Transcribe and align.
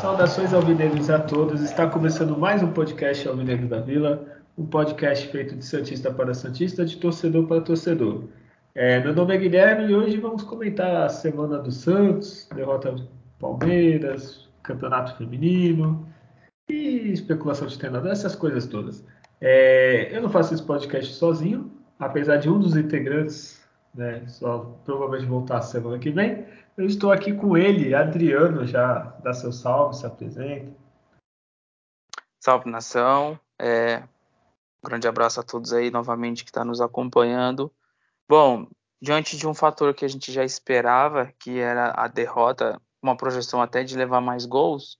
Saudações 0.00 0.54
alvinegros 0.54 1.10
a 1.10 1.18
todos. 1.18 1.60
Está 1.62 1.86
começando 1.86 2.36
mais 2.38 2.62
um 2.62 2.72
podcast 2.72 3.28
Alvinegro 3.28 3.68
da 3.68 3.80
Vila, 3.80 4.24
um 4.56 4.64
podcast 4.64 5.28
feito 5.28 5.54
de 5.54 5.64
Santista 5.66 6.10
para 6.10 6.32
Santista, 6.32 6.84
de 6.84 6.96
torcedor 6.96 7.46
para 7.46 7.60
torcedor. 7.60 8.24
É, 8.72 9.00
meu 9.00 9.12
nome 9.12 9.34
é 9.34 9.38
Guilherme 9.38 9.90
e 9.90 9.94
hoje 9.94 10.16
vamos 10.16 10.44
comentar 10.44 11.04
a 11.04 11.08
semana 11.08 11.58
do 11.58 11.72
Santos, 11.72 12.48
derrota 12.54 12.92
do 12.92 13.08
Palmeiras, 13.36 14.48
campeonato 14.62 15.16
feminino 15.16 16.08
e 16.68 17.10
especulação 17.10 17.66
de 17.66 17.76
treinador, 17.76 18.12
essas 18.12 18.36
coisas 18.36 18.68
todas. 18.68 19.04
É, 19.40 20.16
eu 20.16 20.22
não 20.22 20.30
faço 20.30 20.54
esse 20.54 20.62
podcast 20.62 21.12
sozinho, 21.14 21.68
apesar 21.98 22.36
de 22.36 22.48
um 22.48 22.60
dos 22.60 22.76
integrantes 22.76 23.60
né, 23.92 24.24
só 24.28 24.60
provavelmente 24.84 25.28
voltar 25.28 25.62
semana 25.62 25.98
que 25.98 26.10
vem. 26.10 26.46
Eu 26.76 26.86
estou 26.86 27.10
aqui 27.10 27.32
com 27.32 27.56
ele, 27.56 27.92
Adriano, 27.92 28.64
já 28.64 29.16
dá 29.24 29.32
seu 29.32 29.50
salve, 29.50 29.96
se 29.96 30.06
apresenta. 30.06 30.72
Salve 32.38 32.70
nação, 32.70 33.38
é, 33.60 34.04
um 34.82 34.88
grande 34.88 35.08
abraço 35.08 35.40
a 35.40 35.42
todos 35.42 35.72
aí 35.72 35.90
novamente 35.90 36.44
que 36.44 36.50
está 36.50 36.64
nos 36.64 36.80
acompanhando. 36.80 37.72
Bom, 38.30 38.68
diante 39.02 39.36
de 39.36 39.44
um 39.44 39.52
fator 39.52 39.92
que 39.92 40.04
a 40.04 40.08
gente 40.08 40.30
já 40.30 40.44
esperava, 40.44 41.32
que 41.36 41.58
era 41.58 41.92
a 41.96 42.06
derrota, 42.06 42.80
uma 43.02 43.16
projeção 43.16 43.60
até 43.60 43.82
de 43.82 43.96
levar 43.96 44.20
mais 44.20 44.46
gols, 44.46 44.96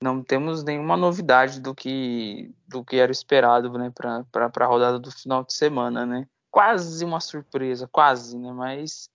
não 0.00 0.22
temos 0.22 0.62
nenhuma 0.62 0.96
novidade 0.96 1.58
do 1.58 1.74
que 1.74 2.54
do 2.68 2.84
que 2.84 2.94
era 2.94 3.10
esperado 3.10 3.72
né, 3.72 3.90
para 3.90 4.24
a 4.60 4.66
rodada 4.66 4.96
do 4.96 5.10
final 5.10 5.42
de 5.42 5.54
semana. 5.54 6.06
Né? 6.06 6.28
Quase 6.52 7.04
uma 7.04 7.18
surpresa, 7.18 7.88
quase, 7.90 8.38
né? 8.38 8.52
mas 8.52 9.08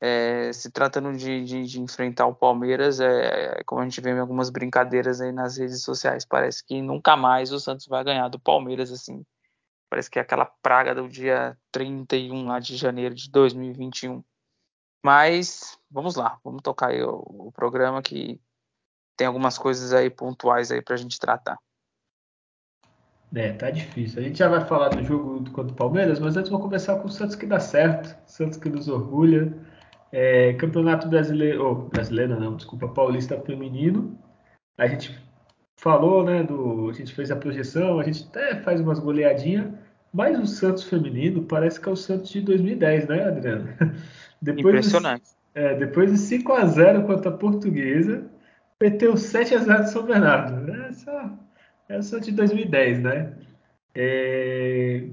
é, 0.00 0.50
se 0.54 0.70
tratando 0.70 1.12
de, 1.12 1.44
de, 1.44 1.64
de, 1.64 1.82
enfrentar 1.82 2.24
o 2.24 2.34
Palmeiras, 2.34 2.98
é, 2.98 3.62
como 3.66 3.82
a 3.82 3.84
gente 3.84 4.00
vê 4.00 4.12
em 4.12 4.20
algumas 4.20 4.48
brincadeiras 4.48 5.20
aí 5.20 5.32
nas 5.32 5.58
redes 5.58 5.82
sociais, 5.82 6.24
parece 6.24 6.64
que 6.64 6.80
nunca 6.80 7.14
mais 7.14 7.52
o 7.52 7.60
Santos 7.60 7.86
vai 7.86 8.02
ganhar 8.02 8.28
do 8.28 8.40
Palmeiras, 8.40 8.90
assim. 8.90 9.22
Parece 9.92 10.10
que 10.10 10.18
é 10.18 10.22
aquela 10.22 10.46
praga 10.46 10.94
do 10.94 11.06
dia 11.06 11.54
31 11.70 12.46
lá 12.46 12.58
de 12.58 12.78
janeiro 12.78 13.14
de 13.14 13.30
2021. 13.30 14.24
Mas 15.04 15.78
vamos 15.90 16.16
lá, 16.16 16.38
vamos 16.42 16.62
tocar 16.62 16.88
aí 16.88 17.02
o, 17.02 17.22
o 17.28 17.52
programa 17.52 18.00
que 18.00 18.40
tem 19.18 19.26
algumas 19.26 19.58
coisas 19.58 19.92
aí 19.92 20.08
pontuais 20.08 20.72
aí 20.72 20.80
pra 20.80 20.96
gente 20.96 21.18
tratar. 21.18 21.58
É, 23.34 23.52
tá 23.52 23.70
difícil. 23.70 24.20
A 24.20 24.24
gente 24.24 24.38
já 24.38 24.48
vai 24.48 24.64
falar 24.64 24.88
do 24.88 25.04
jogo 25.04 25.44
contra 25.50 25.74
o 25.74 25.76
Palmeiras, 25.76 26.18
mas 26.18 26.38
antes 26.38 26.50
vamos 26.50 26.64
começar 26.64 26.98
com 26.98 27.08
o 27.08 27.10
Santos 27.10 27.36
que 27.36 27.44
dá 27.44 27.60
certo, 27.60 28.16
Santos 28.26 28.56
que 28.56 28.70
nos 28.70 28.88
orgulha. 28.88 29.52
É, 30.10 30.54
Campeonato 30.54 31.06
Brasileiro, 31.06 31.66
oh, 31.66 31.74
brasileiro 31.74 32.40
não, 32.40 32.56
desculpa, 32.56 32.88
Paulista 32.88 33.38
Feminino. 33.42 34.18
A 34.78 34.86
gente 34.86 35.22
falou, 35.76 36.24
né, 36.24 36.44
do, 36.44 36.88
a 36.88 36.92
gente 36.92 37.12
fez 37.12 37.30
a 37.32 37.36
projeção, 37.36 37.98
a 37.98 38.04
gente 38.04 38.24
até 38.28 38.54
faz 38.62 38.80
umas 38.80 39.00
goleadinhas, 39.00 39.81
mas 40.12 40.38
o 40.38 40.46
Santos 40.46 40.84
feminino 40.84 41.44
parece 41.44 41.80
que 41.80 41.88
é 41.88 41.92
o 41.92 41.96
Santos 41.96 42.30
de 42.30 42.40
2010, 42.40 43.08
né, 43.08 43.24
Adriano? 43.24 43.68
Depois 44.40 44.66
Impressionante. 44.66 45.24
De, 45.54 45.60
é, 45.60 45.74
depois 45.76 46.10
de 46.10 46.18
5 46.18 46.52
a 46.52 46.66
0 46.66 47.06
contra 47.06 47.30
a 47.30 47.36
Portuguesa, 47.36 48.24
meteu 48.80 49.16
7 49.16 49.54
a 49.54 49.58
0 49.58 49.84
de 49.84 49.90
São 49.90 50.04
Bernardo. 50.04 50.72
Essa 50.88 51.38
é 51.88 51.98
o 51.98 52.02
Santos 52.02 52.26
de 52.26 52.32
2010, 52.32 53.02
né? 53.02 53.32
É, 53.94 55.04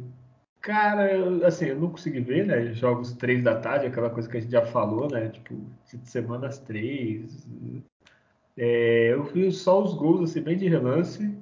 Cara, 0.61 1.45
assim, 1.47 1.67
eu 1.67 1.79
não 1.79 1.89
consegui 1.89 2.19
ver, 2.19 2.45
né? 2.45 2.73
Jogos 2.73 3.13
3 3.13 3.43
da 3.43 3.55
tarde, 3.59 3.85
aquela 3.85 4.09
coisa 4.09 4.27
que 4.27 4.37
a 4.37 4.39
gente 4.41 4.51
já 4.51 4.65
falou, 4.65 5.09
né? 5.09 5.29
Tipo, 5.29 5.55
semanas 6.03 6.59
3. 6.59 7.47
É, 8.57 9.13
eu 9.13 9.23
vi 9.23 9.51
só 9.51 9.81
os 9.81 9.93
gols, 9.93 10.29
assim, 10.29 10.41
bem 10.41 10.57
de 10.57 10.67
relance. 10.67 11.33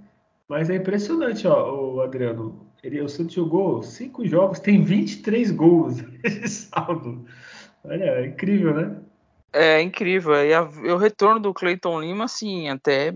Mas 0.48 0.70
é 0.70 0.76
impressionante, 0.76 1.48
ó, 1.48 1.96
o 1.96 2.02
Adriano. 2.02 2.67
Ele, 2.84 3.02
o 3.02 3.10
Santos 3.10 3.36
jogou 3.36 3.82
5 3.82 4.26
jogos, 4.26 4.60
tem 4.60 4.84
23 4.84 5.52
gols 5.52 5.98
de 6.22 6.48
saldo. 6.48 7.26
Olha, 7.84 8.04
é 8.04 8.28
incrível, 8.28 8.74
né? 8.74 9.02
É 9.54 9.82
incrível. 9.82 10.36
E, 10.36 10.54
a, 10.54 10.62
o 10.62 10.98
retorno 10.98 11.40
do 11.40 11.54
Cleiton 11.54 12.02
Lima, 12.02 12.26
assim, 12.26 12.70
até 12.70 13.14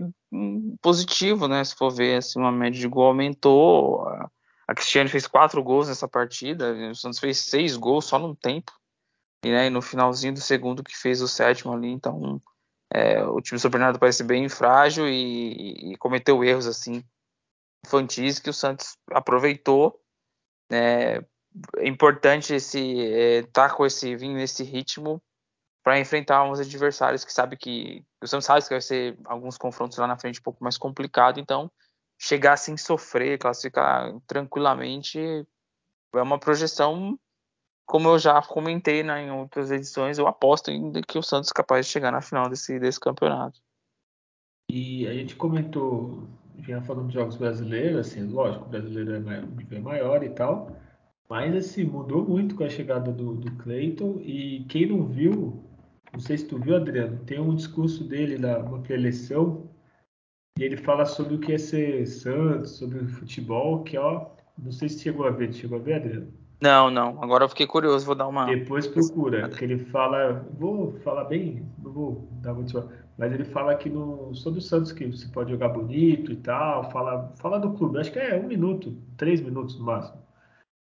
positivo, 0.80 1.46
né? 1.46 1.62
Se 1.62 1.76
for 1.76 1.90
ver, 1.90 2.16
assim, 2.16 2.38
uma 2.38 2.50
média 2.50 2.80
de 2.80 2.88
gol 2.88 3.06
aumentou. 3.06 4.08
A 4.08 4.30
a 4.72 4.74
Cristiane 4.74 5.08
fez 5.08 5.26
quatro 5.26 5.62
gols 5.62 5.88
nessa 5.88 6.08
partida, 6.08 6.72
o 6.90 6.94
Santos 6.94 7.18
fez 7.18 7.38
seis 7.38 7.76
gols 7.76 8.06
só 8.06 8.18
num 8.18 8.34
tempo. 8.34 8.72
E, 9.44 9.50
né, 9.50 9.68
no 9.68 9.82
finalzinho 9.82 10.32
do 10.34 10.40
segundo 10.40 10.84
que 10.84 10.96
fez 10.96 11.20
o 11.20 11.28
sétimo 11.28 11.72
ali, 11.72 11.88
então 11.88 12.40
é, 12.92 13.22
o 13.24 13.40
time 13.40 13.58
do 13.58 13.60
São 13.60 13.70
Bernardo 13.70 13.98
parece 13.98 14.22
bem 14.22 14.48
frágil 14.48 15.08
e, 15.08 15.92
e, 15.92 15.96
cometeu 15.96 16.44
erros 16.44 16.66
assim 16.66 17.02
infantis 17.84 18.38
que 18.38 18.50
o 18.50 18.54
Santos 18.54 18.96
aproveitou. 19.10 20.00
Né, 20.70 21.16
é 21.76 21.86
importante 21.86 22.54
esse 22.54 23.00
é, 23.00 23.42
tá 23.44 23.68
com 23.68 23.84
esse 23.84 24.16
vir 24.16 24.28
nesse 24.28 24.64
ritmo 24.64 25.22
para 25.82 25.98
enfrentar 25.98 26.44
uns 26.44 26.60
adversários 26.60 27.24
que 27.24 27.32
sabe 27.32 27.56
que 27.56 28.04
o 28.22 28.26
Santos 28.26 28.46
sabe 28.46 28.62
que 28.62 28.70
vai 28.70 28.80
ser 28.80 29.18
alguns 29.24 29.58
confrontos 29.58 29.98
lá 29.98 30.06
na 30.06 30.16
frente 30.16 30.38
um 30.38 30.42
pouco 30.42 30.62
mais 30.62 30.78
complicado, 30.78 31.40
então 31.40 31.70
chegar 32.18 32.56
sem 32.56 32.76
sofrer, 32.76 33.38
classificar 33.38 34.14
tranquilamente, 34.28 35.18
é 36.14 36.22
uma 36.22 36.38
projeção, 36.38 37.18
como 37.84 38.08
eu 38.08 38.18
já 38.18 38.40
comentei 38.40 39.02
né, 39.02 39.24
em 39.24 39.30
outras 39.32 39.72
edições, 39.72 40.18
eu 40.18 40.28
aposto 40.28 40.70
ainda 40.70 41.02
que 41.02 41.18
o 41.18 41.22
Santos 41.22 41.50
é 41.50 41.54
capaz 41.54 41.84
de 41.84 41.92
chegar 41.92 42.12
na 42.12 42.22
final 42.22 42.48
desse, 42.48 42.78
desse 42.78 43.00
campeonato. 43.00 43.60
E 44.70 45.06
a 45.08 45.12
gente 45.12 45.34
comentou, 45.34 46.28
já 46.60 46.80
falando 46.82 47.08
de 47.08 47.14
jogos 47.14 47.36
brasileiros, 47.36 47.98
assim, 47.98 48.26
lógico, 48.26 48.66
o 48.66 48.68
brasileiro 48.68 49.14
é 49.14 49.18
maior, 49.18 49.48
é 49.70 49.78
maior 49.78 50.24
e 50.24 50.30
tal, 50.30 50.76
mas 51.28 51.54
assim, 51.54 51.84
mudou 51.84 52.26
muito 52.26 52.54
com 52.54 52.64
a 52.64 52.68
chegada 52.68 53.10
do, 53.10 53.34
do 53.34 53.50
Cleiton 53.56 54.20
e 54.22 54.64
quem 54.68 54.86
não 54.86 55.04
viu, 55.04 55.62
não 56.12 56.20
sei 56.20 56.38
se 56.38 56.46
tu 56.46 56.58
viu, 56.58 56.76
Adriano, 56.76 57.18
tem 57.24 57.40
um 57.40 57.54
discurso 57.54 58.04
dele 58.04 58.38
na 58.38 58.58
uma 58.58 58.80
pré-eleição 58.80 59.68
e 60.58 60.62
ele 60.62 60.76
fala 60.76 61.06
sobre 61.06 61.34
o 61.34 61.38
que 61.38 61.52
é 61.52 61.58
ser 61.58 62.06
Santos, 62.06 62.72
sobre 62.72 62.98
o 62.98 63.08
futebol, 63.08 63.82
que 63.82 63.96
ó, 63.96 64.26
não 64.58 64.70
sei 64.70 64.88
se 64.88 65.00
chegou 65.00 65.26
a 65.26 65.30
ver, 65.30 65.52
chegou 65.52 65.78
a 65.78 65.82
ver, 65.82 65.94
Adriano? 65.94 66.42
Não, 66.62 66.90
não. 66.90 67.20
Agora 67.20 67.44
eu 67.44 67.48
fiquei 67.48 67.66
curioso, 67.66 68.06
vou 68.06 68.14
dar 68.14 68.28
uma. 68.28 68.46
Depois 68.46 68.86
procura, 68.86 69.48
que 69.48 69.64
ele 69.64 69.78
fala, 69.78 70.46
vou 70.56 70.92
falar 71.00 71.24
bem, 71.24 71.66
não 71.82 71.92
vou 71.92 72.28
dar 72.40 72.54
muito, 72.54 72.88
mas 73.16 73.32
ele 73.32 73.44
fala 73.44 73.72
aqui 73.72 73.88
no 73.88 74.34
sobre 74.34 74.58
o 74.58 74.62
Santos 74.62 74.92
que 74.92 75.06
você 75.06 75.28
pode 75.28 75.50
jogar 75.50 75.68
bonito 75.68 76.32
e 76.32 76.36
tal, 76.36 76.90
fala, 76.90 77.28
fala 77.36 77.58
do 77.58 77.72
clube, 77.74 77.98
acho 77.98 78.12
que 78.12 78.18
é 78.18 78.38
um 78.38 78.46
minuto, 78.46 78.96
três 79.16 79.40
minutos 79.40 79.78
no 79.78 79.84
máximo. 79.84 80.22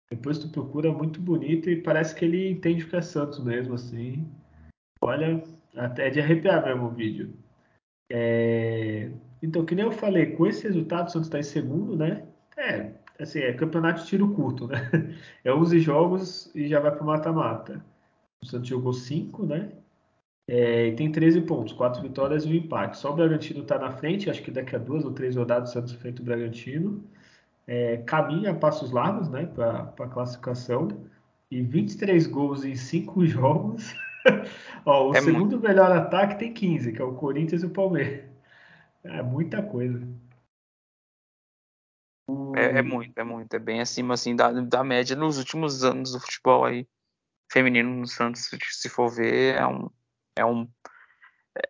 Depois 0.09 0.39
tu 0.39 0.49
procura 0.49 0.91
muito 0.91 1.19
bonito 1.19 1.69
e 1.69 1.81
parece 1.81 2.15
que 2.15 2.23
ele 2.23 2.51
entende 2.51 2.83
o 2.83 2.89
que 2.89 2.95
é 2.95 3.01
Santos 3.01 3.43
mesmo, 3.43 3.73
assim. 3.73 4.25
Olha, 5.01 5.43
até 5.75 6.07
é 6.07 6.09
de 6.09 6.21
arrepiar 6.21 6.65
mesmo 6.65 6.85
o 6.85 6.91
vídeo. 6.91 7.33
É... 8.09 9.11
Então, 9.41 9.65
que 9.65 9.75
nem 9.75 9.85
eu 9.85 9.91
falei, 9.91 10.27
com 10.35 10.47
esse 10.47 10.63
resultado, 10.63 11.07
o 11.07 11.11
Santos 11.11 11.27
está 11.27 11.39
em 11.39 11.43
segundo, 11.43 11.95
né? 11.95 12.25
É, 12.57 12.91
assim, 13.19 13.39
é 13.39 13.53
campeonato 13.53 14.01
de 14.01 14.07
tiro 14.07 14.33
curto, 14.33 14.67
né? 14.67 14.77
É 15.43 15.53
11 15.53 15.79
jogos 15.79 16.55
e 16.55 16.67
já 16.67 16.79
vai 16.79 16.91
para 16.91 17.03
o 17.03 17.05
mata-mata. 17.05 17.85
O 18.41 18.45
Santos 18.45 18.67
jogou 18.67 18.93
5, 18.93 19.45
né? 19.45 19.71
É, 20.47 20.87
e 20.87 20.95
tem 20.95 21.11
13 21.11 21.41
pontos, 21.41 21.73
4 21.73 22.01
vitórias 22.01 22.45
e 22.45 22.47
um 22.47 22.53
empate. 22.53 22.97
Só 22.97 23.11
o 23.11 23.15
Bragantino 23.15 23.61
está 23.61 23.77
na 23.77 23.91
frente, 23.91 24.29
acho 24.29 24.41
que 24.41 24.49
daqui 24.49 24.75
a 24.75 24.79
duas 24.79 25.03
ou 25.03 25.11
três 25.11 25.35
rodadas 25.35 25.71
o 25.71 25.73
Santos 25.73 25.93
enfrenta 25.93 26.21
o 26.21 26.25
Bragantino. 26.25 27.03
É, 27.67 27.97
caminha 27.97 28.51
a 28.51 28.55
passos 28.55 28.91
largos, 28.91 29.29
né, 29.29 29.45
para 29.45 29.93
a 29.99 30.07
classificação. 30.07 30.87
E 31.51 31.61
23 31.61 32.27
gols 32.27 32.63
em 32.63 32.75
5 32.75 33.25
jogos. 33.27 33.93
Ó, 34.85 35.09
o 35.09 35.15
é 35.15 35.21
segundo 35.21 35.57
muito. 35.57 35.67
melhor 35.67 35.91
ataque 35.91 36.39
tem 36.39 36.53
15, 36.53 36.93
que 36.93 37.01
é 37.01 37.05
o 37.05 37.15
Corinthians 37.15 37.63
e 37.63 37.65
o 37.65 37.69
Palmeiras. 37.69 38.25
É 39.03 39.21
muita 39.21 39.61
coisa. 39.61 40.01
É, 42.55 42.79
é, 42.79 42.81
muito, 42.81 43.17
é 43.17 43.23
muito. 43.23 43.53
É 43.53 43.59
bem 43.59 43.79
acima 43.79 44.13
assim 44.13 44.35
da, 44.35 44.51
da 44.51 44.83
média 44.83 45.15
nos 45.15 45.37
últimos 45.37 45.83
anos 45.83 46.11
do 46.11 46.19
futebol 46.19 46.65
aí 46.65 46.87
feminino 47.49 47.89
no 47.89 48.07
Santos, 48.07 48.49
se 48.71 48.89
for 48.89 49.09
ver, 49.09 49.55
é 49.55 49.65
um, 49.65 49.89
é 50.37 50.45
um 50.45 50.67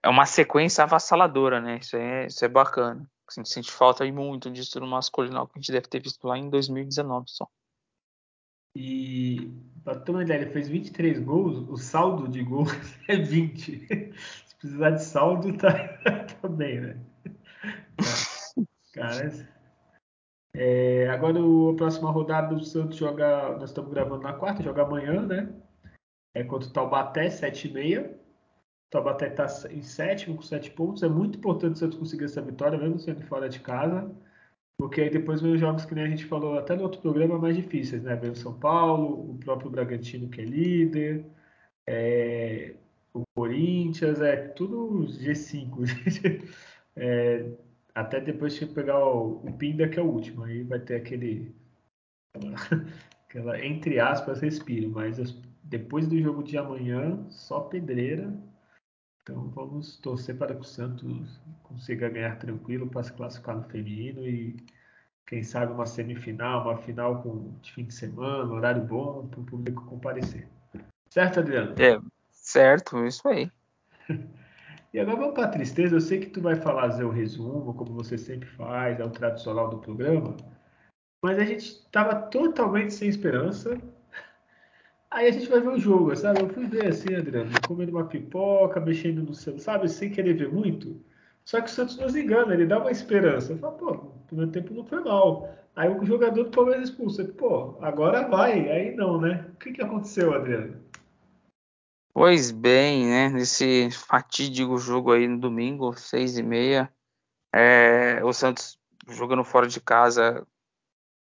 é 0.03 0.09
uma 0.09 0.25
sequência 0.25 0.83
avassaladora, 0.83 1.61
né? 1.61 1.77
Isso 1.81 1.95
é, 1.95 2.27
isso 2.27 2.43
é 2.43 2.47
bacana. 2.47 3.09
Assim, 3.27 3.43
sente 3.43 3.71
falta 3.71 4.03
aí 4.03 4.11
muito 4.11 4.49
disso 4.49 4.79
no 4.79 4.87
masculino 4.87 5.47
que 5.47 5.53
a 5.57 5.59
gente 5.59 5.71
deve 5.71 5.87
ter 5.87 6.01
visto 6.01 6.25
lá 6.25 6.37
em 6.37 6.49
2019 6.49 7.25
só. 7.29 7.47
E, 8.75 9.51
para 9.83 9.99
ter 9.99 10.11
uma 10.11 10.21
ideia, 10.21 10.41
ele 10.41 10.51
fez 10.51 10.67
23 10.67 11.19
gols, 11.19 11.67
o 11.67 11.77
saldo 11.77 12.27
de 12.27 12.43
gols 12.43 12.71
é 13.07 13.15
20. 13.15 13.87
Se 14.45 14.55
precisar 14.57 14.91
de 14.91 15.03
saldo, 15.03 15.57
tá, 15.57 15.71
tá 16.41 16.47
bem, 16.47 16.81
né? 16.81 16.99
Cara, 18.93 19.31
é, 20.55 21.09
agora 21.09 21.39
o, 21.39 21.71
a 21.71 21.75
próxima 21.75 22.11
rodada 22.11 22.55
do 22.55 22.63
Santos 22.63 22.97
joga. 22.97 23.57
Nós 23.57 23.71
estamos 23.71 23.91
gravando 23.91 24.23
na 24.23 24.33
quarta, 24.33 24.63
joga 24.63 24.83
amanhã, 24.83 25.21
né? 25.21 25.53
É 26.33 26.43
contra 26.43 26.69
o 26.69 26.71
Taubaté, 26.71 27.27
7h30. 27.27 28.26
O 28.87 28.89
Taubaté 28.91 29.27
está 29.27 29.45
em 29.71 29.81
sétimo 29.81 30.37
com 30.37 30.41
7 30.41 30.71
pontos. 30.71 31.03
É 31.03 31.09
muito 31.09 31.37
importante 31.37 31.75
o 31.75 31.77
Santos 31.77 31.97
conseguir 31.99 32.25
essa 32.25 32.41
vitória, 32.41 32.77
mesmo 32.77 32.99
sendo 32.99 33.21
fora 33.23 33.49
de 33.49 33.59
casa. 33.59 34.09
Porque 34.77 35.01
aí 35.01 35.09
depois 35.09 35.41
vem 35.41 35.53
os 35.53 35.59
jogos 35.59 35.85
que 35.85 35.95
nem 35.95 36.05
a 36.05 36.09
gente 36.09 36.25
falou 36.25 36.57
até 36.57 36.75
no 36.75 36.83
outro 36.83 37.01
programa 37.01 37.39
mais 37.39 37.55
difíceis, 37.55 38.03
né? 38.03 38.15
Vem 38.15 38.31
o 38.31 38.35
São 38.35 38.57
Paulo, 38.59 39.31
o 39.31 39.37
próprio 39.39 39.71
Bragantino 39.71 40.29
que 40.29 40.41
é 40.41 40.45
líder, 40.45 41.25
é, 41.87 42.75
o 43.13 43.23
Corinthians, 43.35 44.21
é 44.21 44.37
tudo 44.49 45.07
G5. 45.07 45.79
é, 46.95 47.45
até 47.95 48.21
depois 48.21 48.55
de 48.55 48.65
pegar 48.67 48.99
o, 49.03 49.37
o, 49.43 49.53
Pinda, 49.53 49.89
que 49.89 49.99
é 49.99 50.01
o 50.01 50.05
último. 50.05 50.43
Aí 50.43 50.63
vai 50.63 50.79
ter 50.79 50.95
aquele. 50.95 51.55
Aquela, 53.27 53.65
entre 53.65 53.99
aspas, 53.99 54.41
respiro. 54.41 54.89
Mas 54.91 55.17
depois 55.63 56.07
do 56.07 56.21
jogo 56.21 56.43
de 56.43 56.57
amanhã, 56.57 57.25
só 57.29 57.61
pedreira. 57.61 58.31
Então 59.27 59.49
vamos 59.49 59.97
torcer 59.97 60.37
para 60.37 60.55
que 60.55 60.61
o 60.61 60.63
Santos 60.63 61.41
consiga 61.63 62.07
ganhar 62.07 62.39
tranquilo 62.39 62.87
para 62.87 63.03
se 63.03 63.11
classificar 63.11 63.57
no 63.57 63.63
feminino 63.63 64.25
e 64.25 64.55
quem 65.25 65.43
sabe 65.43 65.73
uma 65.73 65.85
semifinal, 65.85 66.61
uma 66.61 66.77
final 66.77 67.21
com 67.21 67.53
de 67.61 67.73
fim 67.73 67.83
de 67.83 67.93
semana, 67.93 68.49
horário 68.49 68.81
bom 68.85 69.27
para 69.27 69.41
o 69.41 69.43
público 69.43 69.83
comparecer. 69.83 70.47
Certo, 71.09 71.41
Adriano? 71.41 71.75
É, 71.77 71.99
certo, 72.31 73.05
isso 73.05 73.27
aí. 73.27 73.51
E 74.93 74.99
agora 74.99 75.17
vamos 75.17 75.33
para 75.35 75.43
a 75.43 75.49
tristeza. 75.49 75.97
Eu 75.97 76.01
sei 76.01 76.17
que 76.21 76.29
tu 76.29 76.41
vai 76.41 76.55
fazer 76.55 77.03
o 77.03 77.11
resumo, 77.11 77.73
como 77.73 77.93
você 77.93 78.17
sempre 78.17 78.47
faz, 78.47 78.97
é 78.97 79.03
o 79.03 79.09
tradicional 79.09 79.69
do 79.69 79.79
programa. 79.79 80.37
Mas 81.21 81.37
a 81.37 81.43
gente 81.43 81.65
estava 81.65 82.15
totalmente 82.15 82.93
sem 82.93 83.09
esperança. 83.09 83.77
Aí 85.09 85.27
a 85.27 85.31
gente 85.31 85.47
vai 85.47 85.61
ver 85.61 85.69
o 85.69 85.79
jogo, 85.79 86.15
sabe? 86.15 86.41
Eu 86.41 86.49
fui 86.49 86.65
ver 86.65 86.87
assim, 86.87 87.15
Adriano, 87.15 87.49
comendo 87.65 87.91
uma 87.91 88.05
pipoca, 88.05 88.79
mexendo 88.79 89.23
no 89.23 89.33
celular, 89.33 89.61
sabe? 89.61 89.89
Sem 89.89 90.11
querer 90.11 90.33
ver 90.33 90.51
muito. 90.51 91.01
Só 91.45 91.61
que 91.61 91.67
o 91.67 91.73
Santos 91.73 91.97
nos 91.97 92.15
engana, 92.15 92.53
ele 92.53 92.65
dá 92.65 92.77
uma 92.77 92.91
esperança. 92.91 93.53
Eu 93.53 93.57
falo, 93.57 93.77
pô, 93.77 93.91
o 93.91 94.23
primeiro 94.27 94.51
tempo 94.51 94.73
não 94.73 94.83
foi 94.83 95.01
mal. 95.01 95.49
Aí 95.75 95.89
o 95.89 96.03
jogador 96.03 96.43
do 96.43 96.51
Palmeiras 96.51 96.89
expulsa. 96.89 97.23
Pô, 97.23 97.77
agora 97.81 98.27
vai. 98.27 98.69
Aí 98.69 98.95
não, 98.95 99.21
né? 99.21 99.45
O 99.53 99.55
que, 99.57 99.71
que 99.71 99.81
aconteceu, 99.81 100.33
Adriano? 100.33 100.75
Pois 102.13 102.51
bem, 102.51 103.05
né? 103.05 103.29
Nesse 103.29 103.89
fatídico 103.91 104.77
jogo 104.77 105.11
aí 105.13 105.27
no 105.27 105.39
domingo, 105.39 105.93
seis 105.93 106.37
e 106.37 106.43
meia, 106.43 106.91
é, 107.53 108.23
o 108.25 108.33
Santos 108.33 108.77
jogando 109.07 109.43
fora 109.43 109.67
de 109.67 109.79
casa, 109.79 110.45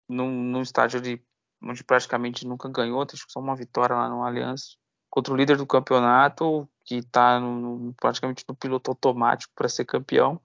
num, 0.08 0.30
num 0.30 0.62
estádio 0.62 1.00
de, 1.00 1.22
onde 1.62 1.84
praticamente 1.84 2.46
nunca 2.46 2.68
ganhou, 2.68 3.04
tem 3.04 3.18
só 3.18 3.40
uma 3.40 3.54
vitória 3.54 3.94
lá 3.94 4.08
no 4.08 4.24
Allianz, 4.24 4.76
contra 5.10 5.32
o 5.32 5.36
líder 5.36 5.56
do 5.56 5.66
campeonato, 5.66 6.68
que 6.84 6.96
está 6.96 7.40
praticamente 8.00 8.44
no 8.48 8.54
piloto 8.54 8.90
automático 8.90 9.52
para 9.54 9.68
ser 9.68 9.84
campeão. 9.84 10.40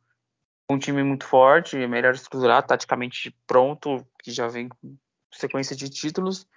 Um 0.69 0.79
time 0.79 1.03
muito 1.03 1.25
forte, 1.25 1.75
melhor 1.87 2.15
estruturado, 2.15 2.67
taticamente 2.67 3.35
pronto, 3.45 4.05
que 4.21 4.31
já 4.31 4.47
vem 4.47 4.67
com 4.67 4.97
sequência 5.31 5.75
de 5.75 5.89
títulos. 5.89 6.47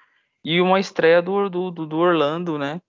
E 0.43 0.61
uma 0.61 0.81
estreia 0.81 1.21
do, 1.21 1.51
do, 1.51 1.71
do 1.71 1.99
Orlando, 1.99 2.59
né? 2.59 2.81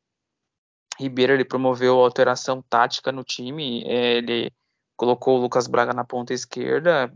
Ribeiro 0.98 1.34
ele 1.34 1.46
promoveu 1.46 2.00
alteração 2.00 2.62
tática 2.62 3.12
no 3.12 3.24
time, 3.24 3.84
é, 3.86 4.18
ele 4.18 4.52
colocou 4.98 5.38
o 5.38 5.42
Lucas 5.42 5.66
Braga 5.68 5.94
na 5.94 6.04
ponta 6.04 6.34
esquerda, 6.34 7.14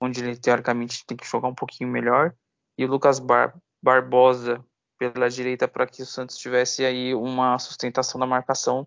onde 0.00 0.20
ele 0.20 0.36
teoricamente 0.36 1.04
tem 1.06 1.16
que 1.16 1.26
jogar 1.26 1.48
um 1.48 1.54
pouquinho 1.54 1.90
melhor, 1.90 2.34
e 2.76 2.84
o 2.84 2.88
Lucas 2.88 3.18
Bar 3.18 3.54
Barbosa 3.82 4.64
pela 4.98 5.30
direita 5.30 5.68
para 5.68 5.86
que 5.86 6.02
o 6.02 6.06
Santos 6.06 6.36
tivesse 6.36 6.84
aí 6.84 7.14
uma 7.14 7.58
sustentação 7.58 8.18
da 8.18 8.26
marcação 8.26 8.86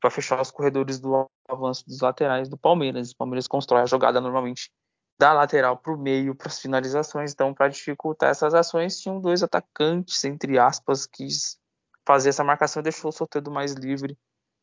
para 0.00 0.10
fechar 0.10 0.40
os 0.40 0.50
corredores 0.50 1.00
do 1.00 1.28
avanço 1.48 1.84
dos 1.86 2.00
laterais 2.00 2.48
do 2.48 2.56
Palmeiras. 2.56 3.10
O 3.10 3.16
Palmeiras 3.16 3.48
constrói 3.48 3.82
a 3.82 3.86
jogada 3.86 4.20
normalmente 4.20 4.70
da 5.18 5.32
lateral 5.32 5.76
para 5.76 5.92
o 5.92 5.98
meio 5.98 6.34
para 6.34 6.46
as 6.46 6.60
finalizações, 6.60 7.32
então 7.32 7.52
para 7.52 7.68
dificultar 7.68 8.30
essas 8.30 8.54
ações 8.54 9.00
tinham 9.00 9.20
dois 9.20 9.42
atacantes 9.42 10.24
entre 10.24 10.56
aspas 10.58 11.06
que 11.06 11.26
fazer 12.06 12.28
essa 12.28 12.44
marcação 12.44 12.80
e 12.80 12.84
deixou 12.84 13.10
o 13.10 13.12
Soteldo 13.12 13.50
mais 13.50 13.72
livre, 13.72 14.16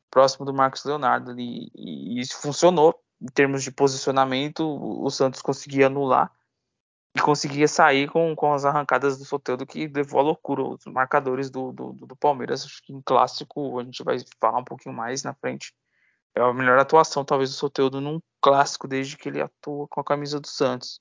próximo 0.09 0.45
do 0.45 0.53
Marcos 0.53 0.83
Leonardo 0.85 1.29
ali. 1.31 1.69
E, 1.75 2.19
isso 2.19 2.41
funcionou. 2.41 2.99
Em 3.21 3.27
termos 3.27 3.63
de 3.63 3.71
posicionamento, 3.71 4.61
o 4.61 5.09
Santos 5.09 5.41
conseguia 5.41 5.87
anular 5.87 6.31
e 7.15 7.21
conseguia 7.21 7.67
sair 7.67 8.09
com, 8.09 8.35
com 8.35 8.53
as 8.53 8.65
arrancadas 8.65 9.17
do 9.17 9.23
Soteldo 9.23 9.65
que 9.65 9.87
levou 9.87 10.19
à 10.19 10.23
loucura 10.23 10.61
os 10.63 10.85
marcadores 10.85 11.49
do, 11.49 11.71
do, 11.71 11.93
do 11.93 12.15
Palmeiras. 12.15 12.65
Acho 12.65 12.83
que 12.83 12.91
em 12.91 13.01
clássico 13.01 13.79
a 13.79 13.83
gente 13.83 14.03
vai 14.03 14.17
falar 14.39 14.59
um 14.59 14.65
pouquinho 14.65 14.93
mais 14.93 15.23
na 15.23 15.33
frente. 15.33 15.73
É 16.35 16.41
a 16.41 16.53
melhor 16.53 16.77
atuação, 16.77 17.23
talvez, 17.23 17.49
do 17.49 17.55
Soteldo 17.55 18.01
num 18.01 18.19
clássico 18.41 18.85
desde 18.87 19.15
que 19.15 19.29
ele 19.29 19.41
atua 19.41 19.87
com 19.87 20.01
a 20.01 20.03
camisa 20.03 20.41
do 20.41 20.47
Santos. 20.47 20.99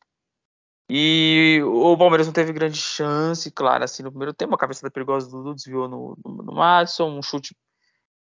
E 0.88 1.61
o 1.64 1.96
Palmeiras 1.96 2.26
não 2.28 2.32
teve 2.32 2.52
grande 2.52 2.78
chance, 2.78 3.50
claro, 3.50 3.82
assim, 3.82 4.05
no 4.05 4.11
primeiro 4.11 4.32
tempo. 4.32 4.55
A 4.55 4.58
cabeça 4.58 4.82
da 4.82 4.90
perigosa 4.90 5.28
do 5.28 5.38
Dudu 5.38 5.55
desviou 5.55 5.88
no, 5.88 6.16
no, 6.25 6.43
no 6.44 6.55
Madison, 6.55 7.08
um 7.08 7.22
chute 7.22 7.56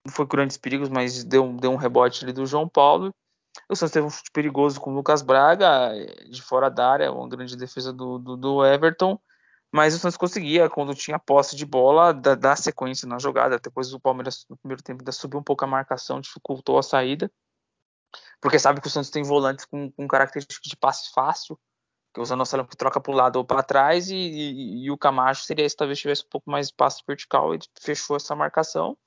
não 0.03 0.11
foi 0.13 0.25
com 0.25 0.37
grandes 0.37 0.57
perigos, 0.57 0.89
mas 0.89 1.23
deu, 1.23 1.51
deu 1.53 1.71
um 1.71 1.75
rebote 1.75 2.23
ali 2.23 2.33
do 2.33 2.45
João 2.45 2.67
Paulo. 2.67 3.13
O 3.69 3.75
Santos 3.75 3.93
teve 3.93 4.05
um 4.05 4.09
chute 4.09 4.31
perigoso 4.31 4.79
com 4.79 4.91
o 4.91 4.95
Lucas 4.95 5.21
Braga, 5.21 5.91
de 6.29 6.41
fora 6.41 6.69
da 6.69 6.89
área, 6.89 7.11
uma 7.11 7.27
grande 7.27 7.55
defesa 7.55 7.91
do, 7.93 8.19
do, 8.19 8.37
do 8.37 8.65
Everton. 8.65 9.19
Mas 9.71 9.93
o 9.93 9.99
Santos 9.99 10.17
conseguia, 10.17 10.69
quando 10.69 10.93
tinha 10.95 11.19
posse 11.19 11.55
de 11.55 11.65
bola, 11.65 12.13
dar, 12.13 12.35
dar 12.35 12.55
sequência 12.55 13.07
na 13.07 13.19
jogada. 13.19 13.59
Depois 13.59 13.93
o 13.93 13.99
Palmeiras, 13.99 14.45
no 14.49 14.57
primeiro 14.57 14.81
tempo, 14.81 15.01
ainda 15.01 15.11
subiu 15.11 15.39
um 15.39 15.43
pouco 15.43 15.65
a 15.65 15.67
marcação, 15.67 16.21
dificultou 16.21 16.77
a 16.77 16.83
saída. 16.83 17.31
Porque 18.39 18.59
sabe 18.59 18.79
que 18.79 18.87
o 18.87 18.89
Santos 18.89 19.09
tem 19.09 19.23
volantes 19.23 19.65
com, 19.65 19.91
com 19.91 20.07
características 20.07 20.69
de 20.69 20.77
passe 20.77 21.11
fácil 21.11 21.59
que 22.15 22.21
o 22.21 22.25
Zanocelo 22.25 22.65
que 22.65 22.77
troca 22.77 23.01
para 23.01 23.11
o 23.11 23.15
lado 23.15 23.35
ou 23.35 23.43
para 23.43 23.61
trás, 23.61 24.09
e, 24.09 24.15
e, 24.15 24.85
e, 24.85 24.91
o 24.91 24.97
Camacho 24.97 25.43
seria 25.43 25.67
se 25.67 25.75
talvez 25.75 25.99
tivesse 25.99 26.23
um 26.23 26.29
pouco 26.29 26.49
mais 26.49 26.67
espaço 26.67 27.03
vertical, 27.05 27.53
e 27.53 27.59
fechou 27.81 28.15
essa 28.15 28.33
marcação. 28.33 28.97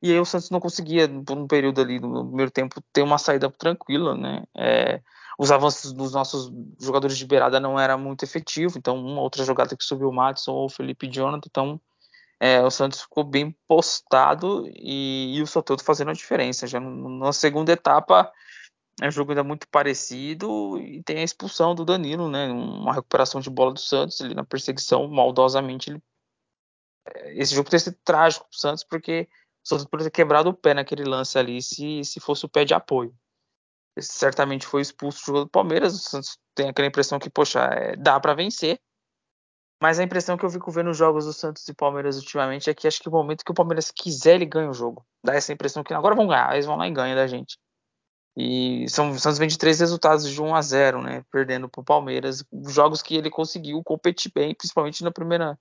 E 0.00 0.12
aí 0.12 0.18
o 0.18 0.24
Santos 0.24 0.50
não 0.50 0.60
conseguia, 0.60 1.08
por 1.08 1.36
um 1.36 1.46
período 1.46 1.80
ali 1.80 1.98
no 1.98 2.26
primeiro 2.26 2.50
tempo, 2.50 2.80
ter 2.92 3.02
uma 3.02 3.18
saída 3.18 3.50
tranquila, 3.50 4.16
né? 4.16 4.44
É, 4.56 5.02
os 5.38 5.50
avanços 5.50 5.92
dos 5.92 6.12
nossos 6.12 6.52
jogadores 6.80 7.16
de 7.16 7.26
beirada 7.26 7.58
não 7.60 7.78
era 7.78 7.96
muito 7.96 8.24
efetivo, 8.24 8.78
então 8.78 8.96
uma 8.96 9.20
outra 9.20 9.44
jogada 9.44 9.76
que 9.76 9.84
subiu 9.84 10.08
o 10.08 10.12
Madison 10.12 10.52
ou 10.52 10.66
o 10.66 10.70
Felipe 10.70 11.08
Jonathan, 11.08 11.48
então 11.48 11.80
é, 12.40 12.62
o 12.62 12.70
Santos 12.70 13.02
ficou 13.02 13.24
bem 13.24 13.56
postado 13.66 14.64
e, 14.74 15.36
e 15.36 15.42
o 15.42 15.46
Soteldo 15.46 15.82
fazendo 15.82 16.10
a 16.10 16.14
diferença. 16.14 16.66
Já 16.66 16.78
na 16.80 17.32
segunda 17.32 17.72
etapa, 17.72 18.32
é 19.00 19.08
um 19.08 19.10
jogo 19.10 19.32
ainda 19.32 19.44
muito 19.44 19.68
parecido 19.68 20.78
e 20.78 21.02
tem 21.02 21.18
a 21.18 21.22
expulsão 21.24 21.74
do 21.74 21.84
Danilo, 21.84 22.28
né? 22.28 22.48
Uma 22.48 22.92
recuperação 22.92 23.40
de 23.40 23.50
bola 23.50 23.72
do 23.72 23.80
Santos, 23.80 24.20
ele 24.20 24.34
na 24.34 24.44
perseguição, 24.44 25.08
maldosamente. 25.08 25.90
Ele... 25.90 26.02
É, 27.06 27.38
esse 27.40 27.54
jogo 27.54 27.70
teria 27.70 27.84
sido 27.84 27.96
trágico 28.04 28.46
para 28.48 28.56
o 28.56 28.60
Santos, 28.60 28.84
porque 28.84 29.28
Santos 29.68 29.84
poderia 29.84 30.10
ter 30.10 30.22
quebrado 30.22 30.50
o 30.50 30.54
pé 30.54 30.74
naquele 30.74 31.04
lance 31.04 31.38
ali, 31.38 31.60
se, 31.62 32.02
se 32.04 32.20
fosse 32.20 32.44
o 32.44 32.48
pé 32.48 32.64
de 32.64 32.74
apoio. 32.74 33.14
Certamente 34.00 34.66
foi 34.66 34.80
expulso 34.80 35.20
do 35.20 35.26
jogo 35.26 35.38
do 35.44 35.50
Palmeiras. 35.50 35.94
O 35.94 35.98
Santos 35.98 36.38
tem 36.54 36.68
aquela 36.68 36.88
impressão 36.88 37.18
que, 37.18 37.28
poxa, 37.28 37.60
é, 37.64 37.96
dá 37.96 38.18
para 38.18 38.34
vencer. 38.34 38.80
Mas 39.80 39.98
a 39.98 40.02
impressão 40.02 40.36
que 40.36 40.44
eu 40.44 40.50
fico 40.50 40.70
vendo 40.70 40.86
nos 40.86 40.96
jogos 40.96 41.24
do 41.24 41.32
Santos 41.32 41.66
e 41.68 41.74
Palmeiras 41.74 42.16
ultimamente 42.16 42.68
é 42.68 42.74
que 42.74 42.88
acho 42.88 43.00
que 43.00 43.08
o 43.08 43.12
momento 43.12 43.44
que 43.44 43.50
o 43.50 43.54
Palmeiras 43.54 43.92
quiser, 43.92 44.34
ele 44.34 44.46
ganha 44.46 44.68
o 44.68 44.74
jogo. 44.74 45.06
Dá 45.24 45.34
essa 45.34 45.52
impressão 45.52 45.84
que 45.84 45.94
agora 45.94 46.16
vão 46.16 46.26
ganhar, 46.26 46.52
eles 46.52 46.66
vão 46.66 46.76
lá 46.76 46.88
e 46.88 46.92
ganham 46.92 47.14
da 47.14 47.26
gente. 47.26 47.56
E 48.36 48.88
são, 48.88 49.10
o 49.10 49.18
Santos 49.18 49.38
vem 49.38 49.48
de 49.48 49.58
três 49.58 49.80
resultados 49.80 50.28
de 50.28 50.40
1 50.40 50.54
a 50.54 50.62
0 50.62 51.02
né? 51.02 51.24
Perdendo 51.30 51.68
para 51.68 51.80
o 51.80 51.84
Palmeiras. 51.84 52.44
Jogos 52.68 53.02
que 53.02 53.16
ele 53.16 53.30
conseguiu 53.30 53.82
competir 53.82 54.32
bem, 54.32 54.54
principalmente 54.54 55.02
na 55.04 55.10
primeira, 55.10 55.58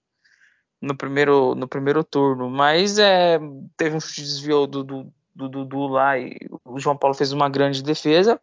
no, 0.81 0.95
primeiro, 0.95 1.55
no 1.55 1.67
primeiro 1.67 2.03
turno. 2.03 2.49
Mas 2.49 2.99
é, 2.99 3.39
teve 3.75 3.95
um 3.95 3.99
desvio 3.99 4.67
do, 4.67 4.83
do, 4.83 5.13
do 5.35 5.49
Dudu 5.49 5.87
lá 5.87 6.17
e 6.17 6.37
o 6.65 6.79
João 6.79 6.97
Paulo 6.97 7.15
fez 7.15 7.31
uma 7.31 7.49
grande 7.49 7.83
defesa. 7.83 8.39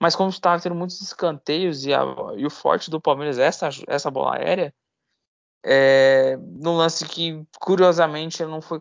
Mas 0.00 0.14
como 0.14 0.28
estava 0.30 0.60
tendo 0.60 0.74
muitos 0.74 1.00
escanteios 1.00 1.86
e, 1.86 1.94
a, 1.94 2.02
e 2.36 2.44
o 2.44 2.50
forte 2.50 2.90
do 2.90 3.00
Palmeiras, 3.00 3.38
essa, 3.38 3.68
essa 3.88 4.10
bola 4.10 4.36
aérea, 4.36 4.74
é, 5.64 6.36
no 6.36 6.76
lance 6.76 7.06
que 7.06 7.42
curiosamente 7.58 8.44
não 8.44 8.60
foi 8.60 8.80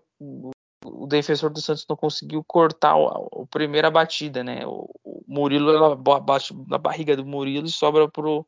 o 0.86 1.08
defensor 1.08 1.50
do 1.50 1.62
Santos 1.62 1.86
não 1.90 1.96
conseguiu 1.96 2.44
cortar 2.44 2.96
a, 2.96 3.46
primeira 3.50 3.90
batida, 3.90 4.44
né? 4.44 4.66
O, 4.66 4.90
o 5.04 5.24
Murilo 5.28 5.72
ela 5.72 5.96
bate 5.96 6.54
na 6.68 6.78
barriga 6.78 7.16
do 7.16 7.26
Murilo 7.26 7.66
e 7.66 7.72
sobra 7.72 8.08
pro, 8.08 8.46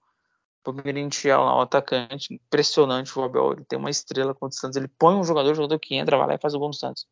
Palmeirense 0.73 1.29
é 1.29 1.37
um 1.37 1.61
atacante 1.61 2.33
impressionante. 2.33 3.17
O 3.17 3.23
Abel 3.23 3.53
ele 3.53 3.65
tem 3.65 3.79
uma 3.79 3.89
estrela 3.89 4.33
contra 4.33 4.55
o 4.55 4.59
Santos. 4.59 4.77
Ele 4.77 4.87
põe 4.87 5.15
um 5.15 5.23
jogador, 5.23 5.51
o 5.51 5.55
jogador 5.55 5.79
que 5.79 5.95
entra, 5.95 6.17
vai 6.17 6.27
lá 6.27 6.33
e 6.35 6.39
faz 6.39 6.53
o 6.53 6.59
gol 6.59 6.69
no 6.69 6.73
Santos. 6.73 7.07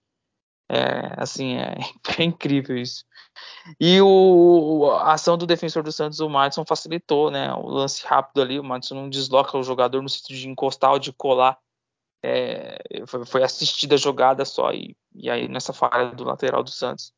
É, 0.69 1.13
assim, 1.17 1.55
é, 1.57 1.75
é 2.19 2.24
incrível 2.24 2.77
isso. 2.77 3.05
E 3.79 4.01
o, 4.01 4.91
a 4.91 5.13
ação 5.13 5.38
do 5.38 5.45
defensor 5.45 5.83
do 5.83 5.91
Santos, 5.91 6.19
o 6.19 6.29
Madison, 6.29 6.65
facilitou, 6.65 7.31
né? 7.31 7.53
O 7.53 7.67
lance 7.67 8.05
rápido 8.05 8.41
ali, 8.41 8.59
o 8.59 8.63
Madison 8.63 8.95
não 8.95 9.09
desloca 9.09 9.57
o 9.57 9.63
jogador 9.63 10.01
no 10.01 10.09
sentido 10.09 10.38
de 10.38 10.50
encostar 10.50 10.91
ou 10.91 11.00
de 11.00 11.13
colar. 11.13 11.57
É, 12.24 12.79
foi, 13.05 13.25
foi, 13.25 13.43
assistida 13.43 13.95
a 13.95 13.97
jogada 14.00 14.43
só, 14.45 14.71
e, 14.71 14.97
e 15.13 15.29
aí 15.29 15.47
nessa 15.47 15.71
falha 15.71 16.09
do 16.09 16.24
lateral 16.24 16.63
do 16.63 16.71
Santos 16.71 17.13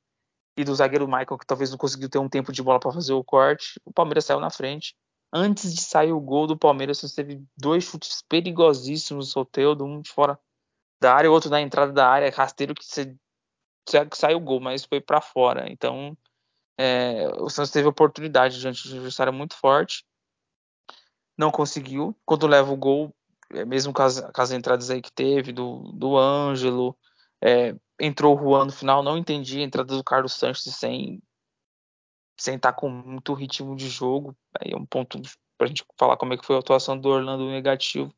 e 0.58 0.66
do 0.66 0.76
zagueiro 0.76 1.08
Michael, 1.08 1.38
que 1.38 1.46
talvez 1.46 1.72
não 1.72 1.78
conseguiu 1.78 2.10
ter 2.10 2.18
um 2.18 2.28
tempo 2.28 2.52
de 2.52 2.62
bola 2.62 2.80
para 2.80 2.92
fazer 2.92 3.14
o 3.14 3.24
corte, 3.24 3.80
o 3.86 3.94
Palmeiras 3.94 4.26
saiu 4.26 4.40
na 4.42 4.50
frente. 4.50 4.96
Antes 5.32 5.74
de 5.74 5.82
sair 5.82 6.12
o 6.12 6.20
gol 6.20 6.48
do 6.48 6.58
Palmeiras, 6.58 7.00
você 7.00 7.14
teve 7.14 7.44
dois 7.58 7.84
chutes 7.84 8.22
perigosíssimos, 8.28 9.32
Soteudo, 9.32 9.86
um 9.86 10.02
de 10.02 10.10
fora 10.10 10.40
da 11.02 11.14
área, 11.14 11.30
o 11.30 11.34
outro 11.34 11.50
na 11.50 11.62
entrada 11.62 11.92
da 11.92 12.08
área, 12.08 12.32
rasteiro 12.32 12.74
que 12.74 12.86
você, 12.86 13.16
saiu 14.14 14.38
o 14.38 14.42
gol, 14.42 14.60
mas 14.60 14.86
foi 14.86 15.02
para 15.02 15.22
fora. 15.22 15.70
Então, 15.70 16.18
é, 16.78 17.28
o 17.40 17.50
Santos 17.50 17.72
teve 17.72 17.88
oportunidade 17.88 18.60
diante 18.60 18.84
de 18.84 18.94
um 18.94 18.98
adversário 18.98 19.34
muito 19.34 19.56
forte, 19.56 20.06
não 21.38 21.52
conseguiu. 21.52 22.16
Quando 22.26 22.48
leva 22.48 22.72
o 22.72 22.78
gol, 22.78 23.14
é, 23.52 23.66
mesmo 23.66 23.94
com 23.94 24.02
as, 24.02 24.20
com 24.20 24.42
as, 24.42 24.52
entradas 24.52 24.90
aí 24.90 25.02
que 25.02 25.12
teve, 25.12 25.52
do, 25.52 25.92
do 25.94 26.18
Ângelo, 26.18 26.98
é, 27.44 27.76
entrou 28.00 28.36
o 28.36 28.40
Juan 28.40 28.66
no 28.66 28.72
final, 28.72 29.04
não 29.04 29.18
entendi 29.18 29.60
a 29.60 29.64
entrada 29.64 29.96
do 29.96 30.04
Carlos 30.04 30.34
Sanches 30.34 30.76
sem 30.76 31.22
sem 32.38 32.56
estar 32.56 32.74
com 32.74 32.90
muito 32.90 33.34
ritmo 33.34 33.76
de 33.76 33.90
jogo. 33.90 34.36
Aí 34.60 34.72
é 34.72 34.78
um 34.78 34.86
ponto 34.86 35.20
para 35.58 35.66
a 35.66 35.68
gente 35.68 35.84
falar 35.98 36.18
como 36.18 36.34
é 36.34 36.38
que 36.38 36.46
foi 36.46 36.56
a 36.56 36.60
atuação 36.60 36.98
do 36.98 37.10
Orlando 37.10 37.50
negativo. 37.50 38.14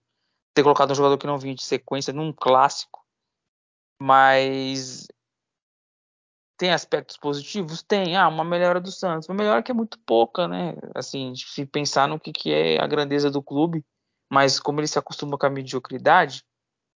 Ter 0.54 0.64
colocado 0.64 0.92
um 0.92 0.96
jogador 0.96 1.18
que 1.18 1.28
não 1.28 1.38
vinha 1.38 1.56
de 1.56 1.64
sequência 1.64 2.14
num 2.14 2.34
clássico. 2.34 3.06
Mas 4.02 5.08
tem 6.58 6.72
aspectos 6.72 7.16
positivos? 7.16 7.82
Tem. 7.82 8.18
Ah, 8.18 8.28
uma 8.28 8.44
melhora 8.44 8.82
do 8.82 8.92
Santos. 8.92 9.30
Uma 9.30 9.36
melhora 9.36 9.64
que 9.64 9.72
é 9.72 9.74
muito 9.74 9.98
pouca, 10.06 10.48
né? 10.48 10.76
Assim, 10.94 11.34
se 11.36 11.66
pensar 11.66 12.08
no 12.08 12.20
que, 12.20 12.34
que 12.34 12.52
é 12.52 12.82
a 12.82 12.86
grandeza 12.86 13.32
do 13.32 13.42
clube. 13.42 13.86
Mas 14.30 14.60
como 14.60 14.80
ele 14.80 14.88
se 14.88 15.00
acostuma 15.00 15.38
com 15.38 15.46
a 15.46 15.50
mediocridade, 15.50 16.44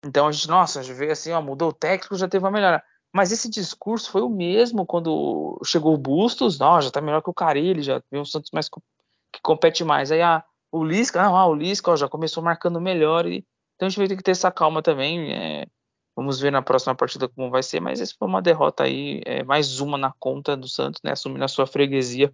então 0.05 0.27
a 0.27 0.31
gente, 0.31 0.47
nossa, 0.47 0.81
a 0.81 0.83
gente 0.83 0.95
vê 0.95 1.11
assim, 1.11 1.31
ó, 1.31 1.41
mudou 1.41 1.69
o 1.69 1.73
técnico, 1.73 2.17
já 2.17 2.27
teve 2.27 2.43
uma 2.43 2.51
melhora. 2.51 2.83
Mas 3.13 3.32
esse 3.32 3.50
discurso 3.50 4.10
foi 4.10 4.22
o 4.22 4.29
mesmo 4.29 4.86
quando 4.86 5.60
chegou 5.63 5.93
o 5.93 5.98
Bustos, 5.98 6.58
não, 6.58 6.82
já 6.82 6.89
tá 6.89 7.00
melhor 7.00 7.22
que 7.22 7.29
o 7.29 7.34
Carilli, 7.34 7.84
já 7.84 8.01
vê 8.12 8.17
o 8.17 8.25
Santos 8.25 8.50
mais 8.51 8.67
que 8.67 9.41
compete 9.41 9.84
mais. 9.84 10.12
Aí 10.12 10.22
ah, 10.22 10.43
o 10.72 10.84
Lisca, 10.84 11.22
não, 11.22 11.38
ah, 11.38 11.46
o 11.46 11.53
Lisca 11.53 11.91
ó, 11.91 11.96
já 11.96 12.08
começou 12.10 12.41
marcando 12.41 12.82
melhor. 12.82 13.27
E, 13.27 13.46
então 13.75 13.86
a 13.86 13.89
gente 13.89 13.98
vai 13.98 14.08
ter 14.08 14.17
que 14.17 14.24
ter 14.24 14.32
essa 14.32 14.51
calma 14.51 14.82
também. 14.82 15.32
É, 15.32 15.67
vamos 16.15 16.39
ver 16.39 16.51
na 16.51 16.62
próxima 16.62 16.96
partida 16.96 17.29
como 17.29 17.51
vai 17.51 17.62
ser, 17.62 17.79
mas 17.79 18.01
essa 18.01 18.15
foi 18.17 18.27
uma 18.27 18.41
derrota 18.41 18.84
aí, 18.84 19.22
é, 19.25 19.43
mais 19.43 19.79
uma 19.79 19.98
na 19.98 20.12
conta 20.20 20.58
do 20.58 20.67
Santos, 20.67 21.01
né? 21.03 21.12
Assumindo 21.12 21.43
a 21.43 21.48
sua 21.48 21.67
freguesia, 21.67 22.34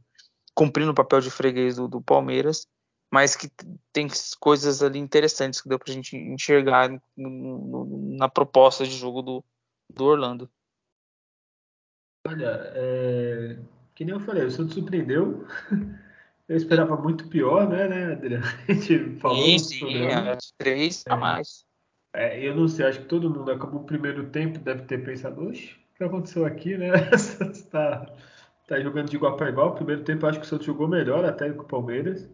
cumprindo 0.55 0.91
o 0.91 0.95
papel 0.95 1.19
de 1.19 1.29
freguês 1.29 1.75
do, 1.75 1.87
do 1.87 2.01
Palmeiras 2.01 2.65
mas 3.11 3.35
que 3.35 3.49
tem 3.91 4.07
coisas 4.39 4.83
ali 4.83 4.99
interessantes 4.99 5.61
que 5.61 5.69
deu 5.69 5.79
pra 5.79 5.91
gente 5.91 6.15
enxergar 6.15 6.89
no, 7.17 7.29
no, 7.29 8.17
na 8.17 8.29
proposta 8.29 8.85
de 8.85 8.91
jogo 8.91 9.21
do, 9.21 9.43
do 9.89 10.05
Orlando. 10.05 10.49
Olha, 12.27 12.71
é... 12.75 13.57
que 13.95 14.05
nem 14.05 14.13
eu 14.13 14.19
falei, 14.19 14.45
o 14.45 14.51
Santos 14.51 14.73
surpreendeu. 14.73 15.45
Eu 16.49 16.57
esperava 16.57 16.97
muito 16.97 17.27
pior, 17.27 17.69
né, 17.69 17.87
né, 17.87 18.13
Adriano? 18.13 18.43
A 18.67 18.73
gente 18.73 19.19
falou 19.19 19.37
sim, 19.37 19.59
sim, 19.59 20.05
é, 20.07 20.35
três 20.57 21.05
a 21.07 21.15
mais. 21.15 21.63
É, 22.11 22.43
eu 22.43 22.55
não 22.55 22.67
sei, 22.67 22.87
acho 22.87 23.01
que 23.01 23.05
todo 23.05 23.29
mundo 23.29 23.51
acabou 23.51 23.81
o 23.81 23.85
primeiro 23.85 24.31
tempo, 24.31 24.57
deve 24.57 24.81
ter 24.83 25.03
pensado, 25.03 25.47
oxe, 25.47 25.75
o 25.93 25.97
que 25.97 26.03
aconteceu 26.03 26.45
aqui, 26.45 26.75
né? 26.75 26.89
O 27.13 27.17
Santos 27.19 27.61
tá, 27.63 28.11
tá 28.67 28.79
jogando 28.81 29.09
de 29.09 29.15
igual 29.15 29.37
para 29.37 29.49
igual. 29.49 29.75
Primeiro 29.75 30.03
tempo, 30.03 30.25
acho 30.25 30.39
que 30.39 30.45
o 30.45 30.49
Santos 30.49 30.65
jogou 30.65 30.87
melhor 30.87 31.23
até 31.23 31.51
que 31.51 31.59
o 31.59 31.65
Palmeiras. 31.65 32.27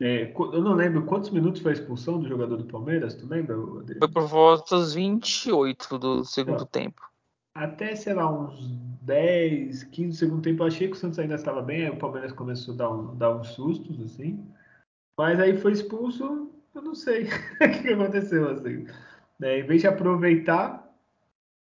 É, 0.00 0.32
eu 0.32 0.62
não 0.62 0.74
lembro 0.74 1.04
quantos 1.04 1.28
minutos 1.28 1.60
foi 1.60 1.72
a 1.72 1.74
expulsão 1.74 2.20
do 2.20 2.26
jogador 2.26 2.56
do 2.56 2.64
Palmeiras, 2.64 3.16
tu 3.16 3.26
lembra? 3.26 3.54
Adriano? 3.54 3.98
Foi 3.98 4.08
por 4.08 4.26
volta 4.26 4.76
dos 4.76 4.94
28 4.94 5.98
do 5.98 6.24
segundo 6.24 6.54
então, 6.54 6.66
tempo. 6.66 7.02
Até, 7.58 7.96
sei 7.96 8.14
lá, 8.14 8.30
uns 8.30 8.70
10, 9.02 9.82
15 9.84 10.16
segundo 10.16 10.42
tempo, 10.42 10.62
eu 10.62 10.68
achei 10.68 10.86
que 10.86 10.92
o 10.92 10.96
Santos 10.96 11.18
ainda 11.18 11.34
estava 11.34 11.60
bem, 11.60 11.86
aí 11.86 11.90
o 11.90 11.98
Palmeiras 11.98 12.30
começou 12.30 12.72
a 12.74 12.76
dar, 12.76 12.90
um, 12.90 13.16
dar 13.16 13.36
uns 13.36 13.48
sustos, 13.48 14.00
assim. 14.00 14.46
Mas 15.18 15.40
aí 15.40 15.56
foi 15.56 15.72
expulso, 15.72 16.52
eu 16.72 16.82
não 16.82 16.94
sei 16.94 17.24
o 17.60 17.82
que 17.82 17.88
aconteceu, 17.88 18.48
assim. 18.48 18.86
É, 19.42 19.58
em 19.58 19.66
vez 19.66 19.80
de 19.80 19.88
aproveitar, 19.88 20.88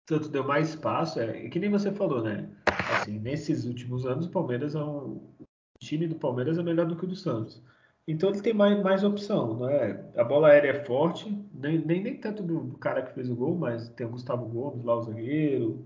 o 0.09 0.15
Santos 0.15 0.29
deu 0.31 0.43
mais 0.43 0.71
espaço, 0.71 1.21
é, 1.21 1.51
que 1.51 1.59
nem 1.59 1.69
você 1.69 1.93
falou, 1.93 2.23
né? 2.23 2.49
Assim, 2.67 3.19
nesses 3.19 3.67
últimos 3.67 4.07
anos, 4.07 4.25
o 4.25 4.31
Palmeiras 4.31 4.75
é 4.75 4.83
um, 4.83 5.21
o 5.39 5.45
time 5.81 6.09
do 6.09 6.15
Palmeiras 6.15 6.57
é 6.57 6.63
melhor 6.63 6.87
do 6.87 6.97
que 6.97 7.05
o 7.05 7.09
do 7.09 7.17
Santos. 7.17 7.63
Então 8.07 8.31
ele 8.31 8.43
tem 8.43 8.53
mais, 8.53 8.83
mais 8.83 9.03
opção, 9.03 9.55
não 9.55 9.69
é? 9.69 10.05
A 10.17 10.25
bola 10.25 10.49
aérea 10.49 10.71
é 10.71 10.85
forte, 10.85 11.27
nem, 11.55 11.79
nem, 11.79 12.03
nem 12.03 12.17
tanto 12.17 12.43
do 12.43 12.77
cara 12.79 13.03
que 13.03 13.15
fez 13.15 13.31
o 13.31 13.35
gol, 13.35 13.57
mas 13.57 13.89
tem 13.91 14.07
o 14.07 14.11
Gustavo 14.11 14.45
Gomes 14.47 14.85
lá, 14.85 14.97
o 14.97 15.03
zagueiro. 15.03 15.85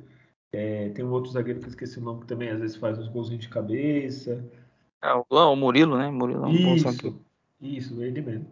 É, 0.52 0.88
tem 0.90 1.04
um 1.04 1.12
outro 1.12 1.30
zagueiro 1.30 1.60
que 1.60 1.66
eu 1.66 1.70
esqueci 1.70 1.98
o 1.98 2.02
nome 2.02 2.22
que 2.22 2.26
também 2.26 2.48
às 2.48 2.58
vezes 2.58 2.76
faz 2.76 2.98
uns 2.98 3.08
golzinhos 3.08 3.42
de 3.42 3.48
cabeça. 3.48 4.44
É, 5.02 5.12
o 5.12 5.56
Murilo, 5.56 5.96
né? 5.96 6.10
Murilo 6.10 6.44
é 6.44 6.48
um 6.48 6.52
isso, 6.52 7.10
bom. 7.10 7.18
Isso, 7.60 8.02
ele 8.02 8.20
mesmo. 8.20 8.46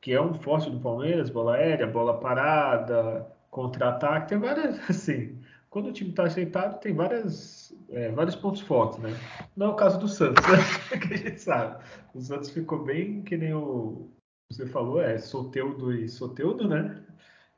Que 0.00 0.12
é 0.12 0.22
um 0.22 0.34
forte 0.34 0.70
do 0.70 0.78
Palmeiras, 0.78 1.30
bola 1.30 1.54
aérea, 1.54 1.86
bola 1.86 2.20
parada, 2.20 3.26
contra-ataque, 3.50 4.28
tem 4.28 4.38
várias, 4.38 4.78
assim, 4.88 5.37
quando 5.70 5.88
o 5.88 5.92
time 5.92 6.10
está 6.10 6.24
ajeitado, 6.24 6.80
tem 6.80 6.94
várias, 6.94 7.74
é, 7.90 8.10
vários 8.10 8.34
pontos 8.36 8.60
fortes, 8.62 8.98
né? 8.98 9.10
Não 9.56 9.66
é 9.66 9.70
o 9.70 9.76
caso 9.76 9.98
do 9.98 10.08
Santos, 10.08 10.42
né? 10.46 10.58
que 10.98 11.14
a 11.14 11.16
gente 11.16 11.40
sabe. 11.40 11.84
O 12.14 12.20
Santos 12.20 12.50
ficou 12.50 12.84
bem 12.84 13.22
que 13.22 13.36
nem 13.36 13.52
o 13.52 14.10
você 14.50 14.66
falou, 14.66 15.02
é 15.02 15.18
Soteudo 15.18 15.92
e 15.92 16.08
Soteudo, 16.08 16.66
né? 16.66 17.04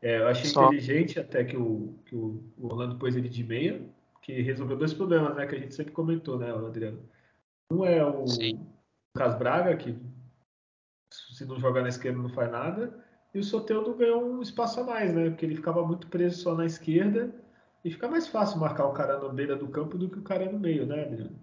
É, 0.03 0.19
eu 0.19 0.27
achei 0.27 0.51
Só. 0.51 0.67
inteligente 0.67 1.21
até 1.21 1.45
que 1.45 1.57
o, 1.57 1.95
que 2.05 2.17
o 2.17 2.43
Orlando 2.59 2.99
pôs 2.99 3.15
ele 3.15 3.29
de 3.29 3.45
meia, 3.45 3.81
que 4.21 4.43
resolveu 4.43 4.77
dois 4.77 4.93
problemas, 4.93 5.37
né? 5.37 5.47
Que 5.47 5.55
a 5.55 5.59
gente 5.59 5.75
sempre 5.75 5.93
comentou, 5.93 6.37
né, 6.37 6.51
Adriano? 6.51 7.01
Um 7.73 7.85
é 7.85 8.05
o 8.05 8.27
Sim. 8.27 8.67
Lucas 9.15 9.39
Braga, 9.39 9.77
que 9.77 9.97
se 11.13 11.45
não 11.45 11.61
jogar 11.61 11.83
na 11.83 11.89
esquerda 11.89 12.21
não 12.21 12.31
faz 12.31 12.51
nada, 12.51 13.05
e 13.33 13.39
o 13.39 13.45
Soteudo 13.45 13.95
ganhou 13.95 14.25
um 14.25 14.43
espaço 14.43 14.81
a 14.81 14.85
mais, 14.85 15.15
né? 15.15 15.31
Porque 15.31 15.47
ele 15.47 15.55
ficava 15.55 15.87
muito 15.87 16.09
preso 16.09 16.43
só 16.43 16.57
na 16.57 16.67
esquerda 16.67 17.33
e 17.85 17.91
fica 17.91 18.09
mais 18.09 18.27
fácil 18.27 18.59
marcar 18.59 18.87
o 18.87 18.93
cara 18.93 19.19
na 19.19 19.29
beira 19.29 19.57
do 19.57 19.69
campo 19.69 19.97
do 19.97 20.09
que 20.09 20.19
o 20.19 20.23
cara 20.23 20.51
no 20.51 20.59
meio, 20.59 20.87
né, 20.87 21.05
Adriano? 21.05 21.39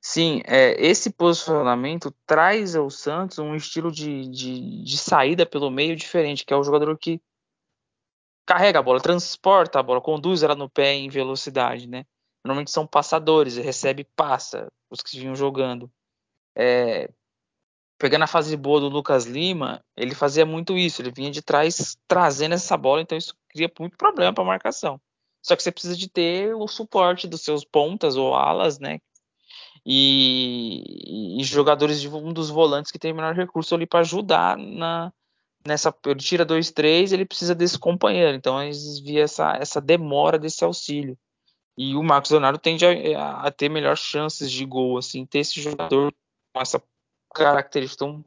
Sim, 0.00 0.42
é, 0.44 0.72
esse 0.84 1.10
posicionamento 1.10 2.14
traz 2.26 2.76
ao 2.76 2.90
Santos 2.90 3.38
um 3.38 3.54
estilo 3.54 3.90
de, 3.90 4.28
de, 4.28 4.84
de, 4.84 4.98
saída 4.98 5.46
pelo 5.46 5.70
meio 5.70 5.96
diferente, 5.96 6.44
que 6.44 6.52
é 6.52 6.56
o 6.56 6.62
jogador 6.62 6.96
que 6.98 7.22
carrega 8.46 8.78
a 8.78 8.82
bola, 8.82 9.00
transporta 9.00 9.80
a 9.80 9.82
bola, 9.82 10.02
conduz 10.02 10.42
ela 10.42 10.54
no 10.54 10.68
pé 10.68 10.92
em 10.92 11.08
velocidade, 11.08 11.88
né? 11.88 12.04
Normalmente 12.44 12.70
são 12.70 12.86
passadores, 12.86 13.56
recebe 13.56 14.04
passa, 14.14 14.70
os 14.90 15.00
que 15.00 15.18
vinham 15.18 15.34
jogando. 15.34 15.90
É, 16.54 17.10
pegando 17.98 18.24
a 18.24 18.26
fase 18.26 18.54
boa 18.58 18.80
do 18.80 18.88
Lucas 18.90 19.24
Lima, 19.24 19.82
ele 19.96 20.14
fazia 20.14 20.44
muito 20.44 20.76
isso, 20.76 21.00
ele 21.00 21.10
vinha 21.10 21.30
de 21.30 21.40
trás 21.40 21.96
trazendo 22.06 22.54
essa 22.54 22.76
bola, 22.76 23.00
então 23.00 23.16
isso 23.16 23.34
cria 23.48 23.72
muito 23.80 23.96
problema 23.96 24.34
para 24.34 24.44
a 24.44 24.46
marcação. 24.46 25.00
Só 25.44 25.54
que 25.54 25.62
você 25.62 25.70
precisa 25.70 25.94
de 25.94 26.08
ter 26.08 26.54
o 26.56 26.66
suporte 26.66 27.28
dos 27.28 27.42
seus 27.42 27.66
pontas 27.66 28.16
ou 28.16 28.34
alas, 28.34 28.78
né? 28.78 28.98
E, 29.84 31.38
e 31.38 31.44
jogadores 31.44 32.00
de 32.00 32.08
um 32.08 32.32
dos 32.32 32.48
volantes 32.48 32.90
que 32.90 32.98
tem 32.98 33.12
menor 33.12 33.34
recurso 33.34 33.74
ali 33.74 33.86
para 33.86 34.00
ajudar 34.00 34.56
na 34.56 35.12
nessa 35.66 35.94
ele 36.06 36.20
tira 36.20 36.44
dois 36.44 36.70
três 36.70 37.10
ele 37.12 37.26
precisa 37.26 37.54
desse 37.54 37.78
companheiro. 37.78 38.34
Então 38.34 38.62
eles 38.62 38.98
via 39.00 39.24
essa, 39.24 39.54
essa 39.56 39.82
demora 39.82 40.38
desse 40.38 40.64
auxílio. 40.64 41.18
E 41.76 41.94
o 41.94 42.02
Marcos 42.02 42.30
Leonardo 42.30 42.58
tende 42.58 42.86
a, 42.86 43.42
a, 43.42 43.50
ter 43.50 43.68
melhores 43.68 44.00
chances 44.00 44.50
de 44.50 44.64
gol 44.64 44.96
assim 44.96 45.26
ter 45.26 45.40
esse 45.40 45.60
jogador 45.60 46.10
com 46.54 46.62
essa 46.62 46.82
característica. 47.34 48.04
Então, 48.04 48.24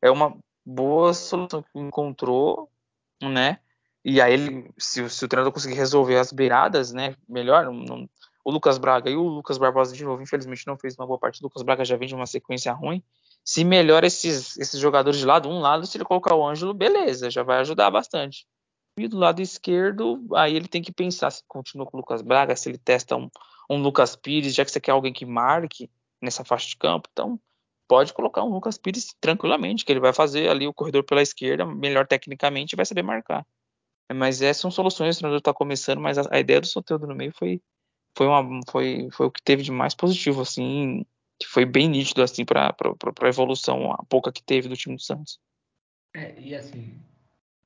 é 0.00 0.10
uma 0.10 0.36
boa 0.64 1.12
solução 1.14 1.62
que 1.62 1.78
encontrou 1.78 2.70
né 3.20 3.58
e 4.04 4.20
aí, 4.20 4.34
ele, 4.34 4.70
se, 4.76 5.08
se, 5.08 5.24
o 5.24 5.28
treinador 5.28 5.52
conseguir 5.52 5.74
resolver 5.74 6.18
as 6.18 6.30
beiradas, 6.30 6.92
né, 6.92 7.16
melhor. 7.28 7.64
Não, 7.64 8.08
o 8.44 8.50
Lucas 8.50 8.76
Braga 8.76 9.08
e 9.08 9.16
o 9.16 9.22
Lucas 9.22 9.56
Barbosa, 9.56 9.96
de 9.96 10.04
novo, 10.04 10.22
infelizmente 10.22 10.66
não 10.66 10.76
fez 10.76 10.94
uma 10.96 11.06
boa 11.06 11.18
parte. 11.18 11.40
O 11.40 11.44
Lucas 11.44 11.62
Braga 11.62 11.84
já 11.84 11.96
vem 11.96 12.06
de 12.06 12.14
uma 12.14 12.26
sequência 12.26 12.72
ruim. 12.72 13.02
Se 13.42 13.64
melhora 13.64 14.06
esses, 14.06 14.56
esses 14.58 14.78
jogadores 14.78 15.18
de 15.18 15.24
lado, 15.24 15.48
um 15.48 15.60
lado, 15.60 15.86
se 15.86 15.96
ele 15.96 16.04
colocar 16.04 16.34
o 16.34 16.46
Ângelo, 16.46 16.74
beleza, 16.74 17.30
já 17.30 17.42
vai 17.42 17.58
ajudar 17.60 17.90
bastante. 17.90 18.46
E 18.98 19.08
do 19.08 19.18
lado 19.18 19.40
esquerdo, 19.40 20.24
aí 20.34 20.54
ele 20.54 20.68
tem 20.68 20.82
que 20.82 20.92
pensar 20.92 21.30
se 21.30 21.42
continua 21.48 21.86
com 21.86 21.96
o 21.96 22.00
Lucas 22.00 22.22
Braga, 22.22 22.54
se 22.54 22.68
ele 22.68 22.78
testa 22.78 23.16
um, 23.16 23.28
um 23.68 23.78
Lucas 23.78 24.14
Pires, 24.14 24.54
já 24.54 24.64
que 24.64 24.70
você 24.70 24.80
quer 24.80 24.92
alguém 24.92 25.12
que 25.12 25.24
marque 25.24 25.90
nessa 26.20 26.44
faixa 26.44 26.68
de 26.68 26.76
campo. 26.76 27.08
Então, 27.12 27.40
pode 27.88 28.12
colocar 28.12 28.44
um 28.44 28.50
Lucas 28.50 28.78
Pires 28.78 29.14
tranquilamente, 29.20 29.84
que 29.84 29.92
ele 29.92 30.00
vai 30.00 30.12
fazer 30.12 30.48
ali 30.48 30.66
o 30.66 30.74
corredor 30.74 31.02
pela 31.04 31.22
esquerda, 31.22 31.66
melhor 31.66 32.06
tecnicamente, 32.06 32.74
e 32.74 32.76
vai 32.76 32.86
saber 32.86 33.02
marcar. 33.02 33.44
Mas 34.12 34.42
essas 34.42 34.60
são 34.60 34.70
soluções, 34.70 35.16
o 35.16 35.18
treinador 35.18 35.38
está 35.38 35.52
começando, 35.52 36.00
mas 36.00 36.18
a, 36.18 36.28
a, 36.30 36.38
ideia 36.38 36.60
do 36.60 36.66
Soteldo 36.66 37.06
no 37.06 37.14
meio 37.14 37.32
foi, 37.32 37.60
foi, 38.16 38.26
uma, 38.26 38.60
foi, 38.68 39.08
foi 39.10 39.26
o 39.26 39.30
que 39.30 39.42
teve 39.42 39.62
de 39.62 39.72
mais 39.72 39.94
positivo, 39.94 40.42
assim, 40.42 41.06
que 41.40 41.46
foi 41.46 41.64
bem 41.64 41.88
nítido, 41.88 42.22
assim, 42.22 42.44
para 42.44 42.74
a 42.74 43.28
evolução, 43.28 43.92
a 43.92 44.04
pouca 44.04 44.32
que 44.32 44.42
teve 44.42 44.68
do 44.68 44.76
time 44.76 44.96
do 44.96 45.02
Santos. 45.02 45.40
É, 46.14 46.38
e 46.38 46.54
assim, 46.54 47.02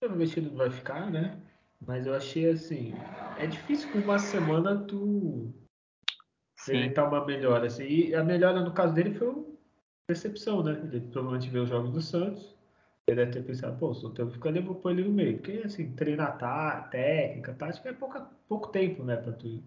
ele 0.01 0.49
não 0.49 0.57
vai 0.57 0.71
ficar, 0.71 1.11
né? 1.11 1.41
Mas 1.81 2.07
eu 2.07 2.15
achei 2.15 2.49
assim, 2.51 2.93
é 3.39 3.47
difícil 3.47 3.91
com 3.91 3.99
uma 3.99 4.19
semana 4.19 4.85
tu 4.85 5.53
experimentar 6.59 7.09
uma 7.09 7.25
melhora. 7.25 7.67
Assim, 7.67 7.85
e 7.85 8.15
a 8.15 8.25
melhora 8.25 8.61
no 8.61 8.73
caso 8.73 8.95
dele 8.95 9.15
foi 9.15 9.29
uma 9.29 9.45
percepção, 10.09 10.63
né? 10.63 10.73
Ele 10.73 11.01
provavelmente 11.01 11.51
vê 11.51 11.59
os 11.59 11.69
jogos 11.69 11.93
do 11.93 12.01
Santos. 12.01 12.58
Ele 13.09 13.17
deve 13.17 13.33
ter 13.33 13.43
pensado, 13.43 13.79
pô, 13.79 13.95
se 13.95 14.05
eu 14.05 14.11
tenho 14.11 14.29
que 14.29 14.35
ficar, 14.35 14.55
eu 14.55 14.63
vou 14.63 14.75
pôr 14.75 14.91
ele 14.91 15.05
no 15.05 15.11
meio. 15.11 15.39
Porque 15.39 15.63
assim, 15.65 15.91
treinar 15.93 16.37
tá, 16.37 16.83
técnica, 16.91 17.55
tática 17.55 17.89
é 17.89 17.93
pouca, 17.95 18.21
pouco 18.47 18.69
tempo, 18.69 19.03
né? 19.03 19.17
Pra 19.17 19.33
tu 19.33 19.63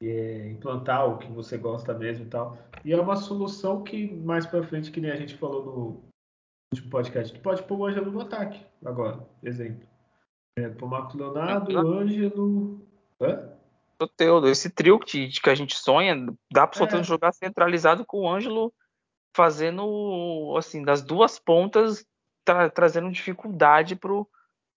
é, 0.00 0.48
implantar 0.50 1.08
o 1.08 1.18
que 1.18 1.26
você 1.32 1.58
gosta 1.58 1.92
mesmo 1.92 2.26
e 2.26 2.28
tal. 2.28 2.56
E 2.84 2.92
é 2.92 3.00
uma 3.00 3.16
solução 3.16 3.82
que 3.82 4.14
mais 4.14 4.46
pra 4.46 4.62
frente, 4.62 4.92
que 4.92 5.00
nem 5.00 5.10
a 5.10 5.16
gente 5.16 5.36
falou 5.36 5.64
no 5.64 6.04
último 6.72 6.90
podcast, 6.90 7.34
tu 7.34 7.40
pode 7.40 7.60
pôr 7.64 7.76
o 7.76 7.86
Ângelo 7.86 8.12
no 8.12 8.20
ataque 8.20 8.64
agora, 8.84 9.18
exemplo. 9.42 9.88
É, 10.56 10.68
pôr 10.68 10.88
Marcos 10.88 11.16
Leonardo, 11.16 11.76
Ângelo. 11.76 12.80
Hã? 13.20 13.52
Esse 14.46 14.70
trio 14.70 14.98
que, 15.00 15.28
que 15.28 15.50
a 15.50 15.54
gente 15.56 15.76
sonha, 15.76 16.14
dá 16.52 16.68
para 16.68 16.76
o 16.76 16.78
Soteudo 16.78 17.02
é. 17.02 17.08
jogar 17.08 17.32
centralizado 17.32 18.06
com 18.06 18.20
o 18.20 18.30
Ângelo 18.30 18.72
fazendo, 19.34 20.54
assim, 20.56 20.82
das 20.82 21.02
duas 21.02 21.38
pontas, 21.38 22.06
tra 22.44 22.70
trazendo 22.70 23.10
dificuldade 23.10 23.96
pro, 23.96 24.28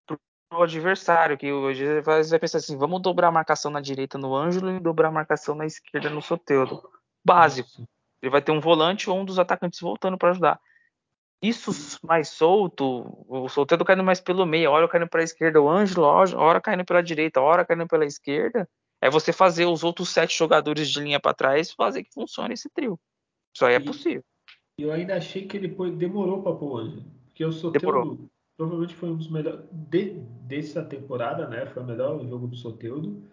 pro 0.06 0.64
adversário, 0.64 1.38
que 1.38 1.52
hoje 1.52 2.02
vai 2.02 2.40
pensar 2.40 2.60
assim, 2.60 2.78
vamos 2.78 3.02
dobrar 3.02 3.30
a 3.30 3.32
marcação 3.32 3.72
na 3.72 3.82
direita 3.82 4.18
no 4.18 4.36
Ângelo 4.36 4.72
e 4.72 4.80
dobrar 4.80 5.10
a 5.10 5.12
marcação 5.12 5.56
na 5.56 5.66
esquerda 5.66 6.10
no 6.10 6.22
Soteudo. 6.22 6.84
Básico. 7.26 7.88
Ele 8.22 8.30
vai 8.30 8.42
ter 8.42 8.52
um 8.52 8.60
volante 8.60 9.10
ou 9.10 9.20
um 9.20 9.26
dos 9.26 9.40
atacantes 9.40 9.80
voltando 9.80 10.18
para 10.18 10.32
ajudar. 10.32 10.60
Isso 11.42 12.00
mais 12.02 12.30
solto, 12.30 13.26
o 13.28 13.50
Soteudo 13.50 13.84
caindo 13.84 14.04
mais 14.04 14.22
pelo 14.22 14.46
meio, 14.46 14.72
hora 14.72 14.88
caindo 14.88 15.10
para 15.10 15.20
a 15.20 15.26
esquerda, 15.26 15.62
o 15.62 15.70
Ângelo, 15.70 16.06
hora 16.06 16.62
caindo 16.62 16.86
pela 16.86 17.04
direita, 17.04 17.42
hora 17.42 17.66
caindo 17.66 17.86
pela 17.86 18.06
esquerda, 18.06 18.70
é 19.02 19.10
você 19.10 19.34
fazer 19.34 19.66
os 19.66 19.84
outros 19.84 20.08
sete 20.08 20.38
jogadores 20.38 20.90
de 20.90 21.02
linha 21.02 21.20
para 21.20 21.34
trás 21.34 21.74
fazer 21.74 22.06
que 22.06 22.14
funcione 22.14 22.54
esse 22.54 22.70
trio. 22.70 22.98
Isso 23.54 23.66
aí 23.66 23.74
é 23.74 23.78
e, 23.78 23.84
possível. 23.84 24.24
Eu 24.78 24.94
ainda 24.94 25.18
achei 25.18 25.46
que 25.46 25.58
ele 25.58 25.68
demorou 25.92 26.42
para 26.42 26.56
pôr 26.56 26.72
hoje. 26.72 27.06
Porque 27.34 27.44
o 27.44 27.52
Soteudo 27.52 28.30
provavelmente 28.56 28.94
foi 28.94 29.10
um 29.10 29.18
dos 29.18 29.28
melhores 29.28 29.66
de, 29.72 30.12
dessa 30.44 30.86
temporada, 30.86 31.48
né? 31.48 31.66
Foi 31.66 31.82
o 31.82 31.86
melhor 31.86 32.24
jogo 32.28 32.48
do 32.48 32.56
Soteudo. 32.56 33.24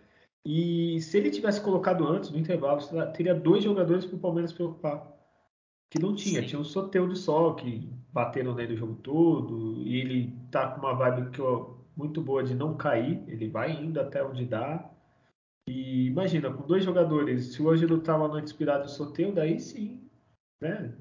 E 0.45 0.99
se 1.02 1.19
ele 1.19 1.30
tivesse 1.30 1.61
colocado 1.61 2.09
antes, 2.09 2.30
no 2.30 2.38
intervalo, 2.38 2.80
teria 3.12 3.35
dois 3.35 3.62
jogadores 3.62 4.07
para 4.07 4.16
o 4.16 4.21
Palmeiras 4.21 4.54
preocupar. 4.54 5.07
Que 5.90 6.00
não 6.00 6.14
tinha. 6.14 6.40
Sim. 6.40 6.49
Tinha 6.49 6.61
o 6.61 6.64
Soteudo 6.64 7.14
só, 7.14 7.52
que 7.52 7.92
bateram 8.11 8.54
nele 8.54 8.73
o 8.73 8.76
jogo 8.78 8.95
todo. 9.02 9.83
E 9.83 9.97
ele 10.00 10.35
tá 10.50 10.71
com 10.71 10.80
uma 10.80 10.95
vibe 10.95 11.30
que, 11.30 11.42
ó, 11.42 11.75
muito 11.95 12.23
boa 12.23 12.42
de 12.42 12.54
não 12.54 12.75
cair. 12.75 13.23
Ele 13.28 13.50
vai 13.50 13.73
indo 13.73 14.00
até 14.00 14.25
onde 14.25 14.47
dá. 14.47 14.90
E 15.69 16.07
imagina, 16.07 16.50
com 16.50 16.66
dois 16.66 16.83
jogadores, 16.83 17.52
se 17.52 17.62
o 17.62 17.69
Ângelo 17.69 17.99
estava 17.99 18.26
no 18.26 18.38
inspirado 18.38 18.85
do 18.85 18.90
sorteio, 18.90 19.35
daí 19.35 19.61
sim, 19.61 20.00
né? 20.62 20.97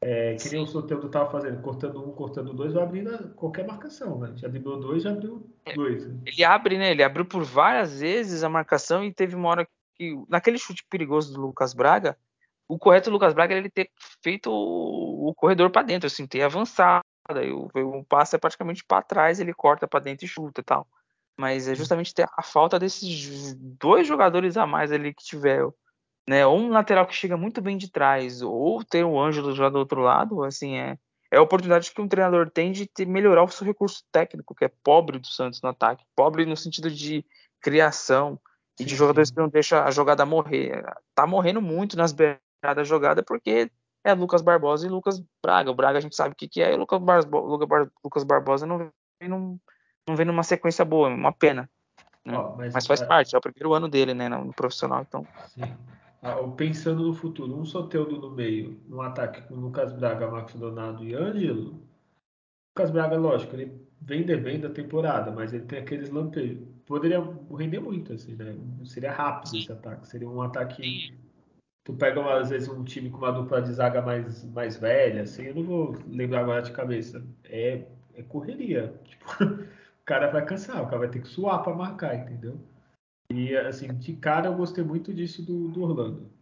É, 0.00 0.36
que 0.36 0.48
nem 0.50 0.62
o 0.62 0.66
Soteldo 0.66 1.08
estava 1.08 1.28
fazendo, 1.28 1.60
cortando 1.60 2.00
um, 2.06 2.12
cortando 2.12 2.52
dois, 2.52 2.72
vai 2.72 2.84
abrindo 2.84 3.34
qualquer 3.34 3.66
marcação, 3.66 4.18
né? 4.18 4.32
Já 4.36 4.46
driblou 4.46 4.78
dois, 4.78 5.02
já 5.02 5.10
abriu 5.10 5.44
é, 5.64 5.74
dois. 5.74 6.06
Né? 6.06 6.20
Ele 6.24 6.44
abre, 6.44 6.78
né? 6.78 6.92
Ele 6.92 7.02
abriu 7.02 7.24
por 7.24 7.42
várias 7.42 7.98
vezes 7.98 8.44
a 8.44 8.48
marcação 8.48 9.04
e 9.04 9.12
teve 9.12 9.34
uma 9.34 9.48
hora 9.48 9.68
que, 9.96 10.14
naquele 10.28 10.56
chute 10.56 10.84
perigoso 10.88 11.34
do 11.34 11.40
Lucas 11.40 11.74
Braga, 11.74 12.16
o 12.68 12.78
correto 12.78 13.10
do 13.10 13.14
Lucas 13.14 13.34
Braga 13.34 13.54
era 13.54 13.60
ele 13.60 13.70
ter 13.70 13.90
feito 14.22 14.50
o, 14.50 15.30
o 15.30 15.34
corredor 15.34 15.70
para 15.70 15.82
dentro, 15.82 16.06
assim, 16.06 16.26
ter 16.26 16.42
avançado. 16.42 17.04
Aí 17.28 17.50
o, 17.50 17.68
o 17.74 18.04
passe 18.04 18.36
é 18.36 18.38
praticamente 18.38 18.84
para 18.84 19.02
trás, 19.02 19.40
ele 19.40 19.52
corta 19.52 19.88
para 19.88 20.00
dentro 20.00 20.24
e 20.24 20.28
chuta 20.28 20.60
e 20.60 20.64
tal. 20.64 20.86
Mas 21.36 21.66
é 21.66 21.74
justamente 21.74 22.14
ter 22.14 22.28
a 22.36 22.42
falta 22.42 22.78
desses 22.78 23.54
dois 23.54 24.06
jogadores 24.06 24.56
a 24.56 24.66
mais 24.66 24.92
ali 24.92 25.12
que 25.12 25.24
tiver, 25.24 25.66
né? 26.28 26.46
Ou 26.46 26.58
um 26.58 26.68
lateral 26.68 27.06
que 27.06 27.14
chega 27.14 27.38
muito 27.38 27.62
bem 27.62 27.78
de 27.78 27.90
trás, 27.90 28.42
ou 28.42 28.84
ter 28.84 29.02
o 29.02 29.18
Ângelo 29.18 29.54
já 29.54 29.70
do 29.70 29.78
outro 29.78 30.02
lado, 30.02 30.44
assim, 30.44 30.76
é, 30.76 30.98
é 31.30 31.38
a 31.38 31.42
oportunidade 31.42 31.90
que 31.90 32.00
um 32.02 32.06
treinador 32.06 32.50
tem 32.50 32.70
de 32.70 32.86
ter, 32.86 33.06
melhorar 33.06 33.42
o 33.42 33.48
seu 33.48 33.66
recurso 33.66 34.04
técnico, 34.12 34.54
que 34.54 34.66
é 34.66 34.70
pobre 34.84 35.18
do 35.18 35.26
Santos 35.26 35.62
no 35.62 35.70
ataque. 35.70 36.04
Pobre 36.14 36.44
no 36.44 36.54
sentido 36.54 36.90
de 36.90 37.24
criação 37.62 38.38
e 38.78 38.84
de 38.84 38.94
jogadores 38.94 39.30
que 39.30 39.38
não 39.38 39.48
deixam 39.48 39.82
a 39.82 39.90
jogada 39.90 40.26
morrer. 40.26 40.84
Tá 41.14 41.26
morrendo 41.26 41.62
muito 41.62 41.96
nas 41.96 42.12
beiradas 42.12 42.38
da 42.62 42.84
jogada 42.84 43.22
porque 43.22 43.70
é 44.04 44.12
Lucas 44.12 44.42
Barbosa 44.42 44.86
e 44.86 44.90
Lucas 44.90 45.22
Braga. 45.42 45.70
O 45.70 45.74
Braga 45.74 45.96
a 45.96 46.00
gente 46.02 46.14
sabe 46.14 46.34
o 46.34 46.36
que, 46.36 46.46
que 46.46 46.62
é, 46.62 46.72
e 46.72 46.74
o 46.74 46.78
Lucas, 46.78 47.00
Bar 47.00 47.20
Lucas 48.04 48.22
Barbosa 48.22 48.66
não 48.66 48.78
vem 48.78 49.28
num 49.28 49.58
não 50.06 50.16
vem 50.16 50.26
numa 50.26 50.42
sequência 50.42 50.84
boa, 50.84 51.08
uma 51.08 51.32
pena. 51.32 51.68
Né? 52.24 52.34
mas, 52.56 52.74
mas, 52.74 52.86
faz 52.86 53.02
parte, 53.02 53.34
é 53.34 53.38
o 53.38 53.40
primeiro 53.40 53.74
ano 53.74 53.88
dele, 53.88 54.14
né, 54.14 54.28
no 54.28 54.52
profissional, 54.54 55.02
então. 55.06 55.26
Sim. 55.48 55.74
Ah, 56.22 56.36
pensando 56.56 57.06
no 57.06 57.14
futuro, 57.14 57.56
um 57.56 57.64
Soteudo 57.64 58.18
no 58.18 58.30
meio, 58.30 58.80
um 58.90 59.00
ataque 59.00 59.40
com 59.42 59.54
Lucas 59.54 59.92
Braga, 59.92 60.28
Marcos 60.28 60.54
Donado 60.54 61.04
e 61.04 61.14
Ângelo. 61.14 61.80
Lucas 62.76 62.90
Braga, 62.90 63.16
lógico, 63.16 63.54
ele 63.54 63.80
vem 64.00 64.24
devendo 64.24 64.66
a 64.66 64.70
temporada, 64.70 65.30
mas 65.30 65.52
ele 65.52 65.64
tem 65.64 65.78
aqueles 65.78 66.10
lampejos. 66.10 66.66
Poderia 66.86 67.22
render 67.56 67.80
muito, 67.80 68.12
assim, 68.12 68.34
né? 68.34 68.56
Seria 68.84 69.12
rápido 69.12 69.50
Sim. 69.50 69.58
esse 69.58 69.72
ataque. 69.72 70.08
Seria 70.08 70.28
um 70.28 70.40
ataque. 70.40 70.82
Sim. 70.82 71.14
Tu 71.84 71.92
pega, 71.94 72.38
às 72.38 72.50
vezes, 72.50 72.68
um 72.68 72.82
time 72.82 73.10
com 73.10 73.18
uma 73.18 73.32
dupla 73.32 73.62
de 73.62 73.72
zaga 73.72 74.02
mais, 74.02 74.44
mais 74.52 74.76
velha, 74.76 75.22
assim, 75.22 75.44
eu 75.44 75.54
não 75.54 75.62
vou 75.62 75.96
lembrar 76.08 76.40
agora 76.40 76.62
de 76.62 76.72
cabeça. 76.72 77.24
É, 77.44 77.84
é 78.14 78.22
correria. 78.22 78.94
Tipo, 79.04 79.68
cara 80.08 80.30
vai 80.30 80.42
cansar, 80.44 80.82
o 80.82 80.86
cara 80.86 81.00
vai 81.00 81.08
ter 81.08 81.20
que 81.20 81.28
suar 81.28 81.62
para 81.62 81.74
marcar, 81.74 82.16
entendeu? 82.16 82.58
E 83.30 83.56
assim, 83.56 83.94
de 83.94 84.16
cara 84.16 84.48
eu 84.48 84.56
gostei 84.56 84.82
muito 84.82 85.12
disso 85.12 85.44
do, 85.44 85.68
do 85.68 85.82
Orlando. 85.82 86.32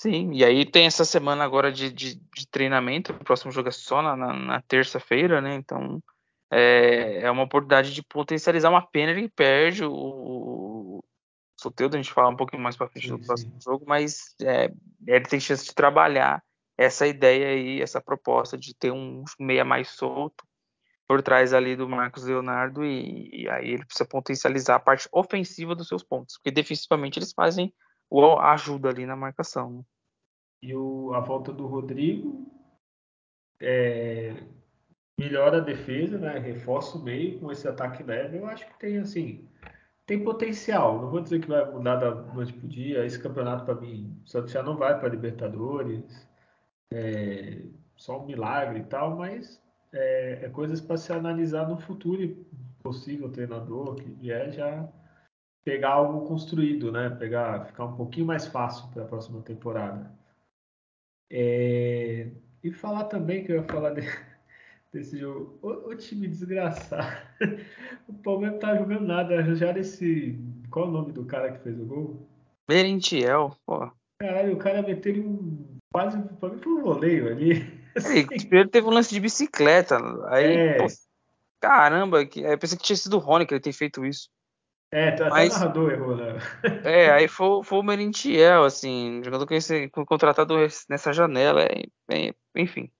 Sim, 0.00 0.32
e 0.32 0.44
aí 0.44 0.64
tem 0.64 0.86
essa 0.86 1.04
semana 1.04 1.44
agora 1.44 1.70
de, 1.70 1.92
de, 1.92 2.14
de 2.14 2.48
treinamento, 2.48 3.12
o 3.12 3.24
próximo 3.24 3.52
jogo 3.52 3.68
é 3.68 3.72
só 3.72 4.00
na, 4.00 4.16
na, 4.16 4.32
na 4.32 4.62
terça-feira, 4.62 5.40
né? 5.40 5.54
Então 5.56 6.02
é, 6.50 7.22
é, 7.22 7.30
uma 7.30 7.42
oportunidade 7.42 7.92
de 7.92 8.02
potencializar 8.02 8.70
uma 8.70 8.86
pena, 8.86 9.12
ele 9.12 9.28
perde 9.28 9.84
o, 9.84 9.92
o 9.92 11.04
Soteudo, 11.60 11.96
a 11.96 12.02
gente 12.02 12.12
fala 12.12 12.30
um 12.30 12.36
pouquinho 12.36 12.62
mais 12.62 12.76
para 12.76 12.88
frente 12.88 13.08
sim, 13.08 13.16
do 13.16 13.26
próximo 13.26 13.52
sim. 13.52 13.60
jogo, 13.60 13.84
mas 13.86 14.34
é, 14.40 14.72
ele 15.06 15.24
tem 15.26 15.38
chance 15.38 15.66
de 15.66 15.74
trabalhar 15.74 16.42
essa 16.78 17.06
ideia 17.06 17.48
aí, 17.48 17.82
essa 17.82 18.00
proposta 18.00 18.56
de 18.56 18.74
ter 18.74 18.90
um 18.90 19.22
meia 19.38 19.64
mais 19.66 19.90
solto, 19.90 20.44
por 21.10 21.22
trás 21.22 21.52
ali 21.52 21.74
do 21.74 21.88
Marcos 21.88 22.22
Leonardo 22.22 22.84
e, 22.84 23.28
e, 23.32 23.48
aí 23.48 23.70
ele 23.70 23.84
precisa 23.84 24.08
potencializar 24.08 24.76
a 24.76 24.78
parte 24.78 25.08
ofensiva 25.10 25.74
dos 25.74 25.88
seus 25.88 26.04
pontos, 26.04 26.36
porque 26.36 26.52
defensivamente 26.52 27.18
eles 27.18 27.32
fazem 27.32 27.74
o 28.08 28.38
ajuda 28.38 28.90
ali 28.90 29.04
na 29.04 29.16
marcação. 29.16 29.72
Né? 29.72 29.82
E 30.62 30.72
o, 30.72 31.12
a 31.12 31.18
volta 31.18 31.52
do 31.52 31.66
Rodrigo 31.66 32.46
é, 33.60 34.36
melhora 35.18 35.56
a 35.56 35.60
defesa, 35.60 36.16
né? 36.16 36.38
reforça 36.38 36.96
o 36.96 37.02
meio 37.02 37.40
com 37.40 37.50
esse 37.50 37.66
ataque 37.66 38.04
leve. 38.04 38.38
Eu 38.38 38.46
acho 38.46 38.64
que 38.64 38.78
tem 38.78 38.98
assim 38.98 39.48
tem 40.06 40.22
potencial. 40.22 41.02
Não 41.02 41.10
vou 41.10 41.20
dizer 41.20 41.40
que 41.40 41.48
vai 41.48 41.68
mudar 41.72 41.96
da 41.96 42.14
noite 42.14 42.52
para 42.52 42.68
dia. 42.68 43.04
Esse 43.04 43.20
campeonato 43.20 43.64
para 43.64 43.74
mim, 43.74 44.16
o 44.24 44.28
Santos 44.28 44.52
já 44.52 44.62
não 44.62 44.76
vai 44.76 44.96
para 44.96 45.08
Libertadores, 45.08 46.28
é, 46.92 47.62
só 47.96 48.22
um 48.22 48.26
milagre 48.26 48.78
e 48.78 48.84
tal, 48.84 49.16
mas 49.16 49.60
é, 49.92 50.44
é 50.44 50.48
coisas 50.48 50.80
para 50.80 50.96
se 50.96 51.12
analisar 51.12 51.68
no 51.68 51.78
futuro 51.78 52.22
e 52.22 52.34
possível 52.82 53.30
treinador 53.30 53.96
que 53.96 54.08
vier 54.10 54.52
já 54.52 54.88
pegar 55.64 55.90
algo 55.90 56.26
construído, 56.26 56.90
né? 56.90 57.10
Pegar, 57.10 57.66
ficar 57.66 57.84
um 57.84 57.96
pouquinho 57.96 58.26
mais 58.26 58.46
fácil 58.46 58.88
para 58.90 59.02
a 59.02 59.06
próxima 59.06 59.42
temporada. 59.42 60.10
É, 61.30 62.30
e 62.62 62.72
falar 62.72 63.04
também 63.04 63.44
que 63.44 63.52
eu 63.52 63.56
ia 63.56 63.62
falar 63.64 63.90
de, 63.90 64.00
desse 64.92 65.18
jogo. 65.18 65.58
O, 65.62 65.90
o, 65.90 65.96
time 65.96 66.28
desgraçado. 66.28 67.28
O 68.08 68.14
Palmeiras 68.14 68.54
não 68.54 68.60
tá 68.60 68.76
jogando 68.76 69.06
nada. 69.06 69.38
Arranjaram 69.38 69.80
esse. 69.80 70.36
Qual 70.68 70.88
o 70.88 70.90
nome 70.90 71.12
do 71.12 71.24
cara 71.24 71.52
que 71.52 71.62
fez 71.62 71.78
o 71.78 71.86
gol? 71.86 72.28
Merentiel, 72.68 73.56
pô. 73.64 73.88
Caralho, 74.20 74.54
o 74.54 74.58
cara 74.58 74.82
meteu 74.82 75.14
um. 75.22 75.78
Quase. 75.92 76.20
Pra 76.40 76.48
mim 76.48 76.58
foi 76.58 76.72
um 76.72 76.82
voleio 76.82 77.28
ali. 77.28 77.52
Assim. 77.96 78.26
primeiro 78.48 78.68
teve 78.68 78.86
um 78.86 78.90
lance 78.90 79.12
de 79.12 79.20
bicicleta. 79.20 79.98
Aí, 80.28 80.56
é. 80.56 80.78
pô, 80.78 80.86
caramba, 81.60 82.24
que, 82.24 82.40
eu 82.40 82.58
pensei 82.58 82.78
que 82.78 82.84
tinha 82.84 82.96
sido 82.96 83.16
o 83.16 83.20
Rony 83.20 83.46
que 83.46 83.54
ele 83.54 83.60
tem 83.60 83.72
feito 83.72 84.04
isso. 84.04 84.28
É, 84.92 85.10
até 85.10 85.28
Mas, 85.30 85.54
o 85.54 85.58
narrador 85.58 85.92
errou, 85.92 86.16
né? 86.16 86.38
É, 86.84 87.10
aí 87.12 87.28
foi, 87.28 87.62
foi 87.62 87.78
o 87.78 87.82
Merentiel, 87.82 88.64
assim, 88.64 89.22
jogador 89.24 89.46
que 89.46 89.54
esse, 89.54 89.88
contratado 89.88 90.56
nessa 90.88 91.12
janela, 91.12 91.64
enfim. 92.56 92.90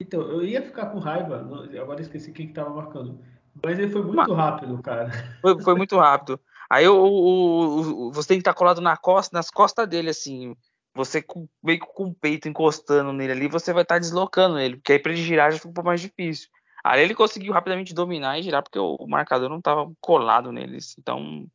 Então, 0.00 0.22
eu 0.22 0.42
ia 0.42 0.62
ficar 0.62 0.86
com 0.86 0.98
raiva, 0.98 1.46
agora 1.80 2.00
esqueci 2.00 2.32
quem 2.32 2.46
que 2.46 2.54
tava 2.54 2.70
marcando. 2.70 3.20
Mas 3.62 3.78
ele 3.78 3.90
foi 3.90 4.02
muito 4.02 4.16
Mas, 4.16 4.36
rápido, 4.36 4.82
cara. 4.82 5.10
Foi, 5.40 5.60
foi 5.60 5.74
muito 5.74 5.96
rápido. 5.96 6.40
Aí 6.68 6.88
o, 6.88 6.96
o, 6.96 8.06
o, 8.08 8.12
você 8.12 8.28
tem 8.28 8.38
que 8.38 8.40
estar 8.40 8.54
colado 8.54 8.80
na 8.80 8.96
costa, 8.96 9.36
nas 9.36 9.50
costas 9.50 9.86
dele, 9.88 10.10
assim. 10.10 10.56
Você 10.94 11.20
com, 11.20 11.48
meio 11.62 11.80
que 11.80 11.86
com 11.86 12.04
o 12.04 12.14
peito 12.14 12.48
encostando 12.48 13.12
nele 13.12 13.32
ali, 13.32 13.48
você 13.48 13.72
vai 13.72 13.82
estar 13.82 13.98
deslocando 13.98 14.58
ele, 14.58 14.76
porque 14.76 14.92
aí 14.92 14.98
para 14.98 15.12
ele 15.12 15.22
girar 15.22 15.50
já 15.50 15.58
fica 15.58 15.68
um 15.68 15.72
pouco 15.72 15.88
mais 15.88 16.00
difícil. 16.00 16.48
Aí 16.84 17.02
ele 17.02 17.14
conseguiu 17.14 17.52
rapidamente 17.52 17.94
dominar 17.94 18.38
e 18.38 18.42
girar, 18.42 18.62
porque 18.62 18.78
o 18.78 19.06
marcador 19.08 19.48
não 19.48 19.58
estava 19.58 19.90
colado 20.00 20.52
neles. 20.52 20.94
Então, 20.98 21.46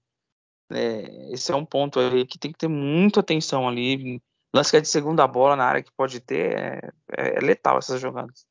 é, 0.71 1.32
esse 1.32 1.52
é 1.52 1.56
um 1.56 1.65
ponto 1.65 1.99
aí 1.99 2.25
que 2.25 2.39
tem 2.39 2.52
que 2.52 2.58
ter 2.58 2.67
muita 2.67 3.19
atenção 3.19 3.67
ali. 3.67 4.21
Lance 4.54 4.71
que 4.71 4.78
é 4.78 4.82
de 4.82 4.88
segunda 4.88 5.28
bola 5.28 5.56
na 5.56 5.65
área 5.65 5.84
que 5.84 5.91
pode 5.91 6.19
ter 6.19 6.58
é, 6.58 6.91
é, 7.15 7.38
é 7.38 7.39
letal 7.39 7.78
essas 7.78 8.02
jogadas. 8.02 8.45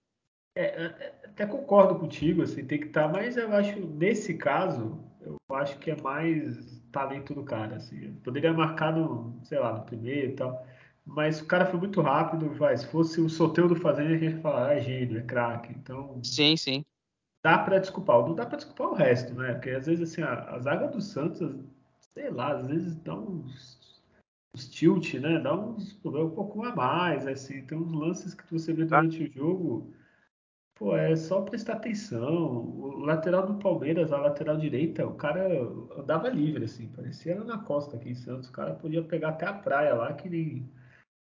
É, 0.55 0.85
é, 0.85 1.21
até 1.25 1.47
concordo 1.47 1.99
contigo, 1.99 2.43
assim, 2.43 2.65
tem 2.65 2.81
que 2.81 2.87
estar, 2.87 3.07
tá, 3.07 3.09
mas 3.09 3.37
eu 3.37 3.53
acho, 3.53 3.79
nesse 3.81 4.35
caso, 4.35 4.99
eu 5.21 5.37
acho 5.57 5.79
que 5.79 5.91
é 5.91 6.01
mais 6.01 6.81
talento 6.91 7.35
do 7.35 7.45
cara, 7.45 7.77
assim. 7.77 8.15
Poderia 8.25 8.53
marcar 8.53 8.93
no, 8.93 9.41
sei 9.45 9.59
lá, 9.59 9.73
no 9.73 9.85
primeiro 9.85 10.33
e 10.33 10.35
tal, 10.35 10.67
mas 11.09 11.41
o 11.41 11.47
cara 11.47 11.65
foi 11.65 11.79
muito 11.79 12.01
rápido, 12.03 12.51
vai, 12.51 12.77
se 12.77 12.87
fosse 12.87 13.21
o 13.21 13.31
Soteudo 13.31 13.75
fazendo, 13.75 14.09
a 14.09 14.11
gente 14.13 14.25
ia 14.25 14.41
falar, 14.41 14.69
ah, 14.69 14.75
é 14.75 14.81
gênio, 14.81 15.19
é 15.19 15.23
craque, 15.23 15.73
então... 15.73 16.21
Sim, 16.23 16.57
sim. 16.57 16.85
Dá 17.43 17.59
para 17.59 17.79
desculpar, 17.79 18.19
não 18.21 18.35
dá 18.35 18.45
para 18.45 18.57
desculpar 18.57 18.89
o 18.89 18.95
resto, 18.95 19.33
né? 19.35 19.55
Porque 19.55 19.71
às 19.71 19.87
vezes, 19.87 20.13
assim, 20.13 20.23
a, 20.23 20.51
a 20.51 20.59
zaga 20.59 20.89
do 20.89 21.01
Santos, 21.01 21.57
sei 22.13 22.31
lá, 22.31 22.59
às 22.59 22.67
vezes 22.67 22.97
dá 22.97 23.15
uns, 23.15 24.03
uns 24.55 24.69
tilt, 24.69 25.15
né? 25.15 25.39
Dá 25.39 25.55
uns 25.55 25.99
um 26.05 26.31
pouco 26.31 26.65
a 26.65 26.75
mais, 26.75 27.27
assim. 27.27 27.65
Tem 27.65 27.79
uns 27.79 27.93
lances 27.93 28.35
que 28.35 28.53
você 28.53 28.73
vê 28.73 28.85
durante 28.85 29.23
o 29.23 29.33
jogo, 29.33 29.93
pô, 30.75 30.97
é 30.97 31.15
só 31.15 31.41
prestar 31.43 31.75
atenção. 31.75 32.29
O 32.29 32.99
lateral 32.99 33.47
do 33.47 33.55
Palmeiras, 33.55 34.13
a 34.13 34.19
lateral 34.19 34.57
direita, 34.57 35.07
o 35.07 35.15
cara 35.15 35.49
andava 35.97 36.29
livre, 36.29 36.65
assim, 36.65 36.89
parecia 36.89 37.37
na 37.45 37.59
costa 37.59 37.97
aqui 37.97 38.11
em 38.11 38.15
Santos. 38.15 38.49
O 38.49 38.53
cara 38.53 38.75
podia 38.75 39.03
pegar 39.03 39.31
até 39.31 39.47
a 39.47 39.53
praia 39.53 39.95
lá 39.95 40.13
que, 40.13 40.29
nem, 40.29 40.69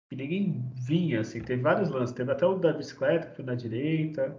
que 0.10 0.16
ninguém 0.16 0.72
vinha, 0.76 1.22
assim. 1.22 1.42
Teve 1.42 1.62
vários 1.62 1.90
lances, 1.90 2.16
teve 2.16 2.32
até 2.32 2.46
o 2.46 2.58
da 2.58 2.74
bicicleta, 2.74 3.28
que 3.28 3.36
foi 3.36 3.46
na 3.46 3.56
direita. 3.56 4.38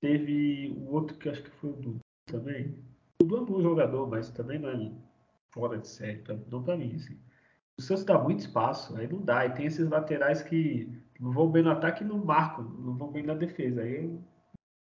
Teve 0.00 0.74
o 0.76 0.92
outro 0.92 1.16
que 1.16 1.28
acho 1.28 1.42
que 1.42 1.50
foi 1.50 1.70
o 1.70 1.74
Dudu 1.74 2.00
também. 2.26 2.74
O 3.20 3.24
Dudu 3.24 3.36
é 3.36 3.40
um 3.40 3.44
bom 3.44 3.62
jogador, 3.62 4.08
mas 4.08 4.30
também 4.30 4.58
não 4.58 4.70
é 4.70 4.90
fora 5.52 5.78
de 5.78 5.86
série, 5.88 6.22
não 6.50 6.62
para 6.62 6.76
mim. 6.76 6.94
Assim. 6.96 7.18
O 7.78 7.82
Santos 7.82 8.04
dá 8.04 8.18
muito 8.18 8.40
espaço, 8.40 8.96
aí 8.96 9.06
não 9.06 9.20
dá. 9.20 9.46
E 9.46 9.54
tem 9.54 9.66
esses 9.66 9.88
laterais 9.88 10.42
que 10.42 10.90
não 11.20 11.32
vão 11.32 11.50
bem 11.50 11.62
no 11.62 11.70
ataque 11.70 12.02
e 12.02 12.06
não 12.06 12.18
marcam, 12.18 12.64
não 12.64 12.96
vão 12.96 13.10
bem 13.10 13.22
na 13.22 13.34
defesa. 13.34 13.82
Aí 13.82 13.96
eu 13.96 14.22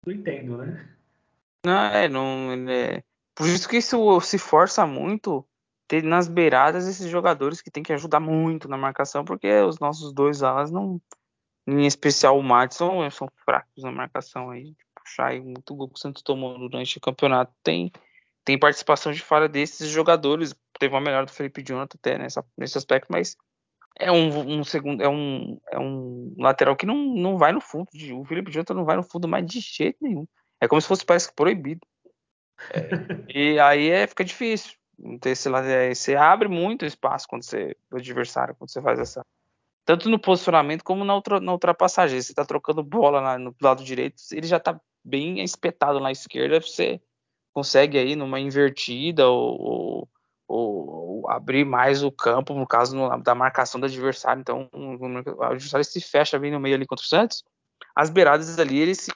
não 0.07 0.13
entendo, 0.13 0.59
né? 0.59 0.89
Não, 1.65 1.85
é, 1.85 2.09
não. 2.09 2.71
É... 2.71 3.03
Por 3.35 3.47
isso 3.47 3.69
que 3.69 3.77
isso 3.77 4.21
se 4.21 4.39
força 4.39 4.87
muito 4.87 5.45
ter 5.89 6.03
nas 6.03 6.29
beiradas 6.29 6.87
esses 6.87 7.09
jogadores 7.11 7.63
que 7.63 7.71
tem 7.71 7.83
que 7.83 7.93
ajudar 7.93 8.21
muito 8.21 8.69
na 8.69 8.77
marcação, 8.77 9.25
porque 9.25 9.51
os 9.63 9.79
nossos 9.79 10.13
dois 10.13 10.43
alas 10.43 10.71
não. 10.71 11.01
Em 11.67 11.87
especial 11.87 12.39
o 12.39 12.43
Madison, 12.43 13.11
são 13.11 13.29
fracos 13.45 13.83
na 13.83 13.93
marcação 13.93 14.51
aí. 14.51 14.75
Puxar 14.95 15.29
aí 15.29 15.41
muito 15.41 15.75
gol 15.75 15.89
que 15.89 15.97
o 15.97 15.99
Santos 15.99 16.23
tomou 16.23 16.59
durante 16.59 16.97
o 16.97 17.01
campeonato. 17.01 17.53
Tem 17.63 17.93
tem 18.49 18.59
participação 18.59 19.13
de 19.13 19.21
falha 19.21 19.47
desses 19.47 19.91
jogadores. 19.91 20.55
Teve 20.79 20.95
uma 20.95 21.03
melhora 21.03 21.27
do 21.27 21.33
Felipe 21.33 21.63
Jonathan 21.63 21.99
até 21.99 22.17
nessa, 22.17 22.43
nesse 22.57 22.79
aspecto, 22.79 23.09
mas 23.11 23.37
é 23.99 24.11
um, 24.11 24.61
um, 24.61 24.65
segundo, 24.65 25.03
é 25.03 25.09
um, 25.09 25.61
é 25.71 25.79
um 25.79 26.35
lateral 26.39 26.75
que 26.75 26.87
não, 26.87 26.97
não 26.97 27.37
vai 27.37 27.53
no 27.53 27.61
fundo. 27.61 27.89
De, 27.93 28.15
o 28.15 28.25
Felipe 28.25 28.51
Jonathan 28.51 28.73
não 28.73 28.87
vai 28.87 28.97
no 28.97 29.03
fundo 29.03 29.29
mais 29.29 29.45
de 29.45 29.61
jeito 29.61 29.99
nenhum. 30.01 30.27
É 30.63 30.67
como 30.67 30.81
se 30.81 30.89
fosse 30.89 31.05
parece 31.05 31.31
proibido. 31.35 31.87
É, 32.71 32.89
e 33.29 33.61
aí 33.61 33.91
é, 33.91 34.07
fica 34.07 34.25
difícil. 34.25 34.78
Ter 35.21 35.31
esse, 35.31 35.49
é, 35.49 35.95
você 35.95 36.17
abre 36.17 36.49
muito 36.49 36.85
espaço 36.85 37.27
quando 37.29 37.43
você 37.43 37.77
o 37.91 37.97
adversário 37.97 38.55
quando 38.57 38.71
você 38.71 38.83
faz 38.83 38.99
essa 38.99 39.25
tanto 39.89 40.11
no 40.11 40.19
posicionamento 40.19 40.85
como 40.85 41.03
na, 41.03 41.15
outra, 41.15 41.41
na 41.41 41.51
ultrapassagem. 41.53 42.21
Você 42.21 42.33
está 42.33 42.45
trocando 42.45 42.83
bola 42.83 43.23
na, 43.23 43.39
no 43.39 43.55
lado 43.59 43.83
direito, 43.83 44.21
ele 44.33 44.47
já 44.47 44.59
está 44.59 44.79
bem 45.03 45.43
espetado 45.43 45.99
na 45.99 46.13
esquerda. 46.13 46.61
Você 46.61 47.01
consegue 47.55 47.97
aí 47.97 48.15
numa 48.15 48.39
invertida 48.39 49.27
ou, 49.27 50.07
ou, 50.47 50.89
ou 51.23 51.31
abrir 51.31 51.65
mais 51.65 52.03
o 52.03 52.13
campo, 52.13 52.53
no 52.53 52.67
caso 52.67 52.95
no, 52.95 53.17
da 53.23 53.35
marcação 53.35 53.81
do 53.81 53.87
adversário. 53.87 54.43
Então, 54.43 54.69
o 54.75 55.43
adversário 55.43 55.85
se 55.87 56.03
fecha 56.03 56.39
bem 56.39 56.51
no 56.51 56.61
meio 56.61 56.75
ali 56.75 56.87
contra 56.87 57.03
o 57.03 57.09
Santos. 57.09 57.43
As 57.97 58.11
beiradas 58.11 58.59
ali, 58.59 58.79
ele 58.79 58.95
se, 58.95 59.11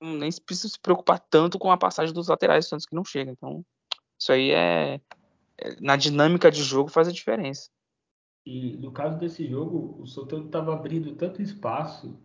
nem 0.00 0.30
precisa 0.44 0.68
se 0.68 0.80
preocupar 0.80 1.20
tanto 1.30 1.60
com 1.60 1.70
a 1.70 1.76
passagem 1.76 2.12
dos 2.12 2.26
laterais 2.26 2.64
do 2.64 2.70
Santos 2.70 2.86
que 2.86 2.96
não 2.96 3.04
chega. 3.04 3.30
Então, 3.30 3.64
isso 4.22 4.32
aí 4.32 4.50
é, 4.50 5.00
é 5.58 5.80
na 5.80 5.96
dinâmica 5.96 6.50
de 6.50 6.62
jogo 6.62 6.90
faz 6.90 7.08
a 7.08 7.12
diferença. 7.12 7.70
E 8.46 8.76
no 8.78 8.90
caso 8.90 9.18
desse 9.18 9.46
jogo, 9.46 10.00
o 10.00 10.06
Soteldo 10.06 10.46
estava 10.46 10.72
abrindo 10.72 11.14
tanto 11.14 11.42
espaço 11.42 12.18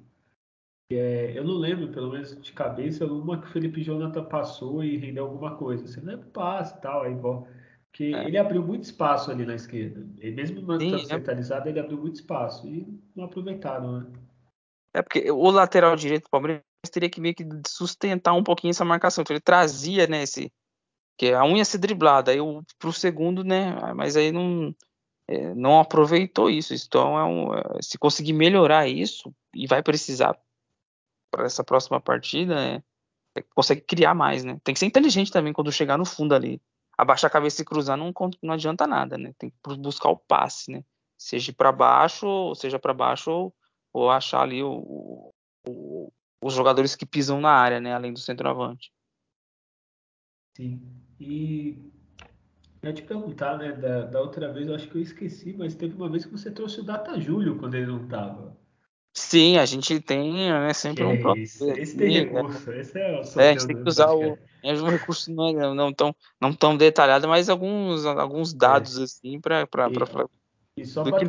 é, 0.90 1.34
eu 1.36 1.44
não 1.44 1.56
lembro, 1.56 1.90
pelo 1.90 2.12
menos 2.12 2.40
de 2.42 2.54
cabeça, 2.54 3.06
uma 3.06 3.42
que 3.42 3.48
o 3.48 3.52
Felipe 3.52 3.84
Jonathan 3.84 4.24
passou 4.24 4.84
e 4.84 4.98
rendeu 4.98 5.26
alguma 5.26 5.56
coisa. 5.58 5.86
Você 5.86 6.00
lembra 6.00 6.26
passe 6.28 6.78
e 6.78 6.82
tal, 6.82 7.04
aí 7.04 7.16
Porque 7.16 8.06
é. 8.06 8.26
ele 8.26 8.38
abriu 8.38 8.64
muito 8.64 8.84
espaço 8.84 9.30
ali 9.30 9.46
na 9.46 9.56
esquerda. 9.56 10.08
E 10.22 10.32
mesmo 10.32 10.60
estando 10.60 10.96
é. 10.96 11.06
centralizado, 11.06 11.68
ele 11.68 11.80
abriu 11.80 11.98
muito 11.98 12.16
espaço. 12.16 12.68
E 12.68 12.88
não 13.14 13.26
aproveitaram, 13.26 14.00
né? 14.00 14.12
É 14.94 15.02
porque 15.02 15.30
o 15.30 15.52
lateral 15.52 15.96
direito 15.96 16.24
do 16.24 16.30
Palmeiras 16.30 16.64
teria 16.90 17.10
que 17.10 17.20
meio 17.20 17.36
que 17.36 17.46
sustentar 17.68 18.34
um 18.34 18.44
pouquinho 18.44 18.72
essa 18.72 18.86
marcação. 18.86 19.22
Então 19.22 19.36
ele 19.36 19.42
trazia, 19.42 20.08
né, 20.08 20.24
esse. 20.24 20.50
Que 21.18 21.34
a 21.34 21.44
unha 21.44 21.66
ser 21.66 21.80
driblada. 21.80 22.32
Aí 22.32 22.40
o, 22.40 22.64
pro 22.80 22.94
segundo, 22.94 23.44
né? 23.44 23.76
Mas 23.96 24.16
aí 24.16 24.32
não. 24.32 24.74
É, 25.30 25.54
não 25.56 25.80
aproveitou 25.80 26.50
isso. 26.50 26.74
Então, 26.74 27.20
é 27.20 27.24
um, 27.26 27.54
é, 27.54 27.82
se 27.82 27.98
conseguir 27.98 28.32
melhorar 28.32 28.88
isso, 28.88 29.34
e 29.54 29.68
vai 29.68 29.84
precisar 29.84 30.40
para 31.30 31.46
essa 31.46 31.64
próxima 31.64 32.00
partida, 32.00 32.56
é, 32.60 32.84
é, 33.38 33.42
consegue 33.54 33.82
criar 33.82 34.14
mais, 34.14 34.44
né? 34.44 34.60
Tem 34.64 34.74
que 34.74 34.80
ser 34.80 34.86
inteligente 34.86 35.32
também 35.32 35.54
quando 35.54 35.72
chegar 35.72 35.98
no 35.98 36.06
fundo 36.06 36.34
ali. 36.34 36.62
Abaixar 36.98 37.30
a 37.30 37.32
cabeça 37.32 37.62
e 37.62 37.66
cruzar 37.66 37.98
não, 37.98 38.12
não 38.42 38.54
adianta 38.54 38.88
nada, 38.88 39.18
né? 39.18 39.34
Tem 39.38 39.50
que 39.50 39.78
buscar 39.78 40.10
o 40.10 40.18
passe, 40.18 40.72
né? 40.72 40.84
Seja 41.18 41.54
para 41.54 41.72
baixo, 41.72 42.56
seja 42.56 42.80
para 42.80 42.94
baixo 42.94 43.30
ou, 43.32 43.56
ou, 43.94 44.10
achar 44.10 44.42
ali 44.42 44.64
o, 44.64 45.34
o, 45.68 46.12
os 46.42 46.54
jogadores 46.54 46.96
que 46.96 47.06
pisam 47.06 47.40
na 47.40 47.52
área, 47.52 47.80
né? 47.80 47.94
Além 47.94 48.14
do 48.14 48.20
centroavante. 48.20 48.92
Sim. 50.56 51.07
E 51.20 51.78
eu 52.82 52.94
te 52.94 53.02
perguntar, 53.02 53.58
né? 53.58 53.72
Da, 53.72 54.04
da, 54.04 54.22
outra 54.22 54.52
vez 54.52 54.68
eu 54.68 54.76
acho 54.76 54.88
que 54.88 54.98
eu 54.98 55.02
esqueci, 55.02 55.54
mas 55.58 55.76
teve 55.76 55.96
uma 55.96 56.10
vez 56.10 56.26
que 56.26 56.32
você 56.32 56.52
trouxe 56.52 56.80
o 56.80 56.84
Data 56.84 57.20
Júlio 57.20 57.58
quando 57.58 57.76
ele 57.76 57.88
não 57.88 58.04
estava. 58.04 58.56
Sim, 59.14 59.58
a 59.58 59.66
gente 59.66 60.00
tem 60.00 60.32
né, 60.48 60.74
sempre 60.74 61.04
que 61.04 61.10
um 61.10 61.20
plano. 61.20 61.42
Esse, 61.42 61.98
tem 61.98 62.14
né? 62.14 62.20
recurso, 62.20 62.72
esse 62.72 63.00
é 63.00 63.20
o 63.20 63.42
é, 63.42 63.50
A 63.50 63.52
gente 63.54 63.66
tem 63.66 63.82
que 63.82 63.90
usar 63.90 64.12
o, 64.12 64.38
é 64.64 64.74
um 64.74 64.90
recurso 64.90 65.34
não, 65.34 65.50
é, 65.50 65.74
não, 65.74 65.92
tão, 65.92 66.16
não 66.40 66.54
tão 66.54 66.78
detalhado, 66.78 67.28
mas 67.28 67.50
alguns, 67.50 68.06
alguns 68.06 68.54
dados 68.54 69.00
é. 69.00 69.04
assim 69.04 69.40
para 69.40 69.68
falar. 70.06 70.30
E 70.78 70.86
só 70.86 71.04
para 71.04 71.20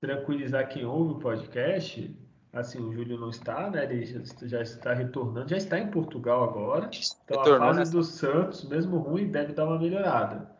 tranquilizar 0.00 0.68
quem 0.70 0.86
ouve 0.86 1.12
o 1.12 1.18
podcast, 1.18 2.16
assim, 2.52 2.80
o 2.80 2.92
Júlio 2.92 3.18
não 3.18 3.30
está, 3.30 3.70
né? 3.70 3.84
Ele 3.84 4.04
já, 4.04 4.60
está 4.60 4.92
retornando, 4.92 5.48
já 5.48 5.56
está 5.56 5.78
em 5.78 5.88
Portugal 5.88 6.44
agora. 6.44 6.90
Então 7.24 7.38
Retornou 7.38 7.68
a 7.68 7.74
fase 7.74 7.92
do 7.92 8.02
Santos, 8.02 8.64
mesmo 8.64 8.98
ruim, 8.98 9.30
deve 9.30 9.52
dar 9.52 9.66
uma 9.66 9.78
melhorada. 9.78 10.50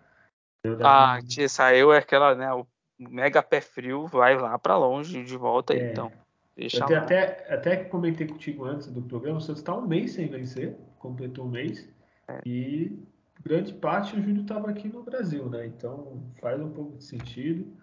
Ah, 0.82 1.18
tia, 1.26 1.48
saiu 1.48 1.90
aquela, 1.92 2.34
né? 2.34 2.52
O 2.52 2.66
mega 2.98 3.42
pé 3.42 3.60
frio, 3.60 4.06
vai 4.06 4.38
lá 4.38 4.58
para 4.58 4.76
longe 4.76 5.24
de 5.24 5.36
volta 5.36 5.74
é. 5.74 5.90
então. 5.90 6.12
Deixa 6.56 6.84
eu 6.84 6.98
até, 6.98 7.46
até 7.48 7.76
comentei 7.84 8.26
contigo 8.26 8.66
antes 8.66 8.88
do 8.88 9.00
programa, 9.00 9.38
o 9.38 9.40
Santos 9.40 9.62
está 9.62 9.74
um 9.74 9.86
mês 9.86 10.12
sem 10.12 10.28
vencer, 10.28 10.76
completou 10.98 11.46
um 11.46 11.48
mês, 11.48 11.88
é. 12.28 12.38
e 12.44 13.02
grande 13.42 13.72
parte 13.72 14.14
o 14.14 14.22
Júlio 14.22 14.42
estava 14.42 14.68
aqui 14.68 14.86
no 14.88 15.02
Brasil, 15.02 15.48
né? 15.48 15.66
Então 15.66 16.22
faz 16.38 16.60
um 16.60 16.70
pouco 16.70 16.98
de 16.98 17.04
sentido. 17.04 17.79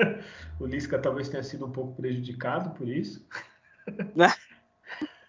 o 0.58 0.66
Lisca 0.66 0.98
talvez 0.98 1.28
tenha 1.28 1.42
sido 1.42 1.66
um 1.66 1.72
pouco 1.72 1.94
prejudicado 1.94 2.70
por 2.70 2.88
isso. 2.88 3.26
Né? 4.14 4.28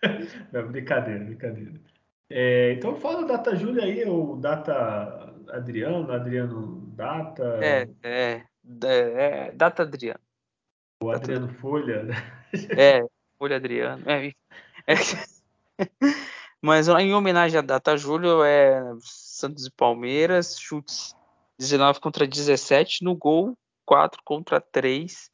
Não, 0.51 0.67
brincadeira, 0.71 1.23
brincadeira. 1.23 1.73
É, 2.29 2.73
então 2.73 2.95
fala 2.95 3.27
Data 3.27 3.55
Júlio 3.55 3.83
aí, 3.83 4.07
o 4.07 4.37
Data 4.37 5.33
Adriano, 5.49 6.11
Adriano 6.11 6.81
Data. 6.95 7.59
É, 7.61 7.87
é. 8.03 8.43
É, 8.83 9.47
é, 9.47 9.51
Data 9.51 9.83
Adriano. 9.83 10.19
O 11.03 11.11
Adriano 11.11 11.47
Data... 11.47 11.59
Folha, 11.59 12.03
né? 12.03 12.15
É, 12.77 13.03
Folha 13.37 13.57
Adriano. 13.57 14.03
É, 14.09 14.27
é. 14.87 14.95
Mas 16.61 16.87
em 16.87 17.13
homenagem 17.13 17.57
à 17.57 17.61
Data 17.61 17.97
Júlio, 17.97 18.43
é 18.43 18.81
Santos 19.01 19.65
e 19.65 19.71
Palmeiras, 19.71 20.57
chutes 20.59 21.15
19 21.57 21.99
contra 21.99 22.27
17. 22.27 23.03
No 23.03 23.15
gol, 23.15 23.57
4 23.85 24.21
contra 24.23 24.59
3. 24.59 25.29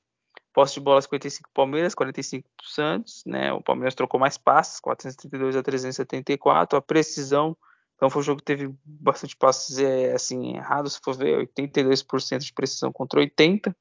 Posse 0.53 0.75
de 0.75 0.79
bola 0.79 1.01
55 1.01 1.49
Palmeiras, 1.53 1.93
45 1.93 2.49
Santos, 2.63 3.23
né? 3.25 3.53
O 3.53 3.61
Palmeiras 3.61 3.93
trocou 3.93 4.19
mais 4.19 4.37
passes, 4.37 4.79
432 4.79 5.55
a 5.55 5.61
374. 5.61 6.77
A 6.77 6.81
precisão, 6.81 7.55
então 7.95 8.09
foi 8.09 8.21
um 8.21 8.25
jogo 8.25 8.39
que 8.39 8.45
teve 8.45 8.73
bastante 8.83 9.35
passes 9.37 9.77
é, 9.77 10.13
assim 10.13 10.55
errados, 10.55 10.93
se 10.93 10.99
for 11.03 11.15
ver, 11.15 11.47
82% 11.47 12.39
de 12.39 12.53
precisão 12.53 12.91
contra 12.91 13.19
80, 13.19 13.75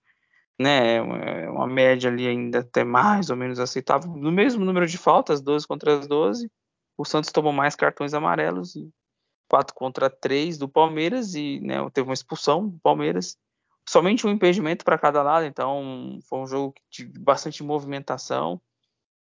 né? 0.61 0.97
É 0.97 1.51
uma 1.51 1.67
média 1.67 2.11
ali 2.11 2.27
ainda 2.27 2.59
até 2.61 2.85
mais 2.85 3.31
ou 3.31 3.37
menos 3.37 3.59
aceitável. 3.59 4.11
No 4.15 4.31
mesmo 4.31 4.65
número 4.65 4.87
de 4.87 4.99
faltas, 4.99 5.41
12 5.41 5.67
contra 5.67 5.99
as 5.99 6.07
12. 6.07 6.51
O 6.99 7.05
Santos 7.05 7.33
tomou 7.33 7.53
mais 7.53 7.75
cartões 7.75 8.15
amarelos 8.15 8.77
e 8.77 8.91
4 9.49 9.75
contra 9.75 10.11
3 10.11 10.59
do 10.59 10.69
Palmeiras 10.69 11.35
e 11.35 11.61
né, 11.61 11.77
teve 11.91 12.09
uma 12.09 12.15
expulsão 12.15 12.69
do 12.69 12.79
Palmeiras 12.81 13.37
somente 13.89 14.27
um 14.27 14.31
impedimento 14.31 14.85
para 14.85 14.99
cada 14.99 15.23
lado, 15.23 15.47
então 15.47 16.19
foi 16.29 16.41
um 16.41 16.47
jogo 16.47 16.75
de 16.91 17.05
bastante 17.05 17.63
movimentação 17.63 18.61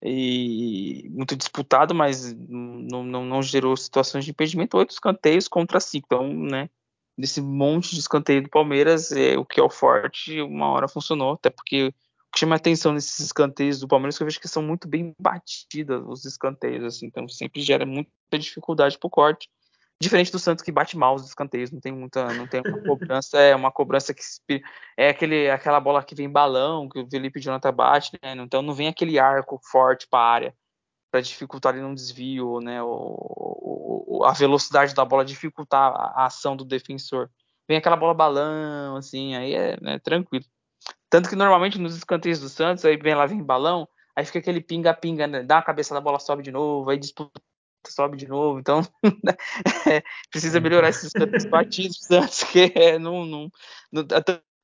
e 0.03 1.09
muito 1.11 1.35
disputado, 1.35 1.95
mas 1.95 2.35
não, 2.35 3.03
não, 3.03 3.25
não 3.25 3.43
gerou 3.43 3.77
situações 3.77 4.25
de 4.25 4.31
impedimento. 4.31 4.77
Oito 4.77 4.91
escanteios 4.91 5.49
contra 5.49 5.81
cinco, 5.81 6.07
então, 6.07 6.33
né? 6.33 6.69
Desse 7.17 7.41
monte 7.41 7.95
de 7.95 8.01
escanteio 8.01 8.43
do 8.43 8.51
Palmeiras, 8.51 9.13
é, 9.13 9.39
o 9.39 9.45
que 9.45 9.59
é 9.59 9.63
o 9.63 9.71
forte, 9.71 10.41
uma 10.41 10.69
hora 10.69 10.89
funcionou, 10.89 11.33
até 11.35 11.49
porque 11.49 11.87
o 11.87 11.93
que 12.33 12.41
chama 12.41 12.57
atenção 12.57 12.93
nesses 12.93 13.19
escanteios 13.21 13.81
do 13.81 13.89
Palmeiras 13.89 14.17
é 14.17 14.19
que 14.19 14.23
eu 14.25 14.27
vejo 14.27 14.41
que 14.41 14.49
são 14.49 14.63
muito 14.63 14.89
bem 14.89 15.15
batidas 15.19 16.03
os 16.07 16.25
escanteios, 16.25 16.85
assim, 16.85 17.07
então 17.07 17.29
sempre 17.29 17.63
gera 17.63 17.87
muita 17.87 18.11
dificuldade 18.39 18.99
para 18.99 19.07
o 19.07 19.11
corte. 19.11 19.49
Diferente 20.01 20.33
do 20.33 20.39
Santos 20.39 20.63
que 20.63 20.73
bate 20.73 20.97
mal 20.97 21.15
os 21.15 21.25
escanteios, 21.25 21.71
não 21.71 21.81
tem 21.81 21.93
muita, 21.93 22.33
não 22.35 22.47
tem 22.47 22.61
uma 22.61 22.83
cobrança, 22.83 23.39
é 23.39 23.55
uma 23.55 23.71
cobrança 23.71 24.13
que 24.13 24.63
é 24.97 25.09
aquele, 25.09 25.49
aquela 25.49 25.81
bola 25.81 26.03
que 26.03 26.15
vem 26.15 26.29
balão, 26.29 26.89
que 26.89 26.99
o 26.99 27.09
Felipe 27.09 27.41
Jonathan 27.41 27.73
bate, 27.73 28.11
né? 28.23 28.35
Então 28.37 28.61
não 28.61 28.75
vem 28.75 28.89
aquele 28.89 29.19
arco 29.19 29.59
forte 29.63 30.07
para 30.09 30.21
a 30.21 30.33
área 30.33 30.55
para 31.15 31.21
dificultar 31.21 31.73
ali 31.73 31.81
um 31.81 31.95
desvio, 31.95 32.59
né? 32.61 32.83
O, 32.83 33.17
o, 34.19 34.25
a 34.25 34.33
velocidade 34.33 34.95
da 34.95 35.05
bola 35.05 35.25
dificultar 35.25 35.93
a, 35.95 36.27
ação 36.27 36.57
do 36.57 36.65
defensor. 36.65 37.31
Vem 37.69 37.77
aquela 37.77 37.97
bola 37.97 38.13
balão, 38.13 38.97
assim, 38.97 39.37
aí 39.37 39.55
é 39.55 39.79
né, 39.81 40.01
tranquilo. 40.01 40.45
Tanto 41.09 41.29
que 41.29 41.37
normalmente 41.37 41.79
nos 41.79 41.97
escanteios 41.97 42.41
do 42.41 42.49
Santos, 42.49 42.85
aí 42.85 42.97
vem 42.97 43.15
lá, 43.15 43.27
vem 43.27 43.41
balão, 43.41 43.89
aí 44.17 44.25
fica 44.25 44.41
aquele 44.41 44.61
pinga-pinga, 44.61 45.29
né? 45.29 45.45
dá 45.45 45.59
a 45.59 45.63
cabeça 45.63 45.95
da 45.95 46.01
bola, 46.01 46.19
sobe 46.19 46.43
de 46.43 46.51
novo, 46.51 46.91
aí 46.91 46.99
disputa 46.99 47.41
sobe 47.93 48.17
de 48.17 48.29
novo. 48.29 48.59
Então, 48.59 48.81
é, 49.89 50.03
precisa 50.31 50.61
melhorar 50.61 50.89
esses 50.89 51.13
batidos 51.51 51.99
Santos, 52.07 52.45
que 52.45 52.73
é, 52.75 52.99
não, 52.99 53.25
não, 53.25 53.51
não, 53.93 54.05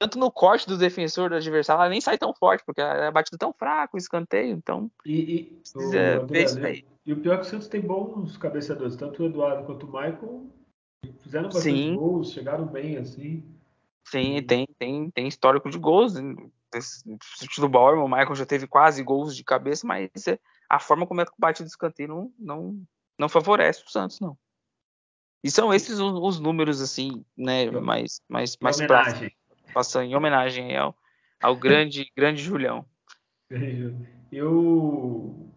tanto 0.00 0.18
no 0.18 0.30
corte 0.30 0.66
do 0.66 0.78
defensor 0.78 1.28
do 1.28 1.36
adversário, 1.36 1.82
ela 1.82 1.90
nem 1.90 2.00
sai 2.00 2.16
tão 2.16 2.32
forte, 2.32 2.64
porque 2.64 2.80
é 2.80 3.10
batida 3.10 3.36
tão 3.36 3.52
fraco, 3.52 3.98
escanteio, 3.98 4.52
então. 4.52 4.90
E, 5.04 5.20
e, 5.20 5.62
o, 5.76 5.86
André, 5.88 6.84
e 7.04 7.12
o 7.12 7.20
pior 7.20 7.34
é 7.34 7.36
que 7.36 7.42
o 7.42 7.50
Santos 7.50 7.68
tem 7.68 7.82
bons 7.82 8.36
cabeceadores, 8.38 8.96
tanto 8.96 9.22
o 9.22 9.26
Eduardo 9.26 9.64
quanto 9.64 9.86
o 9.86 9.92
Michael 9.92 10.46
fizeram 11.22 11.48
bastante 11.48 11.64
Sim. 11.64 11.94
gols, 11.96 12.32
chegaram 12.32 12.66
bem 12.66 12.96
assim. 12.96 13.44
Sim, 14.06 14.42
tem, 14.42 14.66
tem, 14.78 15.10
tem 15.10 15.28
histórico 15.28 15.70
de 15.70 15.78
gols. 15.78 16.14
No 16.14 16.50
do 17.58 17.68
Bauer, 17.68 17.98
o 17.98 18.08
Michael 18.08 18.34
já 18.34 18.46
teve 18.46 18.66
quase 18.66 19.02
gols 19.02 19.36
de 19.36 19.44
cabeça, 19.44 19.86
mas 19.86 20.08
é, 20.26 20.38
a 20.68 20.78
forma 20.78 21.06
como 21.06 21.20
é 21.20 21.26
que 21.26 21.32
bate 21.38 21.62
do 21.62 21.66
escanteio 21.66 22.08
não, 22.08 22.32
não, 22.38 22.82
não 23.20 23.28
favorece 23.28 23.84
o 23.86 23.90
Santos, 23.90 24.18
não. 24.18 24.36
E 25.44 25.50
são 25.50 25.72
esses 25.72 25.98
os, 25.98 26.12
os 26.14 26.40
números, 26.40 26.80
assim, 26.80 27.22
né, 27.36 27.70
mais, 27.70 28.22
mais, 28.26 28.56
mais 28.60 28.78
homenagem. 28.78 29.30
Passando 29.74 30.06
em 30.06 30.16
homenagem 30.16 30.76
ao, 30.76 30.96
ao 31.40 31.54
grande, 31.54 32.10
grande 32.16 32.42
Julião. 32.42 32.84
Eu. 34.32 35.48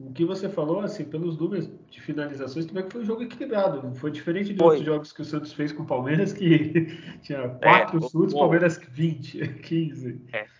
O 0.00 0.12
que 0.12 0.24
você 0.24 0.48
falou, 0.48 0.80
assim, 0.80 1.04
pelos 1.04 1.36
números 1.36 1.68
de 1.90 2.00
finalizações, 2.00 2.66
também 2.66 2.84
que 2.84 2.92
foi 2.92 3.02
um 3.02 3.04
jogo 3.04 3.22
equilibrado. 3.22 3.94
Foi 3.96 4.12
diferente 4.12 4.52
de 4.52 4.58
foi. 4.58 4.66
outros 4.66 4.86
jogos 4.86 5.12
que 5.12 5.22
o 5.22 5.24
Santos 5.24 5.52
fez 5.52 5.72
com 5.72 5.82
o 5.82 5.86
Palmeiras, 5.86 6.32
que 6.32 6.86
tinha 7.20 7.48
quatro 7.48 7.98
é, 7.98 8.08
chutes, 8.08 8.34
o 8.34 8.38
Palmeiras 8.38 8.78
20, 8.78 9.54
15. 9.60 10.26
É. 10.32 10.57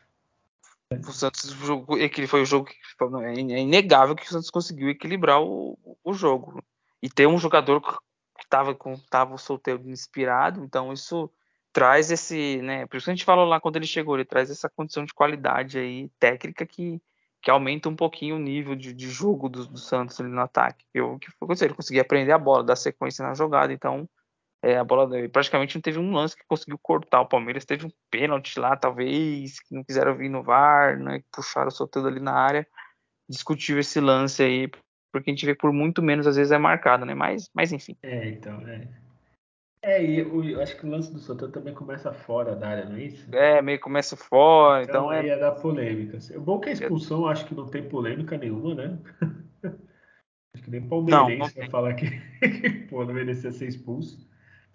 O 0.91 1.13
Santos 1.13 1.51
jogou, 1.51 2.03
aquele 2.03 2.27
foi 2.27 2.41
o 2.41 2.47
jogo 2.47 2.65
que 2.65 2.75
é, 3.23 3.35
é 3.35 3.61
inegável 3.61 4.17
que 4.17 4.25
o 4.25 4.29
Santos 4.29 4.49
conseguiu 4.49 4.89
equilibrar 4.89 5.43
o, 5.43 5.79
o 6.03 6.15
jogo 6.15 6.65
e 7.03 7.11
ter 7.11 7.27
um 7.27 7.37
jogador 7.37 7.83
que 7.83 8.45
estava 8.45 8.75
com 8.75 8.97
tava 9.11 9.37
solteiro 9.37 9.89
inspirado, 9.91 10.65
então 10.65 10.91
isso 10.91 11.31
traz 11.75 12.11
esse, 12.11 12.63
né, 12.63 12.87
por 12.87 12.97
isso 12.97 13.05
que 13.05 13.11
a 13.11 13.15
gente 13.15 13.25
falou 13.25 13.45
lá 13.45 13.61
quando 13.61 13.77
ele 13.77 13.87
chegou, 13.87 14.17
ele 14.17 14.25
traz 14.25 14.51
essa 14.51 14.71
condição 14.71 15.05
de 15.05 15.13
qualidade 15.13 15.79
aí 15.79 16.09
técnica 16.19 16.65
que, 16.65 17.03
que 17.43 17.51
aumenta 17.51 17.91
um 17.91 17.97
pouquinho 17.97 18.37
o 18.37 18.41
nível 18.41 18.75
de, 18.75 18.95
de 18.95 19.11
jogo 19.11 19.51
do, 19.51 19.67
do 19.67 19.79
Santos 19.79 20.19
no 20.19 20.41
ataque. 20.41 20.87
Eu 20.95 21.19
que 21.19 21.31
foi 21.33 21.67
ele 21.67 21.75
conseguia 21.75 22.01
aprender 22.01 22.33
a 22.33 22.39
bola, 22.39 22.65
dar 22.65 22.77
sequência 22.77 23.23
na 23.23 23.35
jogada, 23.35 23.75
então 23.75 24.09
é, 24.63 24.77
a 24.77 24.85
bola 24.85 25.09
praticamente 25.29 25.77
não 25.77 25.83
teve 25.83 25.99
um 25.99 26.13
lance 26.13 26.37
que 26.37 26.45
conseguiu 26.49 26.79
cortar. 26.83 27.21
O 27.21 27.29
Palmeiras 27.29 27.65
teve 27.65 27.87
um 27.87 27.91
pênalti 28.11 28.59
lá, 28.59 28.77
talvez, 28.77 29.61
que 29.61 29.75
não 29.75 29.85
quiseram 29.85 30.17
vir 30.17 30.29
no 30.29 30.43
VAR, 30.43 30.99
né? 30.99 31.23
Puxaram 31.33 31.71
soltando 31.71 32.09
ali 32.09 32.21
na 32.21 32.35
área. 32.35 32.67
Discutiu 33.29 33.79
esse 33.79 34.01
lance 34.01 34.43
aí, 34.43 34.69
porque 35.13 35.31
a 35.31 35.33
gente 35.33 35.47
vê 35.47 35.55
por 35.55 35.73
muito 35.73 36.03
menos, 36.03 36.27
às 36.27 36.37
vezes 36.37 36.51
é 36.51 36.59
marcado, 36.59 37.07
né? 37.07 37.15
Mas, 37.15 37.49
mas 37.55 37.73
enfim. 37.73 37.97
É, 38.03 38.29
então, 38.31 38.61
é. 38.67 38.89
É, 39.81 40.05
e 40.05 40.19
eu 40.19 40.61
acho 40.61 40.77
que 40.77 40.85
o 40.85 40.91
lance 40.91 41.13
do 41.13 41.21
Santana 41.21 41.53
também 41.53 41.73
começa 41.73 42.13
fora 42.13 42.57
da 42.57 42.69
área, 42.69 42.85
não 42.85 42.97
é 42.97 43.05
isso? 43.05 43.33
É, 43.33 43.63
meio 43.63 43.79
começa 43.79 44.17
fora, 44.17 44.83
então, 44.83 45.05
então 45.05 45.11
aí 45.11 45.29
é... 45.29 45.35
é 45.35 45.39
da 45.39 45.53
polêmica. 45.53 46.19
O 46.37 46.41
bom 46.41 46.59
é 46.59 46.63
que 46.63 46.69
a 46.71 46.73
expulsão, 46.73 47.29
acho 47.29 47.47
que 47.47 47.55
não 47.55 47.69
tem 47.69 47.89
polêmica 47.89 48.37
nenhuma, 48.37 48.75
né? 48.75 48.99
acho 50.53 50.65
que 50.65 50.71
nem 50.71 50.89
palmeirense 50.89 51.39
não, 51.39 51.47
não 51.47 51.55
vai 51.55 51.71
falar 51.71 51.95
que, 51.97 52.11
pô, 52.91 53.05
não 53.05 53.15
merecia 53.15 53.53
ser 53.53 53.69
expulso. 53.69 54.29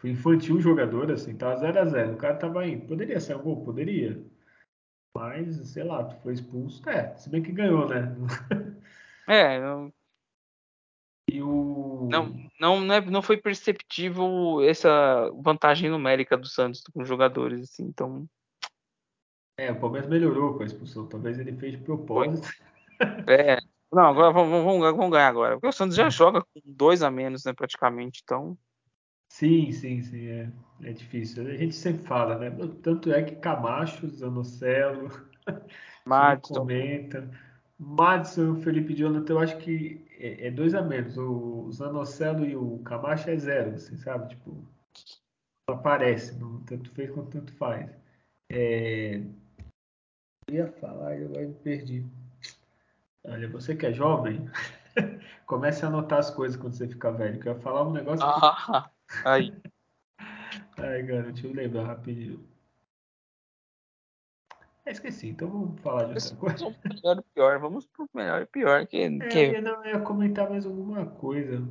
Foi 0.03 0.09
infantil 0.09 0.57
o 0.57 0.61
jogador, 0.61 1.09
assim, 1.13 1.33
tava 1.33 1.61
0x0. 1.61 2.15
O 2.15 2.17
cara 2.17 2.35
tava 2.35 2.67
indo. 2.67 2.85
Poderia 2.85 3.21
ser 3.21 3.37
um 3.37 3.41
gol? 3.41 3.63
Poderia. 3.63 4.21
Mas, 5.15 5.55
sei 5.69 5.85
lá, 5.85 6.09
foi 6.17 6.33
expulso. 6.33 6.89
É, 6.89 7.15
se 7.15 7.29
bem 7.29 7.41
que 7.41 7.53
ganhou, 7.53 7.87
né? 7.87 8.13
É, 9.25 9.57
não. 9.57 9.93
E 11.31 11.41
o. 11.41 12.09
Não, 12.11 12.35
não, 12.59 12.81
não, 12.81 12.95
é, 12.95 12.99
não 12.99 13.21
foi 13.21 13.37
perceptível 13.37 14.61
essa 14.61 15.31
vantagem 15.41 15.89
numérica 15.89 16.35
do 16.35 16.45
Santos 16.45 16.81
com 16.81 17.01
os 17.01 17.07
jogadores, 17.07 17.61
assim, 17.61 17.83
então. 17.83 18.27
É, 19.57 19.71
o 19.71 19.79
Palmeiras 19.79 20.09
melhorou 20.09 20.57
com 20.57 20.63
a 20.63 20.65
expulsão. 20.65 21.07
Talvez 21.07 21.39
ele 21.39 21.55
fez 21.55 21.77
de 21.77 21.85
propósito. 21.85 22.49
É. 23.25 23.57
Não, 23.89 24.07
agora 24.07 24.33
vamos, 24.33 24.65
vamos, 24.65 24.81
vamos 24.81 25.11
ganhar 25.11 25.29
agora. 25.29 25.53
Porque 25.53 25.67
o 25.67 25.71
Santos 25.71 25.95
já 25.95 26.09
joga 26.09 26.41
com 26.41 26.59
dois 26.65 27.01
a 27.01 27.09
menos, 27.09 27.45
né, 27.45 27.53
praticamente, 27.53 28.19
então. 28.21 28.57
Sim, 29.33 29.71
sim, 29.71 29.99
sim, 30.03 30.27
é, 30.27 30.51
é 30.83 30.93
difícil. 30.93 31.47
A 31.47 31.55
gente 31.55 31.73
sempre 31.73 32.05
fala, 32.05 32.37
né? 32.37 32.51
Tanto 32.83 33.11
é 33.11 33.23
que 33.23 33.35
Camacho, 33.37 34.07
Zanocelo, 34.07 35.09
Madison. 36.05 36.53
comenta. 36.53 37.27
Madison, 37.79 38.61
Felipe 38.61 38.93
Jonathan, 38.93 39.33
eu 39.33 39.39
acho 39.39 39.57
que 39.57 40.05
é, 40.19 40.47
é, 40.47 40.51
dois 40.51 40.75
a 40.75 40.83
menos. 40.83 41.17
O 41.17 41.67
Zanocelo 41.71 42.45
e 42.45 42.55
o 42.55 42.77
Camacho 42.83 43.27
é 43.31 43.35
zero, 43.35 43.71
assim, 43.73 43.97
sabe? 43.97 44.29
Tipo, 44.35 44.63
aparece, 45.67 46.37
não, 46.37 46.61
tanto 46.61 46.91
fez 46.91 47.09
quanto 47.09 47.31
tanto 47.31 47.53
faz. 47.53 47.89
É... 48.51 49.15
Eu 50.47 50.53
ia 50.53 50.67
falar 50.73 51.17
e 51.17 51.25
agora 51.25 51.47
me 51.47 51.55
perdi. 51.55 52.05
Olha, 53.25 53.49
você 53.49 53.75
que 53.75 53.87
é 53.87 53.93
jovem, 53.93 54.47
comece 55.47 55.83
a 55.83 55.87
anotar 55.87 56.19
as 56.19 56.29
coisas 56.29 56.55
quando 56.55 56.73
você 56.73 56.87
ficar 56.87 57.09
velho. 57.09 57.39
Que 57.39 57.49
eu 57.49 57.53
ia 57.53 57.59
falar 57.59 57.87
um 57.87 57.93
negócio. 57.93 58.23
Ah, 58.23 58.91
Aí. 59.25 59.53
Ai, 60.77 61.03
cara, 61.03 61.31
deixa 61.31 61.47
eu 61.47 61.53
lembrar 61.53 61.85
rapidinho. 61.85 62.43
É, 64.85 64.91
esqueci, 64.91 65.29
então 65.29 65.49
vamos 65.49 65.79
falar 65.81 66.05
de 66.05 66.13
outra 66.13 66.35
coisa. 66.35 66.57
Vamos 66.65 66.77
pro 66.77 66.93
melhor 66.93 67.17
e 67.17 67.33
pior, 67.33 67.59
vamos 67.59 67.85
pro 67.87 68.09
melhor 68.13 68.41
e 68.41 68.45
pior. 68.45 68.87
Que, 68.87 68.97
é, 68.97 69.27
que... 69.27 69.39
Eu 69.39 69.61
não 69.61 69.85
ia 69.85 69.99
comentar 70.01 70.49
mais 70.49 70.65
alguma 70.65 71.05
coisa. 71.05 71.63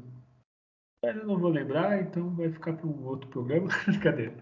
Mas 1.02 1.16
eu 1.16 1.26
não 1.26 1.38
vou 1.38 1.50
lembrar, 1.50 2.00
então 2.00 2.30
vai 2.30 2.50
ficar 2.50 2.72
para 2.72 2.86
um 2.86 3.04
outro 3.06 3.28
programa. 3.28 3.68
Cadê? 4.02 4.32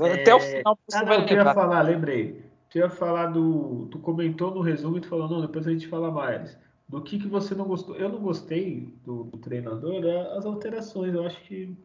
Até 0.00 0.30
é... 0.30 0.34
o 0.34 0.40
final 0.40 0.78
você 0.88 0.96
ah, 0.96 1.00
não, 1.00 1.06
vai 1.06 1.32
eu 1.32 1.36
ia 1.36 1.54
falar, 1.54 1.82
lembrei. 1.82 2.44
Tu 2.68 2.78
ia 2.78 2.90
falar 2.90 3.26
do. 3.26 3.86
Tu 3.90 3.98
comentou 4.00 4.52
no 4.52 4.60
resumo 4.60 4.98
e 4.98 5.00
tu 5.00 5.08
falou, 5.08 5.28
não, 5.28 5.40
depois 5.40 5.66
a 5.66 5.70
gente 5.70 5.86
fala 5.86 6.10
mais. 6.10 6.58
Do 6.88 7.02
que, 7.02 7.18
que 7.18 7.26
você 7.26 7.54
não 7.54 7.66
gostou? 7.66 7.96
Eu 7.96 8.08
não 8.08 8.20
gostei 8.20 8.86
do, 9.04 9.24
do 9.24 9.38
treinador, 9.38 10.04
é 10.04 10.36
as 10.36 10.46
alterações. 10.46 11.12
Eu 11.14 11.26
acho 11.26 11.40
que. 11.42 11.76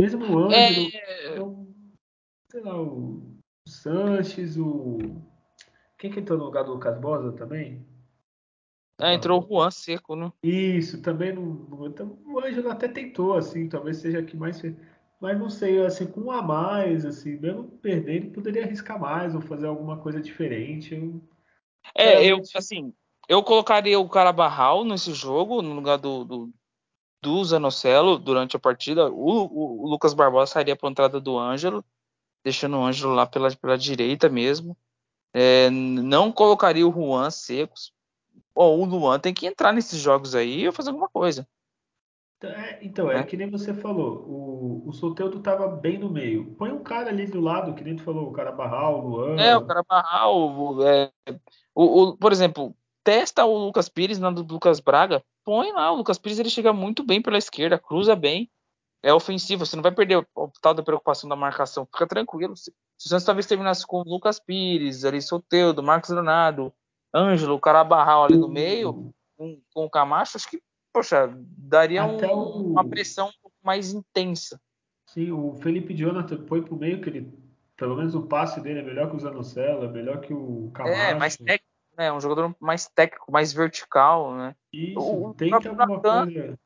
Mesmo 0.00 0.24
o 0.24 0.38
Ângelo. 0.46 0.88
É... 0.92 1.38
Eu, 1.38 1.68
sei 2.50 2.60
lá, 2.62 2.80
o 2.82 3.38
Sanches, 3.68 4.56
o. 4.56 4.98
Quem 5.98 6.10
que 6.10 6.18
entrou 6.18 6.36
no 6.36 6.46
lugar 6.46 6.64
do 6.64 6.72
Lucas 6.72 6.98
Bosa 6.98 7.32
também? 7.32 7.86
É, 9.00 9.14
entrou 9.14 9.40
o 9.40 9.46
Juan 9.46 9.70
Seco, 9.70 10.16
né? 10.16 10.32
Isso, 10.42 11.00
também 11.00 11.32
não. 11.32 11.86
Então, 11.86 12.18
o 12.26 12.40
Ângelo 12.40 12.70
até 12.70 12.88
tentou, 12.88 13.34
assim, 13.34 13.68
talvez 13.68 13.98
seja 13.98 14.22
que 14.22 14.36
mais. 14.36 14.60
mas 15.20 15.38
não 15.38 15.48
sei, 15.48 15.84
assim, 15.84 16.06
com 16.06 16.22
um 16.22 16.30
a 16.32 16.42
mais, 16.42 17.04
assim, 17.04 17.36
mesmo 17.38 17.68
perdendo, 17.80 18.32
poderia 18.32 18.64
arriscar 18.64 19.00
mais 19.00 19.34
ou 19.34 19.40
fazer 19.40 19.66
alguma 19.66 19.96
coisa 19.98 20.20
diferente. 20.20 20.94
Eu, 20.94 21.20
é, 21.96 22.24
eu, 22.24 22.40
assim, 22.54 22.92
eu 23.28 23.42
colocaria 23.42 23.98
o 23.98 24.08
Carabarral 24.08 24.84
nesse 24.84 25.12
jogo, 25.14 25.62
no 25.62 25.74
lugar 25.74 25.98
do, 25.98 26.24
do, 26.24 26.52
do 27.22 27.44
Zanocelo 27.44 28.18
durante 28.18 28.56
a 28.56 28.60
partida. 28.60 29.10
O, 29.10 29.44
o, 29.46 29.84
o 29.84 29.88
Lucas 29.88 30.14
Barbosa 30.14 30.52
sairia 30.52 30.76
para 30.76 30.88
a 30.88 30.90
entrada 30.90 31.20
do 31.20 31.38
Ângelo, 31.38 31.84
deixando 32.44 32.76
o 32.76 32.84
Ângelo 32.84 33.14
lá 33.14 33.26
pela, 33.26 33.54
pela 33.54 33.78
direita 33.78 34.28
mesmo. 34.28 34.76
É, 35.32 35.70
não 35.70 36.30
colocaria 36.30 36.86
o 36.86 36.92
Juan 36.92 37.30
Secos. 37.30 37.92
Ou 38.54 38.82
o 38.82 38.84
Luan 38.84 39.18
tem 39.18 39.32
que 39.32 39.46
entrar 39.46 39.72
nesses 39.72 39.98
jogos 39.98 40.34
aí 40.34 40.66
e 40.66 40.72
fazer 40.72 40.90
alguma 40.90 41.08
coisa. 41.08 41.46
É, 42.42 42.84
então, 42.84 43.10
é, 43.10 43.20
é, 43.20 43.22
que 43.22 43.36
nem 43.36 43.48
você 43.48 43.72
falou, 43.72 44.24
o, 44.26 44.88
o 44.88 44.92
Soteldo 44.92 45.40
tava 45.40 45.68
bem 45.68 45.96
no 45.96 46.10
meio. 46.10 46.54
Põe 46.56 46.72
um 46.72 46.82
cara 46.82 47.08
ali 47.08 47.26
do 47.26 47.40
lado, 47.40 47.72
que 47.74 47.84
nem 47.84 47.94
tu 47.94 48.02
falou, 48.02 48.28
o 48.28 48.32
cara 48.32 48.50
Barral, 48.50 48.98
o 48.98 49.08
Luan. 49.08 49.36
É, 49.36 49.56
o 49.56 49.64
cara 49.64 49.84
Barral. 49.88 50.82
É, 50.82 51.12
o, 51.72 52.02
o, 52.02 52.16
por 52.16 52.32
exemplo, 52.32 52.74
testa 53.04 53.44
o 53.44 53.56
Lucas 53.56 53.88
Pires 53.88 54.18
na 54.18 54.30
do 54.30 54.42
Lucas 54.42 54.80
Braga. 54.80 55.22
Põe 55.44 55.72
lá, 55.72 55.90
o 55.92 55.96
Lucas 55.96 56.18
Pires 56.18 56.38
ele 56.38 56.50
chega 56.50 56.72
muito 56.72 57.02
bem 57.04 57.20
pela 57.20 57.38
esquerda, 57.38 57.78
cruza 57.78 58.14
bem. 58.14 58.50
É 59.02 59.12
ofensivo, 59.12 59.66
você 59.66 59.74
não 59.74 59.82
vai 59.82 59.92
perder 59.92 60.24
o, 60.34 60.52
tal 60.60 60.74
da 60.74 60.82
preocupação 60.82 61.28
da 61.28 61.34
marcação. 61.34 61.84
Fica 61.86 62.06
tranquilo. 62.06 62.56
Se, 62.56 62.72
se 62.96 63.06
o 63.06 63.08
Santos 63.08 63.24
talvez 63.24 63.46
terminasse 63.46 63.84
com 63.84 64.00
o 64.00 64.04
Lucas 64.04 64.38
Pires, 64.38 65.04
ali 65.04 65.20
Soteldo, 65.20 65.82
Marcos 65.82 66.10
Leonardo, 66.10 66.72
Ângelo, 67.12 67.56
o 67.56 67.60
cara 67.60 67.82
Barral 67.82 68.24
ali 68.24 68.36
no 68.36 68.48
meio, 68.48 69.12
com, 69.36 69.60
com 69.74 69.84
o 69.84 69.90
Camacho, 69.90 70.36
acho 70.36 70.48
que 70.48 70.62
poxa, 70.92 71.32
daria 71.56 72.04
um, 72.04 72.16
o... 72.16 72.70
uma 72.72 72.88
pressão 72.88 73.28
um 73.28 73.42
pouco 73.42 73.56
mais 73.64 73.92
intensa. 73.92 74.60
Sim, 75.06 75.32
o 75.32 75.54
Felipe 75.56 75.94
Jonathan 75.94 76.44
foi 76.46 76.62
pro 76.62 76.76
meio, 76.76 77.00
que 77.00 77.08
ele, 77.08 77.32
pelo 77.76 77.96
menos 77.96 78.14
o 78.14 78.22
passe 78.22 78.60
dele 78.60 78.80
é 78.80 78.82
melhor 78.82 79.10
que 79.10 79.16
o 79.16 79.20
Zanocelo, 79.20 79.84
é 79.84 79.88
melhor 79.88 80.20
que 80.20 80.32
o 80.32 80.70
Camacho. 80.72 80.94
É, 80.94 81.14
mais 81.14 81.36
técnico, 81.36 81.71
né? 81.96 82.12
Um 82.12 82.20
jogador 82.20 82.54
mais 82.60 82.86
técnico, 82.88 83.30
mais 83.30 83.52
vertical, 83.52 84.34
né? 84.34 84.54
Isso, 84.72 85.00
o, 85.00 85.34
tem 85.34 85.48
que 85.48 85.54
alguma 85.54 85.86
Natan, 85.86 86.24
coisa... 86.24 86.58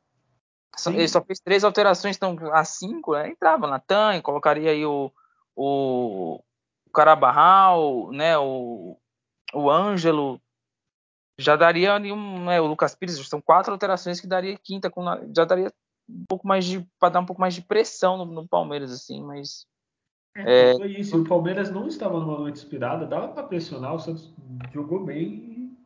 Ele 0.88 1.08
só 1.08 1.22
fez 1.22 1.40
três 1.40 1.64
alterações, 1.64 2.16
então 2.16 2.36
a 2.52 2.64
cinco, 2.64 3.14
né? 3.14 3.28
Entrava 3.30 3.66
Natan, 3.66 4.20
colocaria 4.20 4.70
aí 4.70 4.84
o, 4.84 5.10
o, 5.54 6.42
o 6.86 6.90
Carabarral, 6.92 8.10
né? 8.12 8.36
O, 8.36 8.98
o 9.54 9.70
Ângelo, 9.70 10.40
já 11.38 11.56
daria 11.56 11.94
ali 11.94 12.12
um, 12.12 12.44
né, 12.44 12.60
o 12.60 12.66
Lucas 12.66 12.94
Pires, 12.94 13.16
são 13.28 13.40
quatro 13.40 13.72
alterações 13.72 14.20
que 14.20 14.26
daria 14.26 14.58
quinta, 14.58 14.90
com, 14.90 15.04
já 15.34 15.44
daria 15.44 15.72
um 16.08 16.24
pouco 16.28 16.46
mais 16.46 16.64
de 16.64 16.86
para 16.98 17.10
dar 17.10 17.20
um 17.20 17.26
pouco 17.26 17.40
mais 17.40 17.54
de 17.54 17.62
pressão 17.62 18.16
no, 18.16 18.24
no 18.24 18.48
Palmeiras 18.48 18.92
assim, 18.92 19.22
mas 19.22 19.66
é, 20.36 20.70
é, 20.70 20.76
foi 20.76 20.92
isso. 20.92 21.20
O 21.20 21.24
Palmeiras 21.24 21.70
não 21.70 21.86
estava 21.86 22.20
numa 22.20 22.38
noite 22.38 22.58
inspirada, 22.58 23.06
dava 23.06 23.28
para 23.28 23.42
pressionar, 23.42 23.94
o 23.94 23.98
Santos 23.98 24.32
jogou 24.72 25.04
bem 25.04 25.22
e 25.22 25.78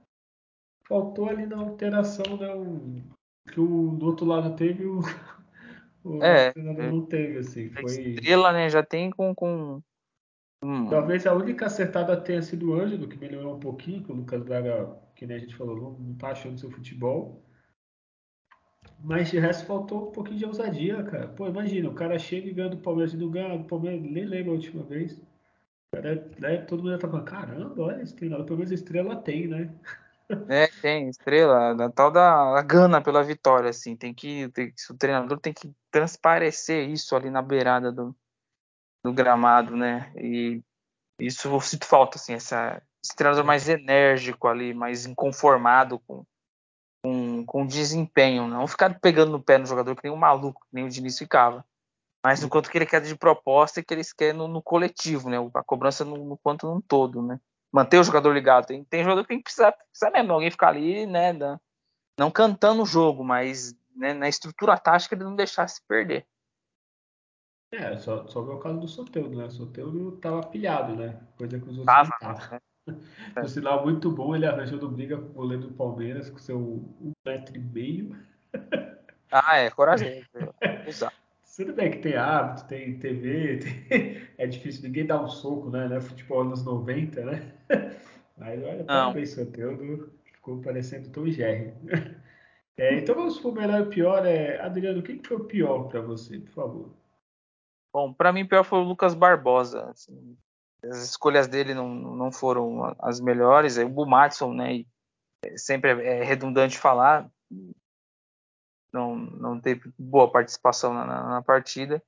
faltou 0.87 1.29
ali 1.29 1.47
na 1.47 1.59
alteração, 1.59 2.37
né, 2.37 2.55
o, 2.55 3.03
que 3.51 3.61
o 3.61 3.91
do 3.91 4.07
outro 4.07 4.27
lado 4.27 4.57
teve 4.57 4.85
o, 4.87 5.01
o 6.03 6.23
é, 6.23 6.53
treinador 6.53 6.93
não 6.93 7.07
teve 7.07 7.39
assim, 7.39 7.71
foi 7.71 8.15
Estrela, 8.15 8.53
né, 8.53 8.69
já 8.69 8.83
tem 8.83 9.11
com, 9.11 9.35
com 9.35 9.83
Hum. 10.63 10.91
Talvez 10.91 11.27
a 11.27 11.35
única 11.35 11.67
acertada 11.67 12.21
tenha 12.21 12.43
sido 12.43 12.71
o 12.71 12.75
Ângelo, 12.75 13.09
que 13.09 13.17
melhorou 13.17 13.57
um 13.57 13.61
pouquinho, 13.61 14.03
que 14.05 14.13
o 14.13 14.15
Lucas 14.15 14.43
Braga, 14.43 14.95
que 15.15 15.27
nem 15.27 15.37
a 15.37 15.41
gente 15.41 15.57
falou, 15.57 15.97
não 15.99 16.15
tá 16.15 16.33
achando 16.33 16.61
seu 16.61 16.71
futebol. 16.71 17.43
Mas 19.03 19.31
de 19.31 19.39
resto 19.39 19.67
faltou 19.67 20.09
um 20.09 20.13
pouquinho 20.13 20.39
de 20.39 20.45
ousadia, 20.45 21.03
cara. 21.05 21.29
Pô, 21.29 21.47
imagina, 21.47 21.89
o 21.89 21.95
cara 21.95 22.19
chega 22.19 22.49
e 22.49 22.53
ganha 22.53 22.69
do 22.69 22.79
Palmeiras 22.79 23.15
e 23.15 23.17
não 23.17 23.31
ganha 23.31 23.57
do 23.57 23.65
Palmeiras, 23.65 24.03
nem 24.03 24.25
lembra 24.25 24.51
a 24.51 24.55
última 24.55 24.83
vez. 24.83 25.21
Cara, 25.93 26.29
né, 26.39 26.59
todo 26.59 26.83
mundo 26.83 26.93
já 26.93 26.99
tá 26.99 27.09
falando, 27.09 27.25
caramba, 27.25 27.83
olha 27.83 28.03
esse 28.03 28.15
treinador, 28.15 28.45
pelo 28.45 28.59
menos 28.59 28.71
a 28.71 28.75
estrela 28.75 29.17
tem, 29.17 29.49
né? 29.49 29.75
É, 30.49 30.69
tem, 30.81 31.09
estrela, 31.09 31.73
a 31.85 31.91
tal 31.91 32.11
da 32.11 32.63
gana 32.63 33.03
pela 33.03 33.25
vitória, 33.25 33.71
assim, 33.71 33.97
tem 33.97 34.15
que, 34.15 34.49
tem, 34.51 34.73
o 34.89 34.95
treinador 34.95 35.41
tem 35.41 35.53
que 35.53 35.73
transparecer 35.91 36.89
isso 36.89 37.17
ali 37.17 37.31
na 37.31 37.43
beirada 37.43 37.91
do, 37.91 38.15
do 39.05 39.13
gramado, 39.13 39.77
né? 39.77 40.13
E 40.17 40.63
isso 41.19 41.49
eu 41.49 41.61
sinto 41.61 41.85
falta, 41.85 42.17
assim, 42.17 42.35
essa, 42.35 42.81
esse 43.03 43.17
treinador 43.17 43.45
mais 43.45 43.69
enérgico 43.69 44.47
ali, 44.47 44.73
mais 44.73 45.07
inconformado 45.07 45.99
com, 46.07 46.25
com, 47.45 47.61
com 47.61 47.67
desempenho, 47.67 48.47
não 48.47 48.67
ficar 48.67 48.99
pegando 49.01 49.33
no 49.33 49.43
pé 49.43 49.59
no 49.59 49.67
jogador 49.67 49.95
que 49.97 50.05
nem 50.05 50.13
um 50.13 50.17
maluco, 50.17 50.61
que 50.63 50.75
nem 50.75 50.85
o 50.85 50.89
Diniz 50.89 51.19
ficava. 51.19 51.65
Mas 52.25 52.43
no 52.43 52.49
quanto 52.49 52.71
que 52.71 52.77
ele 52.77 52.87
quer 52.87 53.01
de 53.01 53.17
proposta 53.17 53.81
e 53.81 53.85
que 53.85 53.95
eles 53.95 54.13
querem 54.13 54.35
no, 54.35 54.47
no 54.47 54.63
coletivo, 54.63 55.31
né? 55.31 55.39
A 55.55 55.63
cobrança 55.63 56.05
no, 56.05 56.17
no 56.19 56.37
quanto 56.37 56.67
num 56.67 56.81
todo, 56.81 57.23
né? 57.23 57.41
Manter 57.73 57.99
o 57.99 58.05
jogador 58.05 58.33
ligado. 58.33 58.67
Tem, 58.67 58.85
tem 58.85 59.03
jogador 59.03 59.23
que 59.23 59.29
tem 59.29 59.39
que 59.39 59.45
precisar, 59.45 59.73
precisar 59.73 60.11
mesmo, 60.11 60.33
alguém 60.33 60.51
ficar 60.51 60.69
ali, 60.69 61.07
né? 61.07 61.33
Da, 61.33 61.59
não 62.19 62.31
cantando 62.31 62.83
o 62.83 62.87
jogo, 62.87 63.25
mas 63.25 63.75
né, 63.97 64.13
na 64.13 64.29
estrutura 64.29 64.77
tática 64.77 65.15
ele 65.15 65.25
não 65.25 65.35
deixar 65.35 65.67
se 65.69 65.81
perder. 65.87 66.27
É, 67.73 67.97
só, 67.99 68.27
só 68.27 68.43
ver 68.43 68.53
o 68.53 68.59
caso 68.59 68.81
do 68.81 68.89
Soteudo, 68.89 69.37
né? 69.37 69.47
O 69.47 69.51
Soteudo 69.51 70.17
tava 70.19 70.43
pilhado, 70.43 70.95
né? 70.97 71.21
Coisa 71.39 71.59
que 71.59 71.69
os 71.69 71.79
outros 71.79 71.87
tava, 71.87 72.11
não 72.21 72.33
estavam. 72.33 72.61
É. 73.37 73.41
Um 73.45 73.49
sinal 73.49 73.85
muito 73.85 74.11
bom, 74.11 74.35
ele 74.35 74.47
arranjou 74.47 74.79
do 74.79 74.89
briga 74.89 75.17
com 75.17 75.27
o 75.27 75.33
goleiro 75.33 75.65
do 75.65 75.75
Palmeiras 75.75 76.31
com 76.31 76.39
seu 76.39 76.59
um 76.59 77.13
metro 77.25 77.57
e 77.57 77.61
meio. 77.61 78.17
Ah, 79.33 79.59
é, 79.59 79.71
corajoso. 79.71 80.11
Exato. 80.89 81.15
Tudo 81.57 81.73
bem 81.73 81.89
que 81.89 81.99
tem 81.99 82.17
hábito, 82.17 82.67
tem 82.67 82.99
TV, 82.99 83.59
tem... 83.59 84.23
é 84.37 84.45
difícil, 84.45 84.83
ninguém 84.83 85.07
dá 85.07 85.23
um 85.23 85.29
soco, 85.29 85.71
né? 85.71 85.87
né? 85.87 86.01
Futebol 86.01 86.41
anos 86.41 86.65
90, 86.65 87.25
né? 87.25 87.53
Mas 88.37 88.61
olha, 88.61 88.83
parabéns, 88.83 89.31
Soteudo. 89.31 90.13
Ficou 90.25 90.61
parecendo 90.61 91.11
Tom 91.11 91.27
Jerry. 91.27 91.73
É, 92.77 92.95
então 92.95 93.15
vamos 93.15 93.39
para 93.39 93.51
o 93.51 93.55
melhor 93.55 93.83
e 93.83 93.91
pior. 93.91 94.27
É, 94.27 94.59
Adriano, 94.61 95.01
o 95.01 95.03
que 95.03 95.21
foi 95.23 95.37
o 95.37 95.45
pior 95.45 95.85
para 95.85 96.01
você, 96.01 96.39
por 96.41 96.51
favor? 96.51 96.91
Bom, 97.93 98.13
para 98.13 98.33
mim, 98.33 98.47
pior 98.47 98.65
foi 98.65 98.79
o 98.79 98.85
Lucas 98.85 99.15
Barbosa. 99.15 99.91
Assim, 99.91 100.37
as 100.85 100.99
escolhas 100.99 101.47
dele 101.47 101.75
não, 101.75 101.89
não 101.89 102.33
foram 102.33 102.95
as 103.01 103.21
melhores. 103.21 103.77
O 103.79 103.89
Bumatson, 103.89 104.53
né? 104.53 104.85
Sempre 105.57 105.91
é 106.05 106.23
redundante 106.23 106.79
falar, 106.79 107.31
não, 108.93 109.17
não 109.17 109.61
teve 109.61 109.93
boa 109.99 110.31
participação 110.31 110.93
na, 110.93 111.07
na 111.07 111.43
partida. 111.43 112.03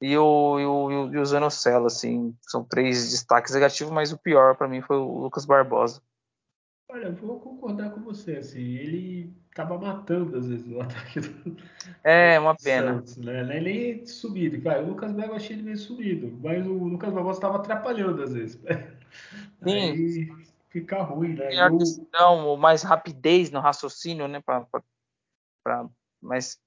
E 0.00 0.16
o, 0.16 0.60
e 0.60 0.64
o, 0.64 1.12
e 1.12 1.18
o 1.18 1.26
Zanocelo, 1.26 1.86
assim, 1.86 2.36
são 2.42 2.64
três 2.64 3.10
destaques 3.10 3.52
negativos, 3.52 3.92
mas 3.92 4.12
o 4.12 4.18
pior 4.18 4.56
para 4.56 4.68
mim 4.68 4.80
foi 4.80 4.96
o 4.96 5.18
Lucas 5.18 5.44
Barbosa. 5.44 6.00
Olha, 6.90 7.06
eu 7.06 7.14
vou 7.14 7.38
concordar 7.38 7.90
com 7.90 8.00
você, 8.00 8.36
assim, 8.36 8.76
ele 8.76 9.36
tava 9.54 9.78
matando 9.78 10.38
às 10.38 10.48
vezes 10.48 10.66
o 10.72 10.80
ataque 10.80 11.20
do, 11.20 11.56
é, 12.02 12.38
uma 12.38 12.56
pena. 12.56 12.94
Santos, 12.94 13.16
né? 13.18 13.44
Nem, 13.44 13.60
nem 13.60 14.06
subido, 14.06 14.62
cara, 14.62 14.82
o 14.82 14.88
Lucas 14.88 15.12
Braga 15.12 15.32
eu 15.32 15.36
achei 15.36 15.54
ele 15.54 15.64
meio 15.64 15.76
subido, 15.76 16.38
mas 16.42 16.66
o 16.66 16.72
Lucas 16.72 17.12
Barbosa 17.12 17.38
estava 17.38 17.58
atrapalhando 17.58 18.22
às 18.22 18.32
vezes. 18.32 18.58
Sim. 19.62 19.92
Aí 19.92 20.46
fica 20.70 21.02
ruim, 21.02 21.34
né? 21.34 21.52
E 21.52 21.58
a 21.58 21.70
questão, 21.70 22.56
mais 22.56 22.82
rapidez 22.82 23.50
no 23.50 23.60
raciocínio, 23.60 24.26
né, 24.26 24.40
pra, 24.40 24.62
pra, 24.62 24.82
pra, 25.62 25.88
mas 26.22 26.58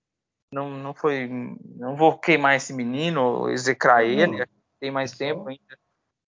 não, 0.54 0.70
não 0.70 0.94
foi, 0.94 1.28
não 1.76 1.96
vou 1.96 2.20
queimar 2.20 2.56
esse 2.56 2.74
menino, 2.74 3.50
execrar 3.50 4.04
ele, 4.04 4.40
não. 4.40 4.46
tem 4.80 4.92
mais 4.92 5.14
é 5.14 5.18
tempo 5.18 5.48
ainda, 5.48 5.80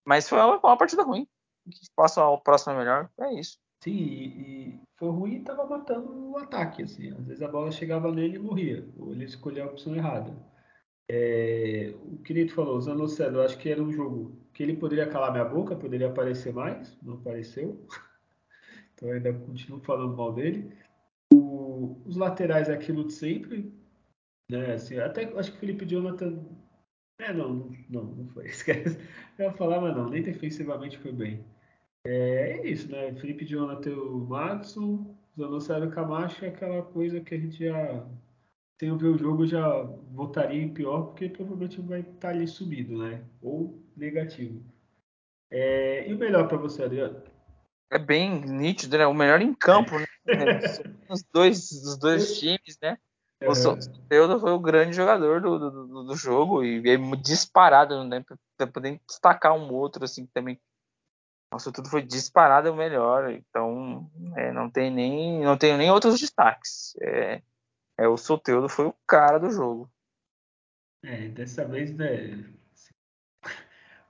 mas 0.04 0.28
foi 0.28 0.40
uma, 0.40 0.58
uma 0.58 0.78
partida 0.78 1.04
ruim, 1.04 1.28
passa 1.96 2.22
ao 2.22 2.42
próximo 2.42 2.76
melhor, 2.76 3.10
é 3.20 3.34
isso. 3.34 3.62
Sim, 3.84 3.92
e, 3.92 4.26
e 4.40 4.82
foi 4.98 5.10
ruim 5.10 5.34
e 5.34 5.38
estava 5.40 5.66
matando 5.68 6.32
o 6.32 6.38
ataque. 6.38 6.84
Assim. 6.84 7.12
Às 7.12 7.26
vezes 7.26 7.44
a 7.44 7.50
bola 7.50 7.70
chegava 7.70 8.12
nele 8.14 8.38
e 8.38 8.40
morria. 8.40 8.88
Ou 8.98 9.12
ele 9.12 9.26
escolheu 9.26 9.66
a 9.66 9.68
opção 9.68 9.94
errada. 9.94 10.34
É, 11.10 11.94
o 12.06 12.18
querido 12.20 12.54
falou, 12.54 12.78
o 12.78 12.82
Zanocelo, 12.82 13.38
eu 13.38 13.44
acho 13.44 13.58
que 13.58 13.70
era 13.70 13.84
um 13.84 13.92
jogo 13.92 14.40
que 14.54 14.64
ele 14.64 14.78
poderia 14.78 15.08
calar 15.10 15.34
minha 15.34 15.44
boca, 15.44 15.76
poderia 15.76 16.08
aparecer 16.08 16.54
mais, 16.54 16.98
não 17.02 17.16
apareceu. 17.16 17.86
então 18.96 19.12
ainda 19.12 19.34
continuo 19.34 19.82
falando 19.82 20.16
mal 20.16 20.34
dele. 20.34 20.74
O, 21.34 22.02
os 22.06 22.16
laterais 22.16 22.70
é 22.70 22.74
aquilo 22.74 23.06
de 23.06 23.14
sempre. 23.14 23.70
Né? 24.50 24.76
Assim, 24.76 24.98
até 24.98 25.26
acho 25.38 25.52
que 25.52 25.58
o 25.58 25.60
Felipe 25.60 25.86
Jonathan. 25.86 26.42
É, 27.20 27.34
não, 27.34 27.70
não, 27.90 28.04
não 28.06 28.28
foi. 28.30 28.46
Esquece. 28.48 28.98
Eu 29.38 29.46
ia 29.48 29.54
falar, 29.54 29.82
mas 29.82 29.96
não, 29.96 30.10
nem 30.10 30.22
defensivamente 30.24 30.98
foi 31.00 31.12
bem. 31.12 31.46
É, 32.06 32.60
é 32.60 32.68
isso, 32.68 32.92
né? 32.92 33.14
Felipe 33.16 33.46
Jonathan, 33.46 33.92
o 33.92 34.26
Madison, 34.28 35.16
Zanocelo 35.38 35.90
Camacho 35.92 36.44
é 36.44 36.50
aquela 36.50 36.82
coisa 36.82 37.22
que 37.22 37.34
a 37.34 37.40
gente 37.40 37.66
já, 37.66 38.06
sem 38.80 38.96
ver 38.98 39.08
o 39.08 39.18
jogo, 39.18 39.48
já 39.48 39.82
votaria 40.12 40.62
em 40.62 40.74
pior, 40.74 41.08
porque 41.08 41.30
provavelmente 41.30 41.82
vai 41.82 42.02
estar 42.02 42.14
tá 42.20 42.30
ali 42.30 42.48
subido, 42.48 42.98
né? 42.98 43.24
Ou 43.42 43.82
negativo. 43.96 44.62
É, 45.50 46.10
e 46.10 46.14
o 46.14 46.18
melhor 46.18 46.48
para 46.48 46.58
você, 46.58 46.84
Adriano? 46.84 47.22
É 47.92 48.00
bem 48.00 48.42
nítido, 48.42 48.98
né? 48.98 49.06
O 49.06 49.14
melhor 49.14 49.42
em 49.42 49.54
campo, 49.54 50.00
né? 50.00 50.06
os 51.10 51.24
dois, 51.32 51.72
os 51.72 51.98
dois 51.98 52.40
times, 52.40 52.78
né? 52.82 52.98
O 53.44 53.50
uhum. 53.50 53.56
Soteldo 53.56 54.40
foi 54.40 54.52
o 54.52 54.60
grande 54.60 54.96
jogador 54.96 55.42
do, 55.42 55.60
do, 55.60 56.04
do 56.06 56.16
jogo 56.16 56.64
e 56.64 56.90
é 56.90 56.98
disparado, 57.22 58.10
dá 58.10 58.22
pra 58.58 58.68
poder 58.68 59.00
destacar 59.08 59.54
um 59.54 59.72
outro 59.74 60.06
assim 60.06 60.26
também. 60.28 60.60
Nossa, 61.54 61.72
tudo 61.72 61.88
foi 61.88 62.02
disparado 62.02 62.72
o 62.72 62.76
melhor, 62.76 63.30
então 63.30 64.10
é, 64.36 64.52
não 64.52 64.72
tem 64.72 64.90
nem 64.90 65.44
não 65.44 65.56
tem 65.56 65.78
nem 65.78 65.92
outros 65.92 66.20
destaques. 66.20 66.96
É, 67.00 67.44
é 67.96 68.08
o 68.08 68.18
Soteldo 68.18 68.68
foi 68.68 68.88
o 68.88 68.96
cara 69.06 69.38
do 69.38 69.52
jogo. 69.52 69.88
É, 71.04 71.28
dessa 71.28 71.64
vez 71.64 71.96
né, 71.96 72.44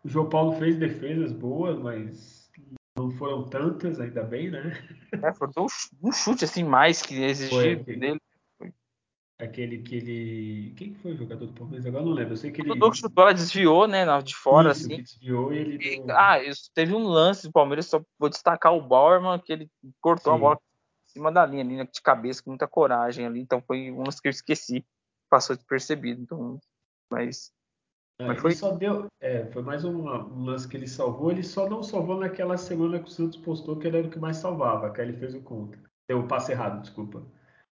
o 0.06 0.08
João 0.08 0.30
Paulo 0.30 0.58
fez 0.58 0.78
defesas 0.78 1.34
boas, 1.34 1.78
mas 1.78 2.50
não 2.98 3.12
foram 3.12 3.50
tantas, 3.50 4.00
ainda 4.00 4.24
bem, 4.24 4.50
né? 4.50 4.72
É, 5.22 5.34
foi 5.34 5.50
um 6.02 6.12
chute 6.14 6.46
assim 6.46 6.64
mais 6.64 7.02
que 7.02 7.24
exigiu 7.24 7.84
dele. 7.84 8.22
Aquele 9.44 9.80
que 9.80 9.96
ele. 9.96 10.74
Quem 10.78 10.94
foi 10.94 11.12
o 11.12 11.18
jogador 11.18 11.48
do 11.48 11.54
Palmeiras? 11.54 11.86
Agora 11.86 12.06
não 12.06 12.14
lembro. 12.14 12.34
Eu 12.34 12.38
sei 12.38 12.52
que 12.52 12.62
ele. 12.62 12.72
O 12.72 12.76
Dudu 12.76 12.96
chutou, 12.96 13.24
ela 13.24 13.34
desviou, 13.34 13.88
né? 13.88 14.06
De 14.22 14.36
fora, 14.36 14.72
isso, 14.72 14.86
assim. 14.86 15.02
Desviou 15.02 15.54
e 15.54 15.58
ele. 15.58 15.78
Deu... 15.78 16.18
Ah, 16.18 16.42
isso, 16.42 16.72
teve 16.74 16.94
um 16.94 17.04
lance 17.04 17.48
do 17.48 17.52
Palmeiras, 17.52 17.88
só 17.88 18.02
vou 18.18 18.30
destacar 18.30 18.74
o 18.74 18.82
Bauerman, 18.82 19.40
que 19.40 19.52
ele 19.52 19.70
cortou 20.00 20.32
Sim. 20.34 20.38
a 20.38 20.42
bola 20.42 20.56
em 20.56 21.12
cima 21.12 21.32
da 21.32 21.46
linha, 21.46 21.64
linha 21.64 21.86
de 21.86 22.02
cabeça, 22.02 22.42
com 22.42 22.52
muita 22.52 22.68
coragem 22.68 23.26
ali. 23.26 23.42
Então 23.42 23.62
foi 23.62 23.92
um 23.92 24.04
lance 24.04 24.22
que 24.22 24.30
eu 24.30 24.32
esqueci. 24.32 24.86
Passou 25.30 25.56
despercebido. 25.56 26.22
Então, 26.22 26.60
mas. 27.12 27.52
Ah, 28.20 28.28
mas 28.28 28.40
foi... 28.40 28.54
só 28.54 28.72
deu. 28.72 29.08
É, 29.20 29.46
foi 29.48 29.62
mais 29.62 29.84
um, 29.84 30.08
um, 30.08 30.46
lance 30.46 30.68
que 30.68 30.78
ele 30.78 30.88
salvou. 30.88 31.32
Ele 31.32 31.44
só 31.44 31.68
não 31.68 31.84
salvou 31.84 32.18
naquela 32.18 32.56
semana 32.56 33.00
que 33.00 33.10
o 33.10 33.12
Santos 33.12 33.38
postou 33.38 33.76
que 33.76 33.88
ele 33.88 33.98
era 33.98 34.08
o 34.08 34.10
que 34.10 34.20
mais 34.20 34.38
salvava, 34.38 34.90
que 34.90 35.02
aí 35.02 35.10
ele 35.10 35.18
fez 35.18 35.36
o 35.36 35.42
contra. 35.42 35.82
Deu 36.08 36.20
o 36.20 36.28
passe 36.28 36.52
errado, 36.54 36.82
desculpa 36.82 37.26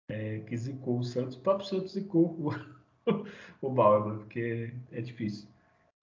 é, 0.09 0.39
que 0.39 0.57
zicou 0.57 0.99
o 0.99 1.03
Santos. 1.03 1.35
O 1.35 1.41
próprio 1.41 1.67
Santos 1.67 1.93
zicou 1.93 2.37
o, 2.39 2.49
o 3.61 3.69
Bauer, 3.69 4.17
porque 4.17 4.73
é 4.91 5.01
difícil. 5.01 5.47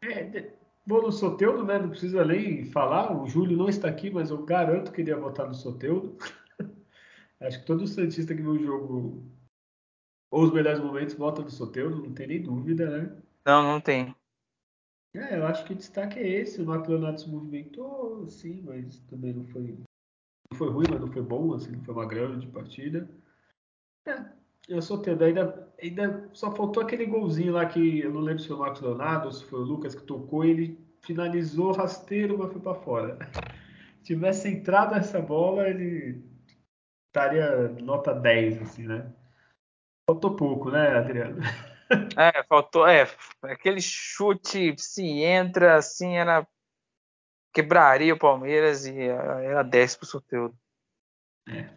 É, 0.03 0.53
vou 0.87 1.03
no 1.03 1.13
Soteudo, 1.13 1.65
né? 1.65 1.79
Não 1.79 1.91
precisa 1.91 2.25
nem 2.25 2.65
falar. 2.67 3.17
O 3.17 3.27
Júlio 3.27 3.57
não 3.57 3.69
está 3.69 3.89
aqui, 3.89 4.11
mas 4.11 4.31
eu 4.31 4.45
garanto 4.45 4.93
que 4.93 5.01
ele 5.01 5.11
ia 5.11 5.17
votar 5.17 5.47
no 5.47 5.55
Soteudo. 5.55 6.17
Acho 7.41 7.61
que 7.61 7.67
todo 7.67 7.87
Santista 7.87 8.35
que 8.35 8.43
viu 8.43 8.53
o 8.53 8.59
jogo 8.59 9.33
ou 10.31 10.45
os 10.45 10.53
melhores 10.53 10.81
momentos 10.81 11.15
vota 11.15 11.43
no 11.43 11.51
Soteudo, 11.51 11.97
não 11.97 12.15
tem 12.15 12.27
nem 12.27 12.43
dúvida, 12.43 12.89
né? 12.89 13.23
Não, 13.45 13.63
não 13.63 13.81
tem. 13.81 14.15
É, 15.15 15.37
eu 15.37 15.47
acho 15.47 15.63
que 15.67 15.75
o 15.75 15.77
destaque 15.77 16.19
é 16.19 16.27
esse. 16.27 16.63
O 16.63 16.65
Marco 16.65 16.91
se 17.19 17.29
movimentou, 17.29 18.27
sim, 18.31 18.63
mas 18.63 18.99
também 19.01 19.35
não 19.35 19.45
foi, 19.45 19.77
não 20.51 20.59
foi 20.59 20.71
ruim, 20.71 20.87
mas 20.91 21.01
não 21.01 21.13
foi 21.13 21.23
bom, 21.23 21.53
assim, 21.53 21.73
não 21.73 21.85
foi 21.85 21.95
uma 21.95 22.07
grande 22.07 22.47
partida. 22.47 23.07
É, 24.07 24.25
eu 24.69 24.83
sou 24.83 24.99
tendo. 24.99 25.25
Ainda, 25.25 25.69
ainda 25.81 26.29
só 26.33 26.55
faltou 26.55 26.83
aquele 26.83 27.07
golzinho 27.07 27.53
lá 27.53 27.67
que 27.67 28.01
eu 28.01 28.13
não 28.13 28.21
lembro 28.21 28.43
se 28.43 28.49
foi 28.49 28.57
o 28.57 28.61
Marcos 28.61 28.81
Leonardo 28.81 29.27
ou 29.27 29.33
se 29.33 29.45
foi 29.45 29.61
o 29.61 29.65
Lucas 29.65 29.95
que 29.95 30.03
tocou. 30.03 30.45
Ele 30.45 30.79
finalizou 31.01 31.73
rasteiro, 31.73 32.39
mas 32.39 32.53
foi 32.53 32.61
para 32.61 32.75
fora. 32.75 33.19
Se 33.99 34.05
tivesse 34.05 34.49
entrado 34.49 34.95
essa 34.95 35.21
bola, 35.21 35.69
ele 35.69 36.25
estaria 37.09 37.69
nota 37.83 38.15
10, 38.15 38.63
assim, 38.63 38.87
né? 38.87 39.13
Faltou 40.09 40.35
pouco, 40.35 40.71
né, 40.71 40.97
Adriano? 40.97 41.41
É, 42.17 42.43
faltou. 42.45 42.87
É, 42.87 43.07
aquele 43.43 43.81
chute, 43.81 44.75
se 44.79 45.05
entra, 45.05 45.77
assim, 45.77 46.17
era. 46.17 46.47
Quebraria 47.55 48.15
o 48.15 48.19
Palmeiras 48.19 48.87
e 48.87 48.99
era 48.99 49.63
10 49.63 49.97
pro 49.97 50.07
sorteio. 50.07 50.55
É. 51.47 51.69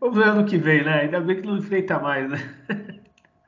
Vamos 0.00 0.16
ver 0.16 0.28
ano 0.28 0.46
que 0.46 0.56
vem, 0.56 0.82
né? 0.82 1.02
Ainda 1.02 1.20
bem 1.20 1.40
que 1.40 1.46
não 1.46 1.58
enfrenta 1.58 1.98
mais, 1.98 2.28
né? 2.28 2.38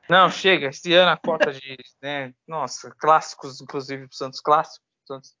Não, 0.07 0.29
chega. 0.29 0.67
Esse 0.67 0.93
ano 0.93 1.11
a 1.11 1.17
cota 1.17 1.51
de. 1.51 1.77
Né, 2.01 2.31
nossa, 2.47 2.91
clássicos, 2.91 3.59
inclusive 3.59 4.07
pro 4.07 4.15
Santos 4.15 4.39
clássicos. 4.39 4.87
Santos, 5.07 5.35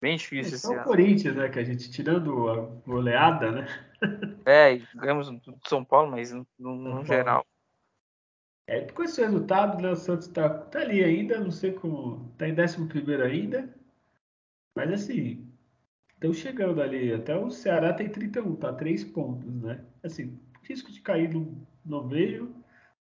bem 0.00 0.16
difícil 0.16 0.54
é, 0.54 0.56
esse 0.56 0.72
ano. 0.72 0.80
o 0.80 0.84
Corinthians, 0.84 1.36
né? 1.36 1.48
Que 1.50 1.58
a 1.58 1.64
gente, 1.64 1.90
tirando 1.90 2.48
a 2.48 2.56
goleada, 2.86 3.52
né? 3.52 3.66
É, 4.46 4.78
ganhamos 4.94 5.28
do 5.28 5.58
São 5.66 5.84
Paulo, 5.84 6.10
mas 6.10 6.32
no, 6.32 6.46
no 6.58 7.04
geral. 7.04 7.44
É, 8.66 8.80
com 8.90 9.02
esse 9.02 9.20
resultado, 9.20 9.80
né, 9.80 9.90
o 9.90 9.96
Santos 9.96 10.28
tá, 10.28 10.48
tá 10.48 10.80
ali 10.80 11.04
ainda, 11.04 11.38
não 11.38 11.50
sei 11.50 11.72
como. 11.72 12.32
Tá 12.38 12.48
em 12.48 12.52
11 12.52 13.22
ainda. 13.22 13.74
Mas 14.74 14.92
assim, 14.92 15.46
Estão 16.16 16.32
chegando 16.32 16.80
ali. 16.80 17.12
Até 17.12 17.36
o 17.36 17.50
Ceará 17.50 17.92
tem 17.92 18.08
31, 18.08 18.56
tá? 18.56 18.72
3 18.72 19.04
pontos, 19.04 19.54
né? 19.62 19.84
Assim, 20.02 20.38
risco 20.66 20.90
de 20.90 21.00
cair 21.00 21.32
não, 21.32 21.66
não 21.84 22.08
vejo, 22.08 22.54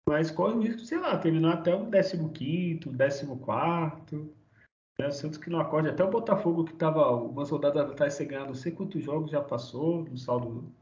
mas 0.07 0.29
corre 0.29 0.53
o 0.53 0.61
risco, 0.61 0.81
sei 0.81 0.99
lá, 0.99 1.17
terminar 1.17 1.53
até 1.53 1.73
o 1.73 1.89
15, 1.89 2.79
14. 2.79 4.33
Né? 4.99 5.07
O 5.07 5.11
Santos 5.11 5.37
que 5.37 5.49
não 5.49 5.59
acorde. 5.59 5.89
Até 5.89 6.03
o 6.03 6.09
Botafogo 6.09 6.65
que 6.65 6.73
estava 6.73 7.09
umas 7.11 7.49
rodadas 7.49 7.89
atrás 7.89 8.13
ser 8.13 8.25
ganhando 8.25 8.47
não 8.47 8.55
sei 8.55 8.71
quantos 8.71 9.03
jogos 9.03 9.31
já 9.31 9.41
passou 9.41 10.03
no 10.03 10.17
saldo 10.17 10.73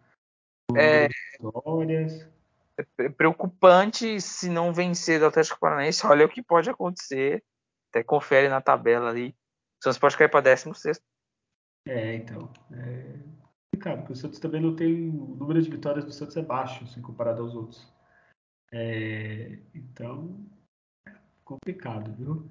do 0.69 0.78
é... 0.78 1.07
vitórias. 1.07 2.30
É 2.97 3.09
preocupante 3.09 4.19
se 4.19 4.49
não 4.49 4.74
vencer 4.74 5.19
do 5.19 5.28
Atlético 5.28 5.59
Paranaense. 5.59 6.05
Olha 6.07 6.26
o 6.26 6.30
que 6.30 6.41
pode 6.41 6.69
acontecer. 6.69 7.43
Até 7.89 8.03
confere 8.03 8.49
na 8.49 8.61
tabela 8.61 9.09
ali. 9.09 9.30
O 9.80 9.84
Santos 9.84 9.99
pode 9.99 10.17
cair 10.17 10.30
para 10.30 10.41
16. 10.41 10.99
É, 11.88 12.15
então. 12.15 12.51
É 12.72 13.31
complicado, 13.82 14.00
porque 14.00 14.14
o 14.14 14.16
Santos 14.16 14.40
também 14.40 14.62
não 14.62 14.76
tem. 14.76 15.10
O 15.10 15.36
número 15.36 15.62
de 15.62 15.70
vitórias 15.70 16.06
do 16.06 16.12
Santos 16.12 16.38
é 16.38 16.42
baixo, 16.42 16.84
assim, 16.84 17.02
comparado 17.02 17.42
aos 17.42 17.56
outros. 17.56 17.92
É, 18.72 19.58
então, 19.74 20.46
é 21.08 21.14
complicado, 21.44 22.14
viu? 22.14 22.50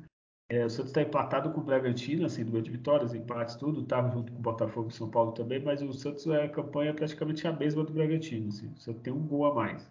É, 0.51 0.64
o 0.64 0.70
Santos 0.70 0.91
está 0.91 1.03
empatado 1.03 1.53
com 1.53 1.61
o 1.61 1.64
Bragantino, 1.64 2.26
assim, 2.26 2.43
número 2.43 2.64
de 2.64 2.72
vitórias, 2.72 3.14
empates, 3.14 3.55
tudo. 3.55 3.83
Estava 3.83 4.11
junto 4.11 4.33
com 4.33 4.39
o 4.39 4.43
Botafogo 4.43 4.89
e 4.89 4.93
São 4.93 5.09
Paulo 5.09 5.33
também, 5.33 5.62
mas 5.62 5.81
o 5.81 5.93
Santos 5.93 6.26
é 6.26 6.45
a 6.45 6.49
campanha 6.49 6.93
praticamente 6.93 7.47
a 7.47 7.53
mesma 7.53 7.85
do 7.85 7.93
Bragantino. 7.93 8.49
Assim. 8.49 8.72
O 8.72 8.76
Santos 8.76 9.03
tem 9.03 9.12
um 9.12 9.26
gol 9.26 9.47
a 9.47 9.55
mais. 9.55 9.91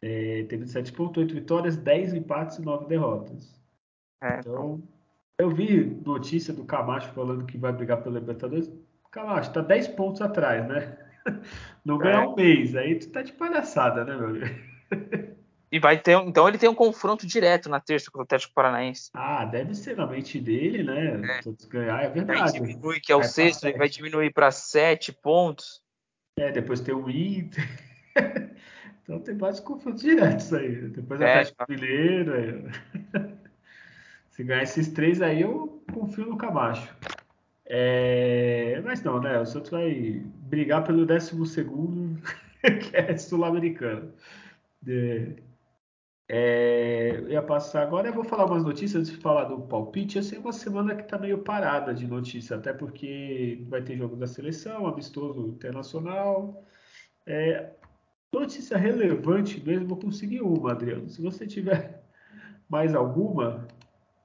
É, 0.00 0.44
teve 0.44 0.64
7,8 0.64 1.32
vitórias, 1.32 1.76
10 1.76 2.14
empates 2.14 2.58
e 2.58 2.62
9 2.62 2.86
derrotas. 2.86 3.60
É, 4.22 4.38
então, 4.38 4.80
eu 5.38 5.50
vi 5.50 5.84
notícia 5.84 6.54
do 6.54 6.64
Camacho 6.64 7.12
falando 7.12 7.44
que 7.44 7.58
vai 7.58 7.72
brigar 7.72 8.02
pela 8.02 8.20
Libertadores. 8.20 8.70
Camacho, 9.14 9.52
tá 9.52 9.60
10 9.60 9.88
pontos 9.88 10.20
atrás, 10.20 10.66
né? 10.66 10.98
Não 11.84 11.98
ganhar 11.98 12.24
é. 12.24 12.26
um 12.26 12.34
mês, 12.34 12.74
aí 12.74 12.98
tu 12.98 13.10
tá 13.10 13.22
de 13.22 13.32
palhaçada, 13.32 14.04
né, 14.04 14.16
meu 14.16 14.26
amigo? 14.26 14.46
E 15.70 15.78
vai 15.78 15.96
ter, 15.96 16.16
então 16.18 16.48
ele 16.48 16.58
tem 16.58 16.68
um 16.68 16.74
confronto 16.74 17.24
direto 17.24 17.68
na 17.68 17.78
terça 17.78 18.10
com 18.10 18.18
o 18.18 18.22
Atlético 18.22 18.54
Paranaense. 18.54 19.10
Ah, 19.14 19.44
deve 19.44 19.72
ser 19.74 19.96
na 19.96 20.06
mente 20.06 20.40
dele, 20.40 20.82
né? 20.82 21.38
É. 21.38 21.42
Todos 21.42 21.64
ganhar, 21.66 22.02
é 22.02 22.08
verdade. 22.08 22.40
Vai 22.40 22.52
diminuir, 22.52 23.00
que 23.00 23.12
é 23.12 23.16
o 23.16 23.20
vai 23.20 23.28
sexto, 23.28 23.64
ele 23.64 23.78
vai 23.78 23.88
diminuir 23.88 24.32
para 24.32 24.50
sete 24.50 25.12
pontos. 25.12 25.80
É, 26.36 26.50
depois 26.50 26.80
tem 26.80 26.94
o 26.94 27.08
Inter. 27.08 27.64
então 29.02 29.20
tem 29.20 29.36
vários 29.36 29.60
confrontos 29.60 30.02
diretos 30.02 30.52
aí. 30.52 30.88
Depois 30.88 31.20
é, 31.20 31.30
Atlético 31.30 31.58
tá. 31.58 31.66
Mineiro. 31.68 32.34
Aí. 32.34 33.24
Se 34.30 34.42
ganhar 34.42 34.64
esses 34.64 34.88
três 34.88 35.22
aí, 35.22 35.42
eu 35.42 35.84
confio 35.92 36.26
no 36.26 36.36
Camacho. 36.36 36.92
É... 37.66 38.80
Mas 38.84 39.02
não, 39.02 39.20
né? 39.20 39.38
O 39.40 39.46
Santos 39.46 39.70
vai 39.70 40.22
brigar 40.48 40.84
pelo 40.84 41.06
12 41.06 41.46
segundo, 41.46 42.20
que 42.62 42.96
é 42.96 43.16
sul-americano. 43.16 44.12
É... 44.86 45.36
É... 46.28 47.10
Eu 47.16 47.28
ia 47.30 47.42
passar 47.42 47.82
agora, 47.82 48.08
eu 48.08 48.14
vou 48.14 48.24
falar 48.24 48.46
umas 48.46 48.64
notícias 48.64 49.00
antes 49.02 49.12
de 49.12 49.18
falar 49.18 49.44
do 49.44 49.60
palpite. 49.62 50.18
Essa 50.18 50.36
é 50.36 50.38
uma 50.38 50.52
semana 50.52 50.94
que 50.94 51.04
tá 51.04 51.18
meio 51.18 51.38
parada 51.38 51.94
de 51.94 52.06
notícia, 52.06 52.56
até 52.56 52.72
porque 52.72 53.64
vai 53.68 53.82
ter 53.82 53.96
jogo 53.96 54.16
da 54.16 54.26
seleção, 54.26 54.86
amistoso 54.86 55.48
internacional. 55.48 56.64
É... 57.26 57.70
Notícia 58.32 58.76
relevante 58.76 59.62
mesmo, 59.64 59.92
eu 59.92 59.96
consegui 59.96 60.40
uma, 60.40 60.72
Adriano. 60.72 61.08
Se 61.08 61.22
você 61.22 61.46
tiver 61.46 62.02
mais 62.68 62.94
alguma, 62.94 63.66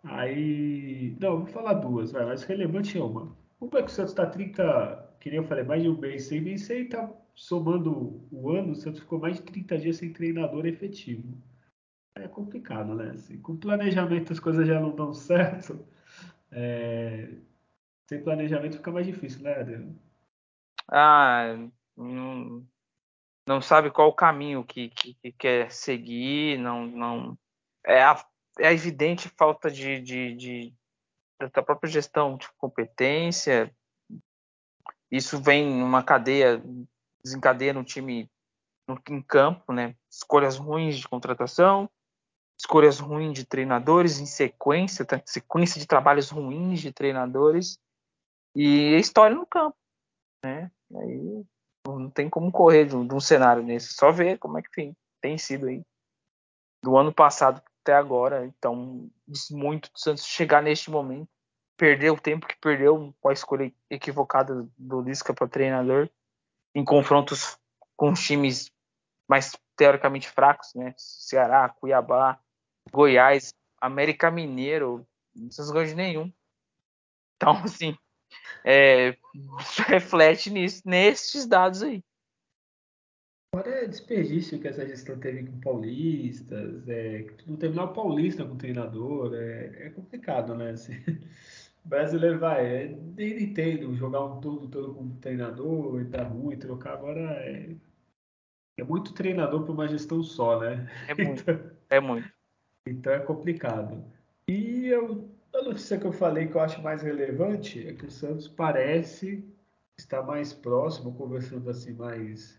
Aí. 0.04 1.16
Não, 1.20 1.40
vou 1.40 1.48
falar 1.48 1.74
duas, 1.76 2.12
vai, 2.12 2.26
mas 2.26 2.44
relevante 2.44 2.98
é 2.98 3.04
uma. 3.04 3.36
Uma 3.60 3.80
é 3.80 3.84
que 3.84 3.90
o 3.90 3.92
Santos 3.92 4.12
está 4.12 4.26
30, 4.26 5.16
que 5.20 5.30
nem 5.30 5.40
eu 5.40 5.44
falei, 5.44 5.64
mais 5.64 5.84
de 5.84 5.90
um 5.90 5.98
mês 5.98 6.24
sem 6.26 6.42
vencer 6.42 6.80
e 6.80 6.84
está 6.84 7.10
somando 7.36 8.26
o 8.32 8.50
ano, 8.52 8.72
o 8.72 8.76
Santos 8.76 9.02
ficou 9.02 9.20
mais 9.20 9.38
de 9.38 9.44
30 9.44 9.78
dias 9.78 9.98
sem 9.98 10.14
treinador 10.14 10.66
efetivo. 10.66 11.38
É 12.16 12.28
complicado, 12.28 12.96
né? 12.96 13.12
Assim, 13.12 13.38
com 13.40 13.58
planejamento 13.58 14.34
as 14.34 14.40
coisas 14.40 14.68
já 14.68 14.80
não 14.80 14.96
dão 14.96 15.14
certo. 15.14 15.86
É... 16.52 17.30
Sem 18.08 18.24
planejamento 18.24 18.78
fica 18.78 18.92
mais 18.92 19.06
difícil, 19.06 19.44
né, 19.44 19.60
Adriano? 19.60 19.96
Ah, 20.88 21.56
não, 21.96 22.66
não 23.48 23.62
sabe 23.62 23.92
qual 23.92 24.10
o 24.10 24.14
caminho 24.14 24.64
que, 24.64 24.90
que, 24.90 25.14
que 25.14 25.32
quer 25.32 25.72
seguir, 25.72 26.58
não, 26.58 26.88
não. 26.88 27.38
É 27.86 28.02
é 28.60 28.72
evidente 28.74 29.30
falta 29.30 29.70
de, 29.70 30.00
de, 30.02 30.36
de, 30.36 30.74
da 31.54 31.64
própria 31.64 31.90
gestão 31.90 32.38
de 32.38 32.48
competência. 32.58 33.74
Isso 35.12 35.42
vem 35.42 35.66
numa 35.66 36.04
cadeia, 36.04 36.62
desencadeia 37.24 37.74
no 37.74 37.84
time 37.84 38.30
no, 38.88 39.00
em 39.10 39.22
campo, 39.22 39.72
né? 39.72 39.96
Escolhas 40.10 40.58
ruins 40.58 40.98
de 40.98 41.08
contratação, 41.08 41.90
escolhas 42.60 43.00
ruins 43.00 43.34
de 43.34 43.46
treinadores 43.46 44.20
em 44.20 44.26
sequência, 44.26 45.06
sequência 45.26 45.80
de 45.80 45.88
trabalhos 45.88 46.30
ruins 46.30 46.82
de 46.82 46.92
treinadores 46.92 47.80
e 48.56 48.94
a 48.96 49.00
história 49.00 49.36
no 49.36 49.46
campo, 49.46 49.78
né? 50.44 50.72
Aí 50.96 51.46
não 51.88 52.10
tem 52.10 52.30
como 52.30 52.52
correr 52.52 52.86
de 52.86 52.96
um, 52.96 53.08
de 53.08 53.14
um 53.14 53.20
cenário 53.20 53.64
nesse, 53.64 53.94
só 53.94 54.12
ver 54.12 54.38
como 54.38 54.58
é 54.60 54.62
que 54.62 54.94
tem 55.22 55.38
sido 55.38 55.68
aí 55.68 55.82
do 56.84 56.98
ano 56.98 57.14
passado 57.14 57.62
até 57.82 57.94
agora. 57.94 58.46
Então, 58.46 59.10
muito 59.52 59.92
do 59.92 60.00
Santos 60.00 60.26
chegar 60.26 60.62
neste 60.62 60.90
momento, 60.90 61.30
perder 61.78 62.12
o 62.12 62.20
tempo 62.20 62.48
que 62.48 62.58
perdeu 62.58 63.14
com 63.22 63.30
a 63.30 63.34
escolha 63.34 63.74
equivocada 63.90 64.68
do 64.78 65.02
Lisca 65.02 65.34
para 65.34 65.48
treinador 65.48 66.10
em 66.76 66.84
confrontos 66.84 67.58
com 67.96 68.14
times 68.14 68.72
mais 69.28 69.52
teoricamente 69.76 70.30
fracos, 70.30 70.74
né? 70.76 70.94
Ceará, 70.98 71.70
Cuiabá, 71.70 72.40
Goiás, 72.92 73.54
América 73.80 74.30
Mineiro, 74.30 75.08
não 75.34 75.50
se 75.52 75.72
ganham 75.72 75.88
de 75.88 75.96
nenhum. 75.96 76.34
Então, 77.36 77.54
assim, 77.64 77.98
é, 78.66 79.16
reflete 79.88 80.50
nisso, 80.50 80.82
nesses 80.86 81.46
dados 81.46 81.82
aí. 81.84 82.04
Agora 83.52 83.84
é 83.84 83.88
desperdício 83.88 84.60
que 84.60 84.68
essa 84.68 84.88
gestão 84.88 85.18
teve 85.20 85.44
com 85.44 85.60
paulistas, 85.60 86.88
é, 86.88 87.26
não 87.48 87.56
terminar 87.56 87.86
o 87.86 87.94
paulista 87.94 88.46
com 88.46 88.54
o 88.54 88.58
treinador, 88.58 89.34
é, 89.34 89.88
é 89.88 89.90
complicado, 89.90 90.54
né? 90.54 90.70
Assim, 90.70 90.94
o 90.94 91.90
brasileiro 91.90 92.38
vai, 92.38 92.66
é, 92.66 92.88
nem 93.18 93.44
entendo 93.44 93.96
jogar 93.96 94.24
um 94.24 94.40
todo 94.40 94.68
todo 94.68 94.94
com 94.94 95.10
treinador 95.16 96.00
e 96.00 96.04
dar 96.04 96.26
ruim, 96.26 96.58
trocar 96.58 96.94
agora 96.94 97.22
é, 97.22 97.76
é 98.78 98.84
muito 98.84 99.14
treinador 99.14 99.64
para 99.64 99.74
uma 99.74 99.88
gestão 99.88 100.22
só, 100.22 100.60
né? 100.60 100.88
É 101.08 101.16
muito, 101.26 101.42
então, 101.42 101.72
é 101.90 102.00
muito. 102.00 102.32
Então 102.88 103.14
é 103.14 103.20
complicado. 103.20 104.06
E 104.48 104.86
eu, 104.88 105.28
a 105.56 105.64
notícia 105.64 105.98
que 105.98 106.06
eu 106.06 106.14
falei 106.14 106.48
que 106.48 106.56
eu 106.56 106.62
acho 106.62 106.84
mais 106.84 107.02
relevante 107.02 107.88
é 107.88 107.94
que 107.94 108.06
o 108.06 108.12
Santos 108.12 108.48
parece 108.48 109.44
estar 109.98 110.22
mais 110.22 110.54
próximo, 110.54 111.16
conversando 111.16 111.68
assim 111.68 111.94
mais 111.94 112.59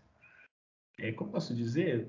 é, 1.01 1.11
como 1.11 1.31
posso 1.31 1.55
dizer, 1.55 2.07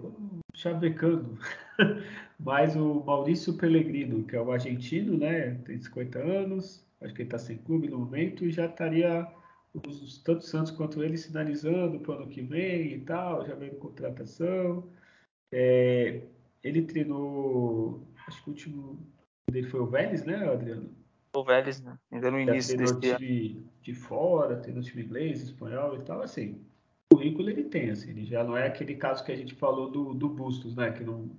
chavecando, 0.54 1.38
mas 2.38 2.76
o 2.76 3.02
Maurício 3.02 3.54
Pellegrino, 3.54 4.22
que 4.24 4.36
é 4.36 4.40
o 4.40 4.52
argentino, 4.52 5.16
né, 5.16 5.54
tem 5.64 5.80
50 5.80 6.18
anos, 6.18 6.84
acho 7.00 7.14
que 7.14 7.22
ele 7.22 7.28
está 7.28 7.38
sem 7.38 7.56
clube 7.56 7.88
no 7.88 7.98
momento, 7.98 8.44
e 8.44 8.52
já 8.52 8.66
estaria 8.66 9.26
os, 9.72 10.18
tanto 10.18 10.44
Santos 10.44 10.70
quanto 10.72 11.02
ele 11.02 11.16
sinalizando 11.16 11.98
para 12.00 12.12
o 12.12 12.14
ano 12.16 12.28
que 12.28 12.42
vem 12.42 12.92
e 12.92 13.00
tal, 13.00 13.46
já 13.46 13.54
veio 13.54 13.74
contratação. 13.76 14.86
É, 15.50 16.20
ele 16.62 16.82
treinou, 16.82 18.06
acho 18.26 18.44
que 18.44 18.50
o 18.50 18.52
último 18.52 18.98
dele 19.50 19.68
foi 19.68 19.80
o 19.80 19.86
Vélez, 19.86 20.24
né, 20.24 20.46
Adriano? 20.46 20.90
O 21.34 21.42
Vélez, 21.42 21.80
né? 21.80 21.98
Ainda 22.12 22.30
no 22.30 22.38
início 22.38 22.78
já 22.78 22.94
treinou 22.98 23.18
time 23.18 23.66
de 23.80 23.94
fora, 23.94 24.56
treinou 24.56 24.82
time 24.82 25.02
inglês, 25.02 25.40
espanhol 25.40 25.96
e 25.96 26.02
tal, 26.02 26.20
assim 26.20 26.60
currículo 27.22 27.50
ele 27.50 27.64
tem, 27.64 27.90
assim, 27.90 28.10
ele 28.10 28.24
já 28.24 28.42
não 28.42 28.56
é 28.56 28.66
aquele 28.66 28.96
caso 28.96 29.24
que 29.24 29.30
a 29.30 29.36
gente 29.36 29.54
falou 29.54 29.90
do, 29.90 30.12
do 30.12 30.28
Bustos, 30.28 30.74
né, 30.74 30.90
que 30.90 31.04
não 31.04 31.30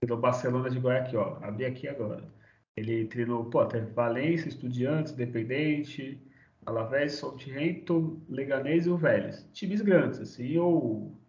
treinou 0.00 0.20
Barcelona 0.20 0.70
de 0.70 0.78
Goiás 0.78 1.12
ó, 1.14 1.38
abri 1.42 1.64
aqui 1.64 1.88
agora. 1.88 2.32
Ele 2.76 3.06
treinou, 3.06 3.44
pô, 3.46 3.64
teve 3.66 3.90
Valência, 3.92 4.48
Estudiantes, 4.48 5.12
Independente, 5.12 6.20
Alavés, 6.66 7.14
Southampton, 7.14 8.20
Leganês 8.28 8.86
e 8.86 8.90
o 8.90 8.96
Vélez. 8.96 9.48
Times 9.52 9.80
grandes, 9.80 10.20
assim, 10.20 10.56
ou... 10.58 11.20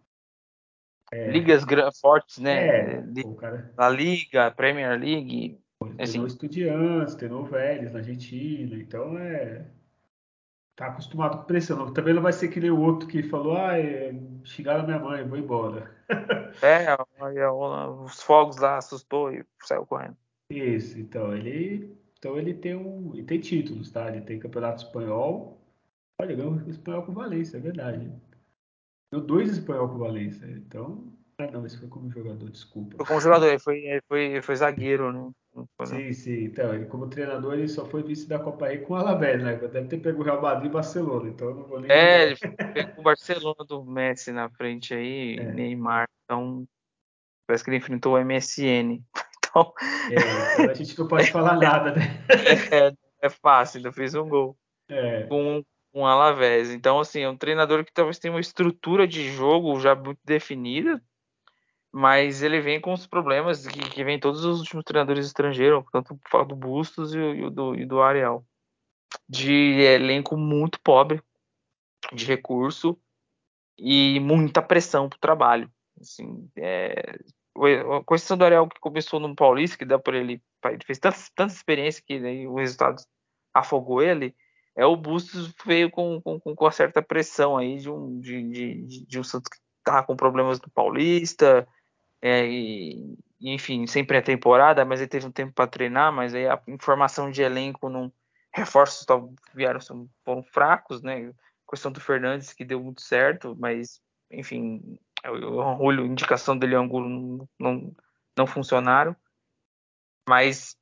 É, 1.12 1.30
Ligas 1.30 1.64
fortes, 2.00 2.38
né? 2.38 2.96
É, 2.96 3.04
o 3.24 3.34
cara... 3.34 3.72
A 3.76 3.88
Liga, 3.88 4.50
Premier 4.50 4.98
League... 4.98 5.58
Treinou 5.78 6.02
assim. 6.02 6.26
Estudiantes, 6.26 7.14
treinou 7.14 7.44
Vélez 7.44 7.92
na 7.92 7.98
Argentina, 7.98 8.76
então 8.76 9.16
é 9.18 9.66
tá 10.76 10.88
acostumado 10.88 11.38
com 11.38 11.44
pressão. 11.44 11.92
Também 11.92 12.14
não 12.14 12.22
vai 12.22 12.32
ser 12.32 12.48
que 12.48 12.60
nem 12.60 12.70
o 12.70 12.80
outro 12.80 13.08
que 13.08 13.22
falou, 13.22 13.56
ah, 13.56 13.78
é, 13.78 14.14
xingaram 14.44 14.86
minha 14.86 14.98
mãe, 14.98 15.26
vou 15.26 15.38
embora. 15.38 15.90
é, 16.62 17.50
os 17.50 18.22
fogos 18.22 18.58
lá 18.58 18.76
assustou 18.76 19.32
e 19.32 19.44
saiu 19.62 19.86
correndo. 19.86 20.16
Isso, 20.50 21.00
então 21.00 21.34
ele, 21.34 21.98
então 22.18 22.38
ele 22.38 22.54
tem 22.54 22.76
um, 22.76 23.12
ele 23.14 23.24
tem 23.24 23.40
títulos, 23.40 23.90
tá? 23.90 24.08
Ele 24.08 24.20
tem 24.20 24.38
campeonato 24.38 24.84
espanhol. 24.84 25.60
Olha, 26.20 26.36
ganhou 26.36 26.60
espanhol 26.68 27.02
com 27.02 27.12
Valência, 27.12 27.56
é 27.56 27.60
verdade. 27.60 28.12
Deu 29.10 29.20
dois 29.20 29.50
espanhol 29.50 29.88
com 29.88 29.98
Valência, 29.98 30.46
então. 30.46 31.12
Ah, 31.38 31.50
não, 31.52 31.66
esse 31.66 31.78
foi 31.78 31.88
como 31.88 32.10
jogador, 32.10 32.48
desculpa. 32.50 32.96
Foi 32.96 33.06
como 33.06 33.20
jogador, 33.20 33.46
ele 33.46 33.58
foi, 33.58 33.78
ele 33.84 34.02
foi, 34.08 34.24
ele 34.24 34.42
foi 34.42 34.56
zagueiro, 34.56 35.12
né? 35.12 35.30
Sim, 35.84 36.12
sim. 36.12 36.44
Então, 36.44 36.74
ele 36.74 36.86
como 36.86 37.08
treinador, 37.08 37.54
ele 37.54 37.68
só 37.68 37.84
foi 37.84 38.02
vice 38.02 38.26
da 38.26 38.38
Copa 38.38 38.68
Rei 38.68 38.78
com 38.78 38.94
o 38.94 38.96
Alavés, 38.96 39.42
né? 39.42 39.54
Deve 39.56 39.88
ter 39.88 39.98
pego 39.98 40.22
o 40.22 40.24
Real 40.24 40.40
Madrid 40.40 40.70
e 40.70 40.72
Barcelona, 40.72 41.28
então 41.28 41.48
eu 41.48 41.54
não 41.54 41.64
vou 41.64 41.80
nem... 41.80 41.90
É, 41.90 42.24
ele 42.24 42.36
pegou 42.36 43.00
o 43.00 43.02
Barcelona 43.02 43.64
do 43.68 43.84
Messi 43.84 44.32
na 44.32 44.48
frente 44.48 44.94
aí, 44.94 45.36
é. 45.38 45.52
Neymar, 45.52 46.08
então 46.24 46.66
parece 47.46 47.64
que 47.64 47.70
ele 47.70 47.78
enfrentou 47.78 48.14
o 48.14 48.24
MSN. 48.24 49.02
Então... 49.56 49.72
É, 50.10 50.52
então 50.52 50.70
a 50.70 50.74
gente 50.74 50.98
não 50.98 51.08
pode 51.08 51.30
falar 51.30 51.56
nada, 51.56 51.94
né? 51.94 52.02
É, 52.70 53.26
é 53.26 53.30
fácil, 53.30 53.78
ainda 53.78 53.90
fez 53.90 54.14
um 54.14 54.28
gol. 54.28 54.54
É. 54.86 55.22
Com 55.22 55.62
um 55.94 56.04
Alavés. 56.04 56.70
Então, 56.70 57.00
assim, 57.00 57.20
é 57.20 57.28
um 57.28 57.36
treinador 57.38 57.82
que 57.82 57.92
talvez 57.92 58.18
tenha 58.18 58.34
uma 58.34 58.40
estrutura 58.40 59.08
de 59.08 59.30
jogo 59.30 59.80
já 59.80 59.94
muito 59.94 60.20
definida, 60.22 61.02
mas 61.96 62.42
ele 62.42 62.60
vem 62.60 62.78
com 62.78 62.92
os 62.92 63.06
problemas 63.06 63.66
que, 63.66 63.80
que 63.88 64.04
vem 64.04 64.20
todos 64.20 64.44
os 64.44 64.60
últimos 64.60 64.84
treinadores 64.84 65.24
estrangeiros, 65.24 65.82
tanto 65.90 66.20
do 66.46 66.54
Bustos 66.54 67.14
e, 67.14 67.18
e, 67.18 67.50
do, 67.50 67.74
e 67.74 67.86
do 67.86 68.02
Ariel. 68.02 68.44
De 69.26 69.80
elenco 69.80 70.36
muito 70.36 70.78
pobre, 70.82 71.22
de 72.12 72.26
recurso 72.26 73.00
e 73.78 74.20
muita 74.20 74.60
pressão 74.60 75.08
para 75.08 75.16
o 75.16 75.20
trabalho. 75.20 75.72
Assim, 75.98 76.46
é, 76.58 77.18
a 77.56 78.04
questão 78.06 78.36
do 78.36 78.44
Ariel 78.44 78.68
que 78.68 78.78
começou 78.78 79.18
no 79.18 79.34
Paulista, 79.34 79.78
que 79.78 79.86
dá 79.86 79.98
por 79.98 80.12
ele, 80.12 80.42
ele 80.66 80.84
fez 80.84 80.98
tanta, 80.98 81.16
tanta 81.34 81.54
experiência 81.54 82.04
que 82.06 82.20
né, 82.20 82.46
o 82.46 82.56
resultado 82.56 83.02
afogou 83.54 84.02
ele. 84.02 84.36
É 84.76 84.84
o 84.84 84.96
Bustos 84.96 85.54
veio 85.64 85.90
com, 85.90 86.20
com, 86.20 86.38
com 86.38 86.54
uma 86.62 86.70
certa 86.70 87.00
pressão 87.00 87.56
aí 87.56 87.78
de 87.78 87.88
um, 87.88 88.20
de, 88.20 88.42
de, 88.50 89.06
de 89.06 89.18
um 89.18 89.24
Santos 89.24 89.48
que 89.48 89.56
estava 89.78 90.06
com 90.06 90.14
problemas 90.14 90.60
do 90.60 90.68
Paulista, 90.68 91.66
é, 92.22 92.46
e, 92.46 93.18
enfim, 93.40 93.86
sempre 93.86 94.16
é 94.18 94.22
temporada, 94.22 94.84
mas 94.84 95.00
ele 95.00 95.08
teve 95.08 95.26
um 95.26 95.32
tempo 95.32 95.52
para 95.52 95.66
treinar, 95.66 96.12
mas 96.12 96.34
aí 96.34 96.46
a 96.46 96.60
informação 96.68 97.30
de 97.30 97.42
elenco 97.42 97.88
não 97.88 98.12
reforços 98.52 99.06
vieram 99.54 99.80
foram 100.24 100.42
fracos, 100.42 101.02
né? 101.02 101.28
A 101.28 101.70
questão 101.70 101.92
do 101.92 102.00
Fernandes 102.00 102.52
que 102.52 102.64
deu 102.64 102.82
muito 102.82 103.02
certo, 103.02 103.54
mas 103.58 104.00
enfim, 104.30 104.98
o 105.24 105.60
Angulo, 105.60 106.06
indicação 106.06 106.56
dele 106.56 106.74
Angulo 106.74 107.08
não, 107.08 107.48
não, 107.58 107.96
não 108.36 108.46
funcionaram. 108.46 109.14
Mas 110.28 110.76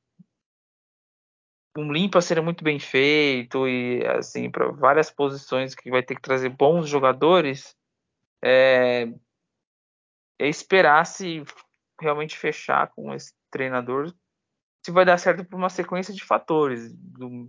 um 1.77 1.93
limpa 1.93 2.21
seria 2.21 2.43
muito 2.43 2.63
bem 2.63 2.79
feito 2.79 3.67
e 3.69 4.07
assim 4.07 4.51
para 4.51 4.71
várias 4.71 5.11
posições 5.11 5.75
que 5.75 5.91
vai 5.91 6.03
ter 6.03 6.15
que 6.15 6.23
trazer 6.23 6.49
bons 6.51 6.89
jogadores. 6.89 7.77
É, 8.43 9.09
é 10.39 10.49
esperar 10.49 11.05
se 11.07 11.43
realmente 12.01 12.37
fechar 12.37 12.89
com 12.89 13.15
esse 13.15 13.33
treinador, 13.51 14.13
se 14.85 14.91
vai 14.91 15.05
dar 15.05 15.19
certo 15.19 15.45
por 15.45 15.57
uma 15.57 15.71
sequência 15.71 16.13
de 16.13 16.25
fatores, 16.25 16.93
do, 16.95 17.49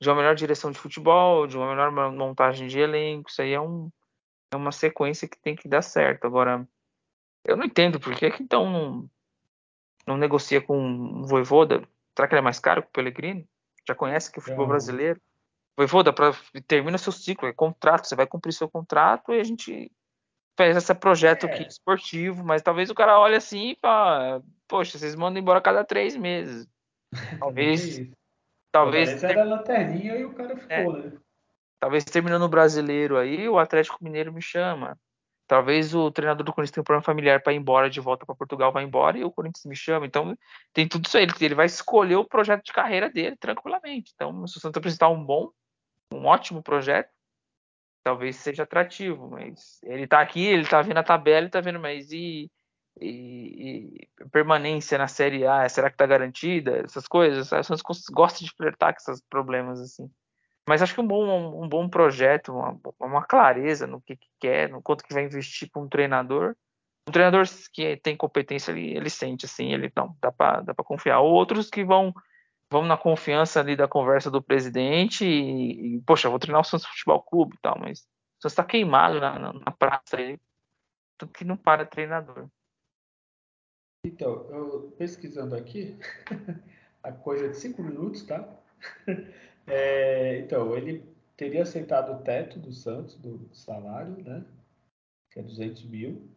de 0.00 0.08
uma 0.08 0.16
melhor 0.16 0.34
direção 0.34 0.70
de 0.70 0.78
futebol, 0.78 1.46
de 1.46 1.56
uma 1.56 1.68
melhor 1.68 1.90
montagem 2.12 2.68
de 2.68 2.78
elenco, 2.78 3.30
isso 3.30 3.42
aí 3.42 3.52
é, 3.52 3.60
um, 3.60 3.90
é 4.52 4.56
uma 4.56 4.70
sequência 4.70 5.26
que 5.26 5.38
tem 5.38 5.56
que 5.56 5.68
dar 5.68 5.82
certo. 5.82 6.26
Agora, 6.26 6.66
eu 7.44 7.56
não 7.56 7.64
entendo 7.64 7.98
por 7.98 8.14
que, 8.14 8.30
que 8.30 8.42
então 8.42 8.70
não, 8.70 9.10
não 10.06 10.16
negocia 10.16 10.60
com 10.60 11.22
o 11.22 11.26
Voivoda. 11.26 11.82
Será 12.14 12.28
que 12.28 12.34
ele 12.34 12.40
é 12.40 12.44
mais 12.44 12.60
caro 12.60 12.82
que 12.82 12.88
o 12.88 12.92
Pellegrini? 12.92 13.48
Já 13.86 13.94
conhece 13.94 14.30
que 14.30 14.38
o 14.38 14.42
futebol 14.42 14.66
é. 14.66 14.68
brasileiro. 14.68 15.20
Voivoda, 15.76 16.12
pra, 16.12 16.32
termina 16.66 16.96
seu 16.96 17.12
ciclo, 17.12 17.48
é 17.48 17.52
contrato, 17.52 18.06
você 18.06 18.16
vai 18.16 18.26
cumprir 18.26 18.52
seu 18.52 18.68
contrato 18.68 19.32
e 19.32 19.40
a 19.40 19.44
gente 19.44 19.92
faz 20.56 20.76
esse 20.76 20.94
projeto 20.94 21.46
é. 21.46 21.52
aqui 21.52 21.68
esportivo, 21.68 22.44
mas 22.44 22.62
talvez 22.62 22.90
o 22.90 22.94
cara 22.94 23.18
olhe 23.18 23.36
assim 23.36 23.70
e 23.70 23.78
fala, 23.80 24.42
poxa, 24.66 24.98
vocês 24.98 25.14
mandam 25.14 25.40
embora 25.40 25.58
a 25.58 25.62
cada 25.62 25.84
três 25.84 26.16
meses. 26.16 26.66
Talvez. 27.40 28.10
talvez. 28.72 29.22
era 29.22 29.44
lanterninha 29.44 30.16
e 30.16 30.24
o 30.24 30.34
cara 30.34 30.56
ficou, 30.56 30.96
é. 30.96 31.02
né? 31.04 31.12
Talvez 31.78 32.04
terminando 32.04 32.42
o 32.42 32.48
brasileiro 32.48 33.16
aí, 33.16 33.48
o 33.48 33.58
Atlético 33.58 34.02
Mineiro 34.02 34.32
me 34.32 34.42
chama. 34.42 34.98
Talvez 35.46 35.94
o 35.94 36.10
treinador 36.10 36.44
do 36.44 36.52
Corinthians 36.52 36.72
tenha 36.72 36.82
um 36.82 36.84
problema 36.84 37.04
familiar 37.04 37.40
para 37.40 37.52
ir 37.52 37.56
embora 37.56 37.88
de 37.88 38.00
volta 38.00 38.26
para 38.26 38.34
Portugal, 38.34 38.72
vai 38.72 38.82
embora 38.82 39.16
e 39.16 39.24
o 39.24 39.30
Corinthians 39.30 39.64
me 39.64 39.76
chama. 39.76 40.04
Então 40.04 40.36
tem 40.72 40.88
tudo 40.88 41.06
isso 41.06 41.16
aí. 41.16 41.26
Ele 41.40 41.54
vai 41.54 41.66
escolher 41.66 42.16
o 42.16 42.24
projeto 42.24 42.64
de 42.64 42.72
carreira 42.72 43.08
dele 43.08 43.36
tranquilamente. 43.36 44.10
Então, 44.14 44.46
se 44.46 44.56
o 44.56 44.60
Santos 44.60 44.78
apresentar 44.78 45.08
um 45.08 45.22
bom, 45.22 45.50
um 46.12 46.26
ótimo 46.26 46.62
projeto, 46.62 47.10
talvez 48.06 48.36
seja 48.36 48.62
atrativo, 48.62 49.28
mas 49.28 49.80
ele 49.82 50.06
tá 50.06 50.20
aqui, 50.20 50.46
ele 50.46 50.64
tá 50.64 50.80
vendo 50.80 50.98
a 50.98 51.02
tabela 51.02 51.48
e 51.48 51.50
tá 51.50 51.60
vendo, 51.60 51.80
mas 51.80 52.12
e, 52.12 52.48
e, 53.00 53.98
e, 54.22 54.28
permanência 54.30 54.96
na 54.96 55.08
Série 55.08 55.44
A, 55.44 55.68
será 55.68 55.90
que 55.90 55.94
está 55.94 56.06
garantida? 56.06 56.82
Essas 56.84 57.08
coisas, 57.08 57.50
o 57.50 57.62
Santos 57.64 58.04
gosta 58.12 58.44
de 58.44 58.52
flertar 58.56 58.94
com 58.94 59.10
esses 59.10 59.20
problemas 59.28 59.80
assim. 59.80 60.08
Mas 60.68 60.82
acho 60.82 60.94
que 60.94 61.00
um 61.00 61.06
bom, 61.06 61.64
um 61.64 61.68
bom 61.68 61.88
projeto, 61.88 62.52
uma, 62.52 62.78
uma 63.00 63.24
clareza 63.24 63.88
no 63.88 64.00
que, 64.00 64.14
que, 64.14 64.28
quer, 64.38 64.68
no 64.70 64.80
quanto 64.80 65.02
que 65.02 65.12
vai 65.12 65.24
investir 65.24 65.68
para 65.68 65.82
um 65.82 65.88
treinador. 65.88 66.54
Um 67.08 67.12
treinador 67.12 67.44
que 67.72 67.96
tem 67.96 68.16
competência 68.16 68.70
ali, 68.70 68.96
ele 68.96 69.10
sente 69.10 69.46
assim, 69.46 69.72
ele 69.72 69.90
não, 69.96 70.16
dá 70.22 70.30
para 70.30 70.60
dá 70.60 70.74
confiar. 70.74 71.18
Ou 71.18 71.32
outros 71.32 71.68
que 71.68 71.84
vão 71.84 72.14
vão 72.70 72.84
na 72.84 72.96
confiança 72.96 73.60
ali 73.60 73.76
da 73.76 73.88
conversa 73.88 74.30
do 74.30 74.42
presidente 74.42 75.24
e, 75.24 75.96
e 75.96 76.02
poxa, 76.02 76.28
vou 76.28 76.38
treinar 76.38 76.60
o 76.60 76.64
Santos 76.64 76.86
Futebol 76.86 77.22
Clube 77.22 77.54
e 77.56 77.60
tal, 77.60 77.78
mas 77.78 78.00
o 78.00 78.42
Santos 78.42 78.52
está 78.52 78.64
queimado 78.64 79.20
na, 79.20 79.38
na, 79.38 79.52
na 79.52 79.70
praça 79.70 80.16
aí, 80.16 80.38
tanto 81.16 81.32
que 81.32 81.44
não 81.44 81.56
para 81.56 81.86
treinador. 81.86 82.48
Então, 84.04 84.46
eu 84.50 84.94
pesquisando 84.96 85.56
aqui, 85.56 85.98
a 87.02 87.12
coisa 87.12 87.48
de 87.48 87.56
cinco 87.56 87.82
minutos, 87.82 88.22
tá? 88.22 88.48
É, 89.68 90.38
então, 90.38 90.76
ele 90.76 91.04
teria 91.36 91.62
aceitado 91.62 92.12
o 92.12 92.22
teto 92.22 92.56
do 92.56 92.72
Santos, 92.72 93.16
do 93.16 93.52
salário, 93.52 94.16
né? 94.22 94.46
Que 95.32 95.40
é 95.40 95.42
200 95.42 95.82
mil. 95.86 96.35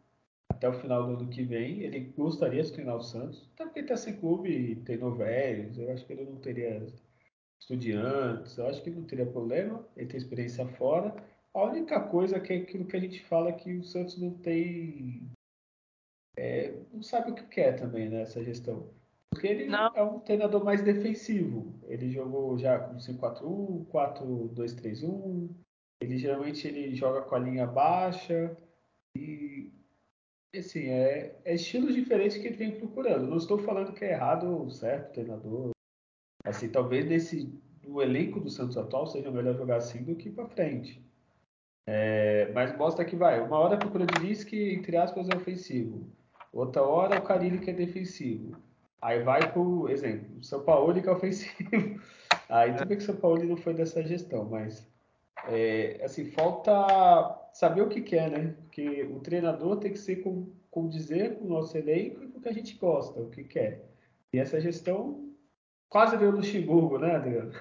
Até 0.60 0.68
o 0.68 0.74
final 0.74 1.05
do 1.05 1.14
ano 1.14 1.30
que 1.30 1.41
vem, 1.41 1.84
ele 1.84 2.12
gostaria 2.18 2.62
de 2.62 2.74
treinar 2.74 2.97
o 2.97 3.01
Santos. 3.01 3.49
Até 3.53 3.64
porque 3.64 3.80
está 3.80 3.95
sem 3.95 4.18
clube, 4.18 4.76
tem 4.84 4.97
novelhos, 4.97 5.78
eu 5.78 5.89
acho 5.89 6.05
que 6.05 6.12
ele 6.12 6.26
não 6.26 6.36
teria 6.36 6.86
estudiantes, 7.57 8.57
eu 8.57 8.68
acho 8.68 8.84
que 8.84 8.89
não 8.89 9.05
teria 9.05 9.26
problema, 9.26 9.88
ele 9.95 10.07
tem 10.07 10.18
experiência 10.18 10.68
fora. 10.68 11.16
A 11.53 11.64
única 11.64 12.01
coisa 12.01 12.41
que 12.41 12.51
é 12.51 12.57
aquilo 12.57 12.84
que 12.84 12.97
a 12.97 12.99
gente 12.99 13.24
fala 13.24 13.51
é 13.51 13.53
que 13.53 13.78
o 13.78 13.86
Santos 13.86 14.18
não 14.18 14.32
tem. 14.32 15.32
É, 16.38 16.74
não 16.91 17.01
sabe 17.03 17.32
o 17.32 17.36
que 17.36 17.43
quer 17.43 17.80
também 17.80 18.10
nessa 18.10 18.39
né, 18.39 18.45
gestão. 18.45 18.89
Porque 19.30 19.47
ele 19.47 19.66
não. 19.66 19.95
é 19.95 20.03
um 20.03 20.20
treinador 20.20 20.62
mais 20.62 20.82
defensivo. 20.82 21.74
Ele 21.88 22.12
jogou 22.12 22.57
já 22.57 22.78
com 22.80 22.97
5-4-1, 22.97 23.86
4-2-3-1. 23.86 25.55
Ele 26.01 26.18
geralmente 26.18 26.68
ele 26.68 26.93
joga 26.93 27.22
com 27.22 27.36
a 27.36 27.39
linha 27.39 27.66
baixa. 27.66 28.57
E 29.16 29.79
assim, 30.58 30.88
é, 30.88 31.36
é 31.45 31.54
estilos 31.54 31.93
diferentes 31.93 32.38
que 32.38 32.47
ele 32.47 32.58
vem 32.58 32.80
procurando. 32.80 33.28
Não 33.28 33.38
estou 33.38 33.60
falando 33.60 33.93
que 33.93 34.06
é 34.06 34.12
errado 34.12 34.47
ou 34.47 34.70
certo 34.70 35.14
treinador. 35.14 35.72
Assim, 36.43 36.70
talvez 36.70 37.06
nesse 37.06 37.54
no 37.86 38.02
elenco 38.02 38.39
do 38.39 38.50
Santos 38.50 38.78
atual 38.78 39.08
seja 39.08 39.32
melhor 39.32 39.56
jogar 39.56 39.78
assim 39.78 40.04
do 40.04 40.16
que 40.16 40.30
para 40.30 40.47
frente. 40.47 41.04
É, 41.88 42.52
mas 42.54 42.76
mostra 42.78 43.04
que 43.04 43.16
vai. 43.16 43.41
Uma 43.41 43.58
hora 43.58 43.78
procura 43.78 44.06
Diniz 44.06 44.43
que, 44.43 44.74
entre 44.74 44.95
aspas, 44.95 45.28
é 45.28 45.36
ofensivo. 45.36 46.08
Outra 46.54 46.84
hora 46.84 47.20
o 47.20 47.24
Carilli 47.24 47.60
que 47.60 47.72
é 47.72 47.74
defensivo. 47.74 48.56
Aí 49.02 49.24
vai 49.24 49.52
pro 49.52 49.89
exemplo, 49.89 50.38
o 50.39 50.43
São 50.43 50.64
Paulo 50.64 50.93
que 51.02 51.08
é 51.08 51.12
ofensivo. 51.12 51.54
Aí 52.50 52.74
tudo 52.74 52.88
bem 52.88 52.97
que 52.97 53.04
o 53.04 53.06
São 53.06 53.16
Paulo 53.16 53.43
não 53.43 53.58
foi 53.58 53.74
dessa 53.74 54.04
gestão, 54.04 54.45
mas 54.45 54.88
é, 55.48 56.02
assim, 56.04 56.32
falta 56.32 56.72
saber 57.54 57.82
o 57.82 57.90
que 57.90 58.02
quer, 58.02 58.30
né? 58.30 58.56
Porque 58.62 59.04
o 59.04 59.20
treinador 59.20 59.78
tem 59.78 59.92
que 59.92 60.00
ser 60.00 60.18
com, 60.18 60.52
com 60.70 60.88
dizer 60.88 61.38
com 61.38 61.46
o 61.46 61.50
nosso 61.50 61.78
elenco 61.78 62.24
e 62.24 62.28
com 62.28 62.40
o 62.40 62.42
que 62.42 62.50
a 62.50 62.54
gente 62.54 62.76
gosta, 62.76 63.20
o 63.20 63.30
que 63.30 63.44
quer. 63.44 63.86
E 64.34 64.40
essa 64.40 64.60
gestão 64.60 65.34
quase 65.90 66.18
veio 66.18 66.32
Luxemburgo, 66.32 67.00
né, 67.00 67.16
Adriano? 67.16 67.54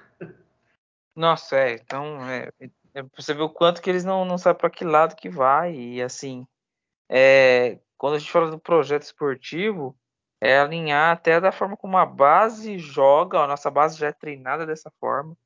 Nossa, 1.16 1.56
é. 1.56 1.74
Então, 1.74 2.24
é, 2.28 2.50
é, 2.94 3.02
você 3.16 3.34
vê 3.34 3.42
o 3.42 3.50
quanto 3.50 3.82
que 3.82 3.90
eles 3.90 4.04
não, 4.04 4.24
não 4.24 4.38
sabem 4.38 4.60
para 4.60 4.70
que 4.70 4.84
lado 4.84 5.16
que 5.16 5.28
vai. 5.28 5.74
E 5.74 6.02
assim, 6.02 6.46
é, 7.08 7.78
quando 7.96 8.14
a 8.14 8.18
gente 8.18 8.30
fala 8.30 8.50
do 8.50 8.58
projeto 8.58 9.02
esportivo, 9.02 9.96
é 10.40 10.58
alinhar 10.58 11.12
até 11.12 11.40
da 11.40 11.50
forma 11.50 11.76
como 11.76 11.96
a 11.96 12.06
base 12.06 12.78
joga, 12.78 13.40
a 13.40 13.46
nossa 13.46 13.70
base 13.70 13.98
já 13.98 14.08
é 14.08 14.12
treinada 14.12 14.64
dessa 14.64 14.90
forma. 15.00 15.36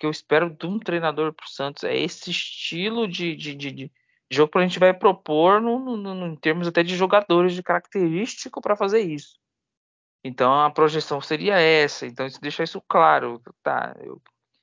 Que 0.00 0.06
eu 0.06 0.10
espero 0.10 0.48
de 0.48 0.66
um 0.66 0.78
treinador 0.78 1.32
para 1.34 1.44
o 1.44 1.48
Santos 1.48 1.84
é 1.84 1.94
esse 1.94 2.30
estilo 2.30 3.06
de, 3.06 3.36
de, 3.36 3.54
de, 3.54 3.70
de 3.70 3.92
jogo 4.30 4.50
que 4.50 4.58
a 4.58 4.62
gente 4.62 4.78
vai 4.78 4.94
propor 4.94 5.60
no, 5.60 5.78
no, 5.78 6.14
no, 6.14 6.26
em 6.26 6.36
termos 6.36 6.66
até 6.66 6.82
de 6.82 6.96
jogadores 6.96 7.52
de 7.52 7.62
característico 7.62 8.62
para 8.62 8.74
fazer 8.74 9.00
isso. 9.00 9.38
Então 10.24 10.52
a 10.58 10.70
projeção 10.70 11.20
seria 11.20 11.58
essa. 11.60 12.06
Então 12.06 12.26
isso 12.26 12.40
deixa 12.40 12.64
isso 12.64 12.82
claro. 12.88 13.42
Tá, 13.62 13.94
eu, 14.00 14.20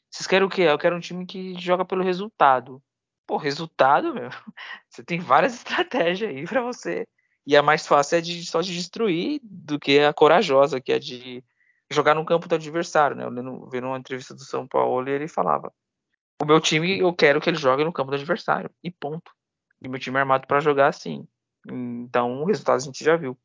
vocês 0.10 0.26
querem 0.26 0.48
o 0.48 0.50
quê? 0.50 0.64
Eu 0.64 0.78
quero 0.80 0.96
um 0.96 1.00
time 1.00 1.26
que 1.26 1.54
joga 1.60 1.86
pelo 1.86 2.04
resultado. 2.04 2.82
Pô, 3.28 3.38
resultado, 3.38 4.14
meu. 4.14 4.30
Você 4.90 5.04
tem 5.04 5.20
várias 5.20 5.54
estratégias 5.56 6.32
aí 6.32 6.46
para 6.46 6.62
você 6.62 7.06
e 7.46 7.56
a 7.56 7.64
mais 7.64 7.88
fácil 7.88 8.18
é 8.18 8.22
de, 8.22 8.46
só 8.46 8.60
de 8.60 8.74
destruir 8.74 9.40
do 9.42 9.80
que 9.80 10.00
a 10.00 10.12
corajosa, 10.12 10.82
que 10.82 10.92
é 10.92 11.00
de 11.00 11.42
jogar 11.90 12.14
no 12.14 12.26
campo 12.26 12.48
do 12.48 12.56
adversário, 12.56 13.16
né? 13.16 13.24
Eu 13.24 13.70
vendo 13.70 13.88
uma 13.88 13.98
entrevista 13.98 14.34
do 14.34 14.44
São 14.44 14.68
Paulo 14.68 15.08
e 15.08 15.12
ele 15.12 15.28
falava: 15.28 15.72
o 16.42 16.46
meu 16.46 16.60
time 16.60 17.00
eu 17.00 17.14
quero 17.14 17.42
que 17.42 17.50
ele 17.50 17.58
jogue 17.58 17.84
no 17.84 17.94
campo 17.94 18.12
do 18.12 18.16
adversário 18.16 18.70
e 18.84 18.92
ponto. 18.92 19.32
E 19.82 19.88
meu 19.88 20.00
time 20.00 20.18
é 20.18 20.20
armado 20.22 20.48
para 20.48 20.60
jogar 20.60 20.88
assim. 20.88 21.28
Então 21.68 22.42
o 22.42 22.46
resultado 22.46 22.78
a 22.78 22.80
gente 22.80 23.04
já 23.04 23.16
viu. 23.16 23.38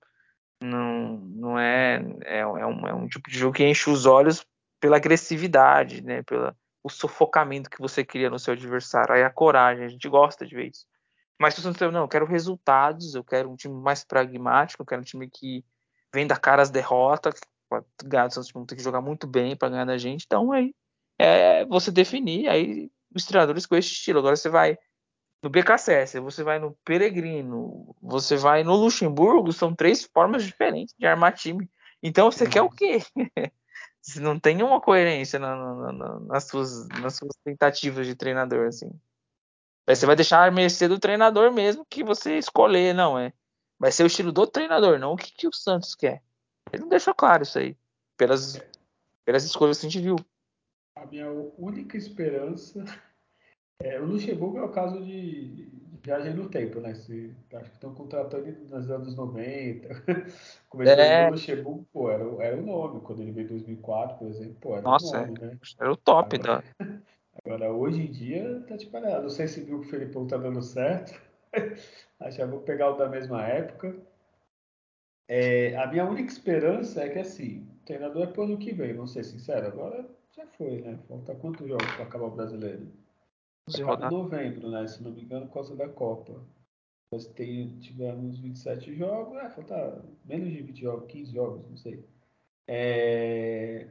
Não, 0.63 1.17
não 1.17 1.59
é, 1.59 2.01
é, 2.25 2.39
é, 2.39 2.47
um, 2.47 2.87
é 2.87 2.95
um 2.95 3.09
tipo 3.09 3.29
de 3.29 3.37
jogo 3.37 3.57
que 3.57 3.65
enche 3.65 3.91
os 3.91 4.07
olhos 4.07 4.47
pela 4.81 4.97
agressividade, 4.97 6.03
né? 6.03 6.23
Pela 6.23 6.57
o 6.83 6.91
sufocamento 6.91 7.71
que 7.71 7.81
você 7.81 8.05
cria 8.05 8.29
no 8.29 8.39
seu 8.39 8.55
adversário. 8.55 9.15
Aí 9.15 9.23
a 9.23 9.31
coragem, 9.31 9.85
a 9.85 9.89
gente 9.89 10.09
gosta 10.09 10.45
de 10.45 10.55
ver 10.55 10.71
isso. 10.71 10.85
Mas 11.41 11.55
se 11.55 11.61
o 11.61 11.63
Santos 11.63 11.81
não, 11.93 12.03
eu 12.03 12.09
quero 12.09 12.27
resultados, 12.27 13.15
eu 13.15 13.25
quero 13.25 13.51
um 13.51 13.57
time 13.57 13.75
mais 13.75 14.05
pragmático, 14.05 14.83
eu 14.83 14.87
quero 14.87 15.01
um 15.01 15.05
time 15.05 15.29
que 15.31 15.65
venda 16.13 16.37
cara 16.37 16.63
as 16.63 16.71
derrotas, 16.71 17.35
ganhar 18.05 18.27
o 18.27 18.31
Santos 18.31 18.53
tem 18.53 18.77
que 18.77 18.83
jogar 18.83 19.01
muito 19.01 19.27
bem 19.27 19.57
para 19.57 19.69
ganhar 19.69 19.85
da 19.85 19.99
gente. 19.99 20.25
Então 20.25 20.53
aí 20.53 20.75
é 21.19 21.65
você 21.67 21.91
definir 21.91 22.49
aí 22.49 22.91
os 23.15 23.25
treinadores 23.25 23.67
com 23.67 23.77
esse 23.77 23.93
estilo. 23.93 24.19
Agora 24.19 24.37
você 24.37 24.49
vai 24.49 24.79
no 25.43 25.51
BKSS, 25.51 26.21
você 26.21 26.45
vai 26.45 26.59
no 26.59 26.77
Peregrino, 26.85 27.95
você 28.01 28.37
vai 28.37 28.63
no 28.63 28.77
Luxemburgo, 28.77 29.53
são 29.53 29.75
três 29.75 30.05
formas 30.05 30.45
diferentes 30.45 30.95
de 30.99 31.07
armar 31.07 31.35
time. 31.35 31.69
Então 32.03 32.31
você 32.31 32.49
quer 32.49 32.63
o 32.63 32.71
quê? 32.71 32.99
Você 34.05 34.19
não 34.19 34.37
tem 34.37 34.65
uma 34.65 34.81
coerência 34.81 35.39
na, 35.39 35.55
na, 35.55 35.93
na, 35.93 36.21
nas, 36.21 36.49
suas, 36.49 36.89
nas 36.89 37.15
suas 37.15 37.37
tentativas 37.45 38.05
de 38.05 38.17
treinador, 38.17 38.67
assim. 38.67 38.91
Você 39.87 40.07
vai 40.07 40.17
deixar 40.17 40.47
a 40.47 40.51
mercê 40.51 40.89
do 40.89 40.99
treinador 40.99 41.53
mesmo 41.53 41.87
que 41.87 42.03
você 42.03 42.37
escolher, 42.37 42.93
não 42.93 43.17
é? 43.17 43.33
Vai 43.79 43.93
ser 43.93 44.03
o 44.03 44.07
estilo 44.07 44.33
do 44.33 44.45
treinador, 44.45 44.99
não 44.99 45.13
o 45.13 45.17
que, 45.17 45.33
que 45.33 45.47
o 45.47 45.53
Santos 45.53 45.95
quer. 45.95 46.21
Ele 46.71 46.83
não 46.83 46.89
deixou 46.89 47.15
claro 47.15 47.43
isso 47.43 47.59
aí, 47.59 47.77
pelas, 48.17 48.61
pelas 49.25 49.45
escolhas 49.45 49.81
que 49.81 49.87
a 49.87 49.91
gente 49.91 50.03
viu. 50.03 50.17
A 50.97 51.07
minha 51.07 51.31
única 51.59 51.97
esperança 51.97 52.85
é 53.81 53.99
o 53.99 54.05
Luxemburgo 54.05 54.59
é 54.59 54.63
o 54.63 54.71
caso 54.71 55.03
de 55.03 55.69
viagem 56.03 56.35
no 56.35 56.49
tempo, 56.49 56.81
né? 56.81 56.95
Se, 56.95 57.35
acho 57.55 57.71
que 57.71 57.77
estão 57.77 57.95
contratando 57.95 58.47
nos 58.69 58.91
anos 58.91 59.17
90. 59.17 59.89
Começou 60.69 60.95
é... 60.95 61.27
no 61.27 61.33
Luxemburgo, 61.33 61.87
pô, 61.93 62.11
era, 62.11 62.25
era 62.43 62.57
o 62.57 62.67
nome. 62.67 63.01
Quando 63.01 63.23
ele 63.23 63.33
veio 63.33 63.47
em 63.47 63.49
2004, 63.49 64.19
por 64.19 64.29
exemplo, 64.29 64.57
pô, 64.61 64.73
era 64.75 64.83
Nossa, 64.83 65.23
o 65.23 65.27
nome, 65.27 65.39
é. 65.41 65.47
né? 65.47 65.59
Era 65.79 65.93
o 65.93 65.97
top 65.97 66.37
Agora... 66.37 66.65
da. 66.79 66.87
Agora, 67.45 67.73
hoje 67.73 68.03
em 68.03 68.11
dia, 68.11 68.63
tá 68.69 68.77
tipo, 68.77 69.01
não 69.01 69.31
sei 69.31 69.49
se 69.49 69.63
viu 69.63 69.81
que 69.81 69.87
o 69.87 69.91
Felipão 69.91 70.27
tá 70.27 70.37
dando 70.37 70.63
certo. 70.63 71.19
Acho 72.21 72.37
que 72.37 72.45
vou 72.45 72.61
pegar 72.61 72.91
o 72.91 72.97
da 72.97 73.09
mesma 73.09 73.43
época. 73.43 73.97
É, 75.35 75.75
a 75.77 75.87
minha 75.87 76.05
única 76.05 76.31
esperança 76.31 77.01
é 77.01 77.09
que, 77.09 77.19
assim, 77.19 77.67
o 77.81 77.87
treinador 77.87 78.25
é 78.25 78.27
pro 78.27 78.43
ano 78.43 78.59
que 78.59 78.71
vem, 78.71 78.93
vamos 78.93 79.13
ser 79.13 79.25
sinceros. 79.25 79.69
Agora 79.69 80.07
já 80.37 80.47
foi, 80.47 80.83
né? 80.83 80.99
Falta 81.09 81.35
quantos 81.35 81.67
jogos 81.67 81.91
para 81.95 82.05
acabar 82.05 82.27
o 82.27 82.31
brasileiro? 82.33 82.87
Acaba 83.75 84.09
em 84.09 84.11
novembro, 84.11 84.71
né? 84.71 84.87
Se 84.87 85.03
não 85.03 85.11
me 85.11 85.23
engano, 85.23 85.47
por 85.47 85.55
causa 85.55 85.75
da 85.75 85.89
Copa. 85.89 86.39
Nós 87.11 87.27
tem, 87.29 87.79
tivemos 87.79 88.41
27 88.41 88.95
jogos, 88.95 89.39
é, 89.39 89.49
falta 89.49 90.05
menos 90.27 90.51
de 90.51 90.63
20 90.63 90.81
jogos, 90.83 91.11
15 91.11 91.33
jogos, 91.33 91.67
não 91.67 91.77
sei. 91.79 92.05
É, 92.69 93.89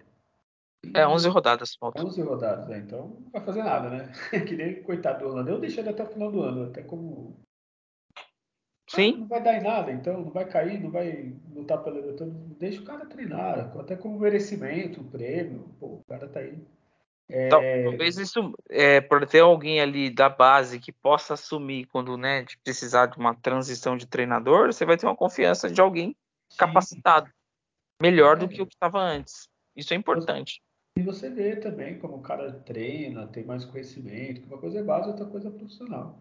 é, 0.94 1.08
11 1.08 1.28
rodadas. 1.28 1.74
Falta. 1.74 2.06
11 2.06 2.22
rodadas, 2.22 2.68
né? 2.68 2.78
Então 2.78 3.18
não 3.20 3.32
vai 3.32 3.42
fazer 3.42 3.64
nada, 3.64 3.90
né? 3.90 4.12
que 4.48 4.56
nem 4.56 4.84
coitado 4.84 5.20
do 5.20 5.26
Orlando. 5.26 5.50
Eu 5.50 5.60
deixei 5.60 5.82
ele 5.82 5.90
até 5.90 6.04
o 6.04 6.08
final 6.08 6.32
do 6.32 6.42
ano, 6.44 6.66
até 6.66 6.84
como. 6.84 7.36
Sim. 8.94 9.14
Ah, 9.16 9.20
não 9.20 9.28
vai 9.28 9.42
dar 9.42 9.56
em 9.56 9.64
nada, 9.64 9.92
então 9.92 10.22
não 10.22 10.32
vai 10.32 10.46
cair, 10.46 10.82
não 10.82 10.92
vai 10.92 11.34
lutar 11.56 11.82
pela 11.82 11.96
Libertadores. 11.96 12.38
Deixa 12.60 12.82
o 12.82 12.84
cara 12.84 13.06
treinar, 13.06 13.72
até 13.80 13.96
como 13.96 14.20
merecimento, 14.20 15.00
um 15.00 15.08
prêmio. 15.08 15.74
Pô, 15.80 15.86
o 15.86 16.04
cara 16.08 16.28
tá 16.28 16.42
aí. 16.42 16.62
É... 17.30 17.48
Talvez 17.48 18.18
isso, 18.18 18.54
é, 18.70 19.00
por 19.00 19.26
ter 19.26 19.40
alguém 19.40 19.80
ali 19.80 20.10
da 20.10 20.28
base 20.28 20.78
que 20.78 20.92
possa 20.92 21.36
assumir 21.36 21.86
quando 21.86 22.18
né, 22.18 22.44
de 22.44 22.58
precisar 22.58 23.06
de 23.06 23.18
uma 23.18 23.34
transição 23.34 23.96
de 23.96 24.06
treinador, 24.06 24.74
você 24.74 24.84
vai 24.84 24.98
ter 24.98 25.06
uma 25.06 25.16
confiança 25.16 25.70
de 25.70 25.80
alguém 25.80 26.10
Sim. 26.50 26.58
capacitado, 26.58 27.32
melhor 28.02 28.36
é. 28.36 28.40
do 28.42 28.50
que 28.50 28.62
o 28.62 28.68
que 28.68 28.76
estava 28.76 29.00
antes. 29.00 29.48
Isso 29.74 29.94
é 29.94 29.98
importante. 29.98 30.62
E 30.98 31.02
você 31.02 31.30
vê 31.30 31.56
também 31.56 31.98
como 31.98 32.18
o 32.18 32.22
cara 32.22 32.52
treina, 32.52 33.26
tem 33.28 33.46
mais 33.46 33.64
conhecimento, 33.64 34.46
uma 34.48 34.58
coisa 34.58 34.80
é 34.80 34.84
base, 34.84 35.08
outra 35.08 35.26
coisa 35.26 35.48
é 35.48 35.52
profissional. 35.52 36.20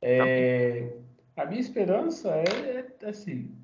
É, 0.00 0.96
a 1.36 1.44
minha 1.44 1.60
esperança 1.60 2.30
é, 2.34 2.96
é, 3.02 3.08
assim, 3.08 3.54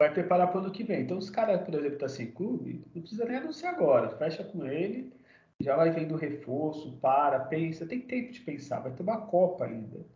vai 0.00 0.12
preparar 0.12 0.48
para 0.50 0.60
o 0.60 0.64
ano 0.64 0.72
que 0.72 0.84
vem. 0.84 1.02
Então, 1.02 1.18
os 1.18 1.28
caras, 1.28 1.62
por 1.62 1.74
exemplo, 1.74 1.98
tá 1.98 2.08
sem 2.08 2.30
clube, 2.30 2.84
não 2.94 3.02
precisa 3.02 3.24
nem 3.24 3.36
anunciar 3.36 3.74
agora. 3.74 4.16
Fecha 4.16 4.44
com 4.44 4.64
ele, 4.64 5.12
já 5.60 5.76
vai 5.76 5.90
vendo 5.90 6.16
reforço, 6.16 6.96
para, 6.98 7.40
pensa. 7.40 7.86
Tem 7.86 8.00
tempo 8.00 8.32
de 8.32 8.40
pensar, 8.40 8.80
vai 8.80 8.92
ter 8.92 9.02
uma 9.02 9.26
Copa 9.26 9.66
ainda. 9.66 10.06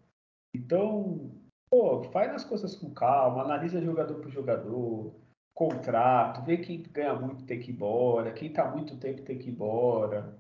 Então, 0.54 1.30
pô, 1.68 2.04
faz 2.04 2.32
as 2.32 2.44
coisas 2.44 2.76
com 2.76 2.94
calma, 2.94 3.42
analisa 3.42 3.82
jogador 3.82 4.20
por 4.20 4.30
jogador, 4.30 5.12
contrato, 5.54 6.44
vê 6.44 6.58
quem 6.58 6.82
ganha 6.82 7.14
muito 7.14 7.44
tem 7.44 7.60
que 7.60 7.70
ir 7.70 7.74
embora, 7.74 8.32
quem 8.32 8.52
tá 8.52 8.70
muito 8.70 8.96
tempo 8.96 9.22
tem 9.22 9.38
que 9.38 9.48
ir 9.48 9.52
embora. 9.52 10.36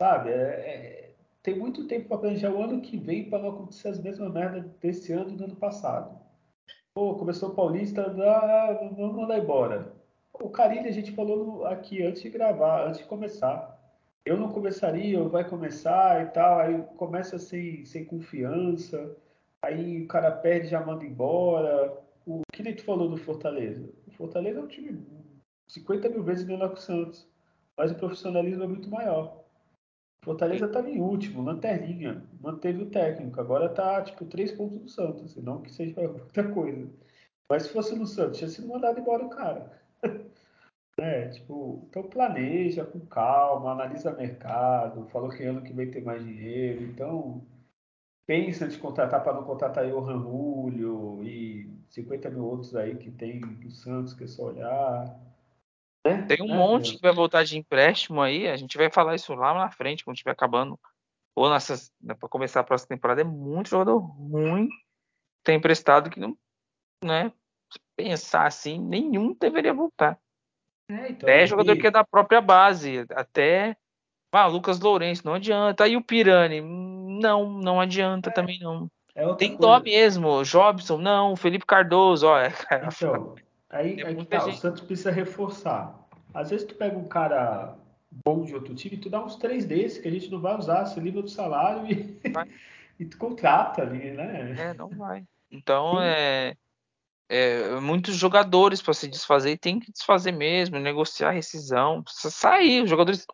Sabe? 0.00 0.30
É, 0.30 0.34
é, 0.34 1.03
tem 1.44 1.54
muito 1.58 1.86
tempo 1.86 2.08
para 2.08 2.18
planejar 2.18 2.50
o 2.50 2.62
ano 2.62 2.80
que 2.80 2.96
vem 2.96 3.28
para 3.28 3.38
não 3.38 3.50
acontecer 3.50 3.88
as 3.88 4.02
mesmas 4.02 4.32
merdas 4.32 4.64
desse 4.80 5.12
ano 5.12 5.30
e 5.30 5.36
do 5.36 5.44
ano 5.44 5.56
passado. 5.56 6.18
Pô, 6.94 7.16
começou 7.16 7.50
o 7.50 7.54
Paulista, 7.54 8.06
ah, 8.06 8.90
vamos 8.96 9.14
mandar 9.14 9.38
embora. 9.38 9.92
O 10.32 10.48
Carilho 10.48 10.88
a 10.88 10.90
gente 10.90 11.12
falou 11.12 11.66
aqui 11.66 12.02
antes 12.02 12.22
de 12.22 12.30
gravar, 12.30 12.86
antes 12.88 13.00
de 13.00 13.06
começar. 13.06 13.78
Eu 14.24 14.38
não 14.38 14.52
começaria, 14.52 15.20
ou 15.20 15.28
vai 15.28 15.46
começar 15.46 16.24
e 16.24 16.30
tal, 16.30 16.60
aí 16.60 16.82
começa 16.96 17.38
sem, 17.38 17.84
sem 17.84 18.06
confiança, 18.06 19.14
aí 19.60 20.02
o 20.02 20.08
cara 20.08 20.30
perde 20.30 20.68
já 20.68 20.80
manda 20.80 21.04
embora. 21.04 21.92
O 22.24 22.40
que 22.54 22.62
nem 22.62 22.74
tu 22.74 22.84
falou 22.84 23.10
do 23.10 23.18
Fortaleza? 23.18 23.86
O 24.06 24.10
Fortaleza 24.12 24.60
é 24.60 24.62
um 24.62 24.66
time 24.66 25.06
50 25.68 26.08
mil 26.08 26.22
vezes 26.22 26.46
menor 26.46 26.70
que 26.70 26.78
o 26.78 26.82
Santos, 26.82 27.28
mas 27.76 27.90
o 27.92 27.96
profissionalismo 27.96 28.64
é 28.64 28.66
muito 28.66 28.88
maior. 28.88 29.43
Fortaleza 30.24 30.64
estava 30.64 30.88
em 30.90 31.00
último, 31.00 31.42
lanterninha, 31.42 32.22
manteve 32.40 32.82
o 32.82 32.90
técnico. 32.90 33.38
Agora 33.38 33.66
está 33.66 34.02
tipo 34.02 34.24
três 34.24 34.50
pontos 34.50 34.78
do 34.78 34.88
Santos, 34.88 35.36
não 35.36 35.60
que 35.60 35.70
seja 35.70 35.94
muita 36.08 36.50
coisa. 36.52 36.88
Mas 37.48 37.64
se 37.64 37.68
fosse 37.68 37.94
no 37.94 38.06
Santos, 38.06 38.38
tinha 38.38 38.48
sido 38.48 38.68
mandado 38.68 38.98
embora 38.98 39.24
o 39.24 39.28
cara. 39.28 39.70
é, 40.98 41.28
tipo, 41.28 41.86
então 41.90 42.04
planeja 42.04 42.86
com 42.86 43.00
calma, 43.00 43.72
analisa 43.72 44.12
mercado, 44.12 45.06
falou 45.08 45.28
que 45.28 45.44
ano 45.44 45.62
que 45.62 45.74
vem 45.74 45.90
tem 45.90 46.02
mais 46.02 46.24
dinheiro, 46.24 46.82
então 46.84 47.42
pensa 48.26 48.66
de 48.66 48.78
contratar 48.78 49.22
para 49.22 49.34
não 49.34 49.44
contratar 49.44 49.84
o 49.86 50.00
Ramulho 50.00 51.22
e 51.22 51.70
50 51.90 52.30
mil 52.30 52.46
outros 52.46 52.74
aí 52.74 52.96
que 52.96 53.10
tem 53.10 53.40
do 53.40 53.70
Santos, 53.70 54.14
que 54.14 54.24
é 54.24 54.26
só 54.26 54.46
olhar. 54.46 55.23
É, 56.04 56.22
Tem 56.22 56.42
um 56.42 56.54
é, 56.54 56.56
monte 56.56 56.96
que 56.96 57.02
vai 57.02 57.12
voltar 57.12 57.44
de 57.44 57.58
empréstimo 57.58 58.20
aí. 58.20 58.46
A 58.46 58.56
gente 58.56 58.76
vai 58.76 58.90
falar 58.90 59.14
isso 59.14 59.34
lá 59.34 59.54
na 59.54 59.70
frente, 59.70 60.04
quando 60.04 60.16
estiver 60.16 60.32
acabando. 60.32 60.78
Ou 61.34 61.50
né, 61.50 61.56
para 62.18 62.28
começar 62.28 62.60
a 62.60 62.64
próxima 62.64 62.88
temporada, 62.88 63.22
é 63.22 63.24
muito 63.24 63.70
jogador 63.70 63.98
ruim. 63.98 64.68
Tem 65.42 65.56
emprestado 65.56 66.10
que 66.10 66.20
não, 66.20 66.36
né? 67.02 67.32
Pensar 67.96 68.46
assim, 68.46 68.78
nenhum 68.78 69.34
deveria 69.34 69.74
voltar. 69.74 70.18
É, 70.88 71.10
então, 71.10 71.28
até 71.28 71.46
jogador 71.46 71.74
e... 71.74 71.80
que 71.80 71.86
é 71.86 71.90
da 71.90 72.04
própria 72.04 72.40
base, 72.40 73.06
até 73.10 73.76
ah, 74.32 74.46
Lucas 74.46 74.80
Lourenço, 74.80 75.24
não 75.24 75.34
adianta. 75.34 75.84
Aí 75.84 75.96
o 75.96 76.02
Pirani, 76.02 76.60
não, 76.60 77.50
não 77.50 77.80
adianta 77.80 78.30
é, 78.30 78.32
também 78.32 78.58
não. 78.60 78.88
É 79.14 79.32
Tem 79.34 79.56
dó 79.56 79.78
mesmo, 79.80 80.42
Jobson, 80.42 80.98
não, 80.98 81.36
Felipe 81.36 81.64
Cardoso, 81.64 82.26
ó. 82.26 82.38
É, 82.38 82.52
então, 82.84 83.34
Aí, 83.74 84.00
aí 84.04 84.14
que 84.14 84.24
tá, 84.26 84.38
gente... 84.38 84.54
o 84.54 84.60
Santos 84.60 84.82
precisa 84.82 85.10
reforçar. 85.10 85.98
Às 86.32 86.50
vezes 86.50 86.64
tu 86.64 86.76
pega 86.76 86.96
um 86.96 87.08
cara 87.08 87.76
bom 88.24 88.44
de 88.44 88.54
outro 88.54 88.72
time, 88.72 88.96
tu 88.96 89.10
dá 89.10 89.22
uns 89.22 89.34
três 89.34 89.64
desses 89.64 89.98
que 89.98 90.06
a 90.06 90.10
gente 90.10 90.30
não 90.30 90.40
vai 90.40 90.56
usar, 90.56 90.84
você 90.84 91.00
livra 91.00 91.22
do 91.22 91.28
salário 91.28 91.84
e, 91.90 92.20
e 93.02 93.04
tu 93.04 93.18
contrata 93.18 93.82
ali, 93.82 94.12
né? 94.12 94.54
É, 94.56 94.74
não 94.74 94.88
vai. 94.90 95.24
Então, 95.50 96.00
é, 96.00 96.54
é 97.28 97.80
muitos 97.80 98.14
jogadores 98.14 98.80
para 98.80 98.94
se 98.94 99.08
desfazer 99.08 99.58
tem 99.58 99.80
que 99.80 99.90
desfazer 99.90 100.30
mesmo, 100.30 100.78
negociar 100.78 101.32
rescisão, 101.32 102.00
precisa 102.00 102.30
sair. 102.30 102.82
Os 102.82 102.90
jogadores, 102.90 103.26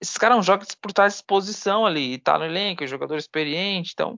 esses 0.00 0.16
caras 0.16 0.36
não 0.36 0.42
jogam 0.42 0.68
por 0.80 0.90
estar 0.90 1.06
à 1.06 1.08
disposição 1.08 1.84
ali, 1.84 2.16
tá 2.16 2.38
no 2.38 2.44
elenco, 2.44 2.84
é 2.84 2.86
jogador 2.86 3.16
experiente, 3.16 3.90
então 3.92 4.16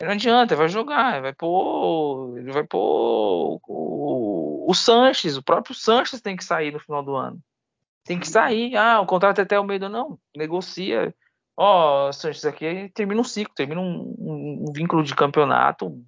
não 0.00 0.12
adianta, 0.12 0.54
vai 0.54 0.68
jogar, 0.68 1.20
vai 1.20 1.34
pôr, 1.34 2.40
vai 2.52 2.64
pôr 2.64 3.60
o, 3.66 4.27
o 4.68 4.74
Sanches, 4.74 5.34
o 5.34 5.42
próprio 5.42 5.74
Sanches 5.74 6.20
tem 6.20 6.36
que 6.36 6.44
sair 6.44 6.70
no 6.70 6.78
final 6.78 7.02
do 7.02 7.16
ano. 7.16 7.40
Tem 8.04 8.20
que 8.20 8.28
sair. 8.28 8.76
Ah, 8.76 9.00
o 9.00 9.06
contrato 9.06 9.38
é 9.38 9.42
até 9.42 9.58
o 9.58 9.64
meio 9.64 9.80
do 9.80 9.88
não, 9.88 10.18
negocia. 10.36 11.14
Ó, 11.56 12.08
oh, 12.08 12.12
Sanches 12.12 12.44
aqui 12.44 12.90
termina 12.94 13.18
um 13.18 13.24
ciclo, 13.24 13.54
termina 13.54 13.80
um, 13.80 14.14
um, 14.18 14.64
um 14.68 14.72
vínculo 14.74 15.02
de 15.02 15.14
campeonato, 15.14 16.04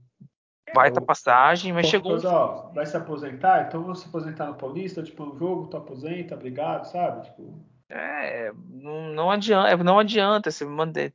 vai 0.74 0.90
é, 0.90 1.00
passagem, 1.00 1.72
mas 1.72 1.86
chegou. 1.86 2.12
Coisa, 2.12 2.30
ó, 2.30 2.70
vai 2.74 2.84
se 2.84 2.94
aposentar, 2.98 3.66
então 3.66 3.82
vou 3.82 3.94
se 3.94 4.06
aposentar 4.06 4.48
no 4.48 4.56
Paulista, 4.56 5.02
tipo, 5.02 5.24
no 5.24 5.38
jogo, 5.38 5.68
tu 5.68 5.78
aposenta, 5.78 6.34
obrigado, 6.34 6.84
sabe? 6.84 7.24
Tipo. 7.24 7.64
É, 7.88 8.52
não, 8.68 9.08
não 9.14 9.30
adianta, 9.30 9.74
não 9.82 9.98
adianta 9.98 10.50
você 10.50 10.66
manter, 10.66 11.14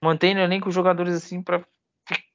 mantém 0.00 0.36
no 0.36 0.40
elenco 0.40 0.70
jogadores 0.70 1.16
assim 1.16 1.42
para 1.42 1.64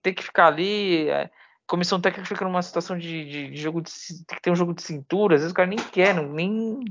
ter 0.03 0.11
que 0.11 0.23
ficar 0.23 0.47
ali. 0.47 1.07
É, 1.09 1.31
comissão 1.71 2.01
técnica 2.01 2.27
fica 2.27 2.43
numa 2.43 2.61
situação 2.61 2.97
de, 2.97 3.25
de, 3.25 3.51
de, 3.51 3.55
jogo 3.55 3.81
de. 3.81 3.91
Tem 4.27 4.35
que 4.35 4.41
ter 4.41 4.51
um 4.51 4.55
jogo 4.57 4.73
de 4.73 4.81
cintura, 4.81 5.35
às 5.35 5.41
vezes 5.41 5.53
o 5.53 5.55
cara 5.55 5.69
nem 5.69 5.79
quer, 5.79 6.13
não, 6.13 6.27
nem, 6.27 6.83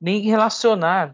nem 0.00 0.20
relacionar. 0.22 1.12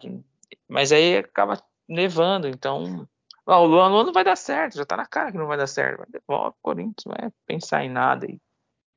Mas 0.66 0.92
aí 0.92 1.18
acaba 1.18 1.62
levando, 1.86 2.48
então. 2.48 3.06
O 3.44 3.64
Luan, 3.64 3.90
não 3.90 4.12
vai 4.12 4.24
dar 4.24 4.34
certo, 4.34 4.76
já 4.76 4.84
tá 4.84 4.96
na 4.96 5.06
cara 5.06 5.30
que 5.30 5.38
não 5.38 5.46
vai 5.46 5.58
dar 5.58 5.66
certo. 5.66 5.98
Vai 5.98 6.06
devolve 6.10 6.48
o 6.48 6.62
Corinthians, 6.62 7.04
não 7.04 7.14
vai 7.16 7.30
pensar 7.46 7.84
em 7.84 7.90
nada 7.90 8.26
aí. 8.26 8.40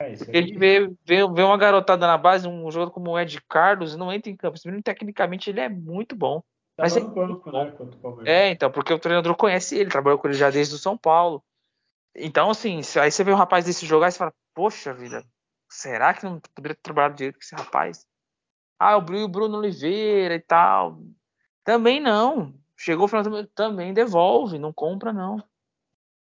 É, 0.01 0.15
Porque 0.15 0.37
a 0.37 0.41
gente 0.41 0.57
vê, 0.57 0.87
vê, 1.05 1.27
vê, 1.27 1.43
uma 1.43 1.57
garotada 1.57 2.07
na 2.07 2.17
base, 2.17 2.47
um 2.47 2.71
jogador 2.71 2.91
como 2.91 3.11
o 3.11 3.19
Ed 3.19 3.39
Carlos, 3.49 3.97
não 3.97 4.11
entra 4.13 4.31
em 4.31 4.35
campo. 4.35 4.55
Esse 4.55 4.65
menino, 4.65 4.81
tecnicamente, 4.81 5.49
ele 5.49 5.59
é 5.59 5.67
muito 5.69 6.15
bom. 6.15 6.39
Tá 6.75 6.83
mas 6.83 6.95
é, 6.95 7.01
banco, 7.01 7.51
né, 7.51 7.73
é, 8.25 8.49
então, 8.49 8.71
porque 8.71 8.93
o 8.93 8.97
treinador 8.97 9.35
conhece 9.35 9.77
ele, 9.77 9.89
trabalhou 9.89 10.17
com 10.17 10.29
ele 10.29 10.37
já 10.37 10.49
desde 10.49 10.73
o 10.73 10.79
São 10.79 10.97
Paulo. 10.97 11.43
Então, 12.19 12.49
assim, 12.49 12.81
aí 13.01 13.11
você 13.11 13.23
vê 13.23 13.31
um 13.31 13.37
rapaz 13.37 13.65
desse 13.65 13.85
jogar 13.85 14.09
e 14.09 14.11
você 14.11 14.17
fala, 14.17 14.33
poxa 14.53 14.93
vida, 14.93 15.25
será 15.69 16.13
que 16.13 16.25
não 16.25 16.39
poderia 16.53 16.75
ter 16.75 16.81
trabalhado 16.81 17.15
direito 17.15 17.35
com 17.35 17.41
esse 17.41 17.55
rapaz? 17.55 18.05
Ah, 18.77 18.97
o 18.97 19.01
Bruno, 19.01 19.57
Oliveira 19.57 20.35
e 20.35 20.39
tal. 20.39 20.99
Também 21.63 21.99
não. 21.99 22.53
Chegou 22.77 23.05
o 23.05 23.07
final 23.07 23.23
também 23.55 23.93
devolve, 23.93 24.57
não 24.57 24.71
compra, 24.71 25.11
não. 25.11 25.43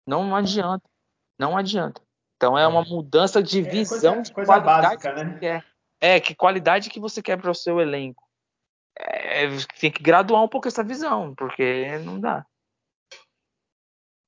Não 0.07 0.35
adianta. 0.35 0.87
Não 1.37 1.57
adianta. 1.57 2.01
Então 2.35 2.57
é 2.57 2.67
uma 2.67 2.81
é. 2.81 2.89
mudança 2.89 3.41
de 3.41 3.61
visão 3.61 4.13
é 4.13 4.15
coisa, 4.15 4.21
de 4.23 4.33
coisa 4.33 4.59
básica, 4.59 5.13
né? 5.13 5.37
Que 5.39 5.63
é, 6.03 6.19
que 6.19 6.33
qualidade 6.33 6.89
que 6.89 6.99
você 6.99 7.21
quer 7.21 7.37
para 7.37 7.51
o 7.51 7.55
seu 7.55 7.79
elenco. 7.79 8.23
É, 8.97 9.47
tem 9.79 9.91
que 9.91 10.01
graduar 10.01 10.43
um 10.43 10.47
pouco 10.47 10.67
essa 10.67 10.83
visão, 10.83 11.35
porque 11.35 11.99
não 11.99 12.19
dá 12.19 12.45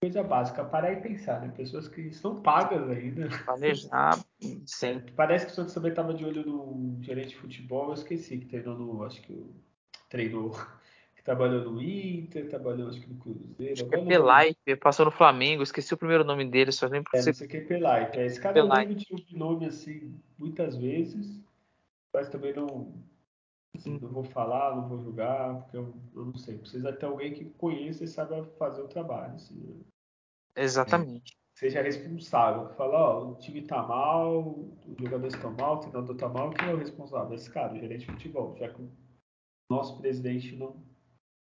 coisa 0.04 0.22
básica, 0.22 0.66
parar 0.66 0.91
e 0.91 0.97
pensar, 0.97 1.39
né? 1.39 1.54
Pessoas 1.56 1.88
que 1.88 2.01
estão 2.01 2.41
pagas 2.41 2.89
ainda. 2.89 3.30
Planejar, 3.45 4.20
sim. 4.66 4.88
É, 4.88 4.99
parece 5.16 5.45
que 5.45 5.51
o 5.54 5.56
Santos 5.56 5.74
também 5.74 5.91
estava 5.91 6.14
de 6.14 6.26
olho 6.26 6.45
no 6.45 7.01
gerente 7.01 7.30
de 7.30 7.38
futebol, 7.38 7.88
eu 7.88 7.93
esqueci 7.93 8.38
que 8.38 8.45
treinou 8.45 8.78
no, 8.78 9.04
acho 9.04 9.22
que 9.22 9.49
treinou, 10.10 10.51
que 11.16 11.24
trabalhou 11.24 11.72
no 11.72 11.82
Inter, 11.82 12.49
trabalhou 12.49 12.89
acho 12.89 12.99
que 12.99 13.08
no 13.08 13.18
Cruzeiro. 13.18 13.72
Acho 13.72 13.86
que 13.86 13.95
é 13.95 14.06
Pelaipe, 14.06 14.76
passou 14.76 15.06
no 15.06 15.12
Flamengo, 15.12 15.64
esqueci 15.64 15.93
o 15.93 15.97
primeiro 15.97 16.26
nome 16.26 16.43
dele, 16.43 16.74
só 16.74 16.88
lembro 16.88 17.10
é, 17.14 17.24
não 17.24 17.34
sei 17.34 17.47
que 17.47 17.58
é 17.58 17.62
Pelaipe. 17.62 18.20
É, 18.20 18.26
esse 18.26 18.41
cara 18.41 18.60
eu 18.60 18.68
lembro 18.68 18.95
de 18.95 19.38
nome 19.38 19.66
assim 19.66 20.20
muitas 20.38 20.76
vezes, 20.76 21.41
mas 22.14 22.28
também 22.28 22.54
não 22.54 22.93
Assim, 23.76 23.97
não 23.99 24.10
vou 24.10 24.24
falar, 24.24 24.76
não 24.76 24.88
vou 24.88 24.99
julgar, 24.99 25.62
porque 25.62 25.78
eu, 25.78 25.93
eu, 26.16 26.26
não 26.26 26.38
sei. 26.38 26.58
Precisa 26.58 26.93
ter 26.93 27.06
alguém 27.06 27.34
que 27.34 27.45
conheça 27.45 28.04
e 28.04 28.08
saiba 28.08 28.45
fazer 28.58 28.82
o 28.82 28.88
trabalho. 28.88 29.34
Assim, 29.34 29.56
né? 29.56 29.74
Exatamente. 30.56 31.38
Seja 31.56 31.82
responsável. 31.82 32.76
Fala, 32.76 32.97
ó, 32.97 33.32
o 33.32 33.36
time 33.36 33.62
tá 33.62 33.82
mal, 33.84 34.58
os 34.88 34.97
jogadores 34.97 35.36
estão 35.36 35.54
mal, 35.54 35.76
o 35.76 35.80
treinador 35.80 36.16
tá 36.16 36.28
mal, 36.28 36.49
quem 36.51 36.70
é 36.70 36.74
o 36.74 36.78
responsável? 36.78 37.34
Esse 37.36 37.49
cara, 37.49 37.74
o 37.74 37.80
gerente 37.80 38.06
de 38.06 38.12
futebol. 38.12 38.56
Já 38.58 38.70
que 38.70 38.82
o 38.82 38.91
nosso 39.70 39.99
presidente 39.99 40.56
não 40.56 40.76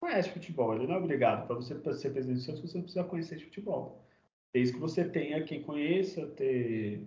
conhece 0.00 0.30
futebol, 0.30 0.74
ele 0.74 0.86
não 0.86 0.96
é 0.96 0.98
obrigado. 0.98 1.46
Para 1.46 1.56
você 1.56 1.74
ser 1.94 2.10
presidente 2.10 2.38
do 2.38 2.42
Santos, 2.42 2.60
você 2.62 2.76
não 2.76 2.84
precisa 2.84 3.04
conhecer 3.04 3.36
de 3.36 3.44
futebol. 3.44 4.04
Desde 4.52 4.74
que 4.74 4.80
você 4.80 5.04
tenha 5.04 5.42
quem 5.44 5.62
conheça, 5.62 6.26
ter 6.26 7.06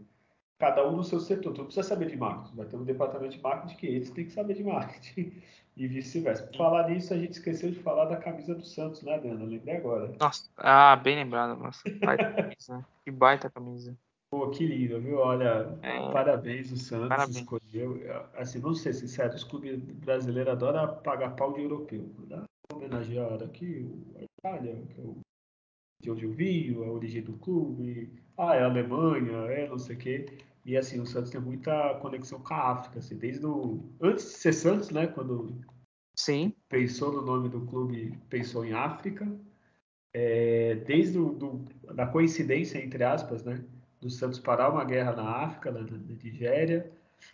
cada 0.57 0.87
um 0.87 0.95
no 0.95 1.03
seu 1.03 1.19
setor. 1.19 1.53
Tu 1.53 1.57
não 1.59 1.65
precisa 1.65 1.87
saber 1.87 2.09
de 2.09 2.17
marketing. 2.17 2.55
Vai 2.55 2.65
ter 2.65 2.75
um 2.75 2.83
departamento 2.83 3.35
de 3.35 3.41
marketing 3.41 3.75
que 3.75 3.87
eles 3.87 4.09
têm 4.09 4.25
que 4.25 4.31
saber 4.31 4.55
de 4.55 4.63
marketing. 4.63 5.41
E 5.77 5.87
vice-versa. 5.87 6.47
Por 6.47 6.57
falar 6.57 6.89
nisso, 6.89 7.13
a 7.13 7.17
gente 7.17 7.33
esqueceu 7.33 7.69
de 7.69 7.79
falar 7.79 8.05
da 8.05 8.15
camisa 8.15 8.55
do 8.55 8.63
Santos, 8.63 9.03
né? 9.03 9.19
Eu 9.23 9.33
lembrei 9.33 9.77
agora. 9.77 10.13
Nossa, 10.19 10.49
ah, 10.57 10.95
bem 10.95 11.15
lembrado, 11.15 11.59
nossa. 11.59 11.81
Baita 11.99 12.31
camisa. 12.31 12.87
Que 13.03 13.11
baita 13.11 13.49
camisa. 13.49 13.97
Pô, 14.31 14.49
que 14.49 14.65
lindo, 14.65 14.99
viu? 15.01 15.19
Olha, 15.19 15.77
é, 15.81 16.11
parabéns 16.11 16.71
o 16.71 16.77
Santos 16.77 17.09
parabéns. 17.09 17.37
escolheu. 17.37 17.99
Assim, 18.35 18.59
vamos 18.59 18.81
ser 18.81 18.93
sinceros, 18.93 19.35
os 19.35 19.43
clubes 19.43 19.77
brasileiros 19.77 20.53
adoram 20.53 20.95
pagar 21.01 21.35
pau 21.35 21.53
de 21.53 21.61
europeu. 21.61 22.09
Né? 22.27 22.43
Homenagear 22.73 23.43
aqui 23.43 23.89
a 24.17 24.23
Itália, 24.23 24.75
que 24.89 25.01
é 25.01 25.03
o 25.03 25.17
de 26.01 26.11
onde 26.11 26.25
eu 26.25 26.31
vim, 26.31 26.75
a 26.75 26.91
origem 26.91 27.23
do 27.23 27.33
clube, 27.33 28.11
ah, 28.37 28.55
é 28.55 28.61
a 28.61 28.65
Alemanha, 28.65 29.37
é 29.51 29.67
não 29.67 29.79
sei 29.79 29.95
o 29.95 29.99
quê. 29.99 30.25
E 30.65 30.75
assim, 30.75 30.99
o 30.99 31.05
Santos 31.05 31.29
tem 31.29 31.39
muita 31.39 31.93
conexão 32.01 32.39
com 32.39 32.53
a 32.53 32.71
África, 32.71 32.97
assim, 32.97 33.15
desde 33.15 33.45
o 33.45 33.87
antes 34.01 34.25
de 34.25 34.31
ser 34.31 34.53
Santos, 34.53 34.89
né, 34.89 35.05
quando 35.05 35.61
Sim. 36.15 36.53
pensou 36.67 37.11
no 37.11 37.21
nome 37.21 37.49
do 37.49 37.61
clube, 37.61 38.17
pensou 38.29 38.65
em 38.65 38.73
África. 38.73 39.31
É, 40.11 40.75
desde 40.87 41.19
o, 41.19 41.33
do, 41.33 41.65
da 41.93 42.07
coincidência 42.07 42.83
entre 42.83 43.03
aspas, 43.03 43.43
né, 43.43 43.63
do 44.01 44.09
Santos 44.09 44.39
parar 44.39 44.71
uma 44.71 44.83
guerra 44.83 45.13
na 45.13 45.29
África, 45.29 45.71
na, 45.71 45.81
na 45.81 45.97
Nigéria, 45.97 46.91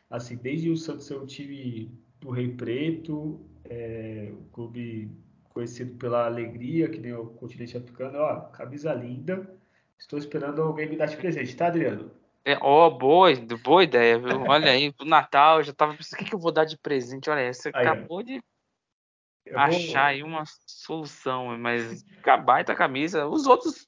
assim, 0.09 0.35
desde 0.35 0.69
o 0.69 0.75
Santos 0.75 1.05
ser 1.05 1.17
um 1.17 1.25
time 1.25 1.89
do 2.19 2.31
Rei 2.31 2.49
Preto, 2.49 3.39
é, 3.63 4.31
o 4.33 4.43
clube 4.51 5.09
conhecido 5.53 5.95
pela 5.95 6.25
alegria, 6.25 6.89
que 6.89 6.99
nem 6.99 7.13
o 7.13 7.27
continente 7.27 7.77
africano, 7.77 8.17
ó, 8.17 8.41
camisa 8.41 8.93
linda. 8.93 9.49
Estou 9.97 10.17
esperando 10.19 10.61
alguém 10.61 10.89
me 10.89 10.97
dar 10.97 11.05
de 11.05 11.17
presente, 11.17 11.55
tá, 11.55 11.67
Adriano? 11.67 12.11
É, 12.43 12.57
ó, 12.61 12.89
boa, 12.89 13.29
boa 13.63 13.83
ideia, 13.83 14.17
viu? 14.17 14.41
Olha 14.41 14.71
aí, 14.71 14.91
pro 14.91 15.05
Natal, 15.05 15.59
eu 15.59 15.63
já 15.63 15.73
tava 15.73 15.95
pensando, 15.95 16.13
o 16.19 16.23
que, 16.23 16.29
que 16.29 16.35
eu 16.35 16.39
vou 16.39 16.51
dar 16.51 16.65
de 16.65 16.77
presente? 16.77 17.29
Olha, 17.29 17.53
você 17.53 17.69
Aí, 17.73 17.87
acabou 17.87 18.23
de 18.23 18.41
vou- 19.51 19.59
achar 19.59 20.05
aí 20.07 20.23
uma 20.23 20.43
solução, 20.65 21.57
mas 21.57 22.03
fica 22.03 22.37
baita 22.37 22.75
camisa. 22.75 23.27
Os 23.27 23.45
outros, 23.45 23.87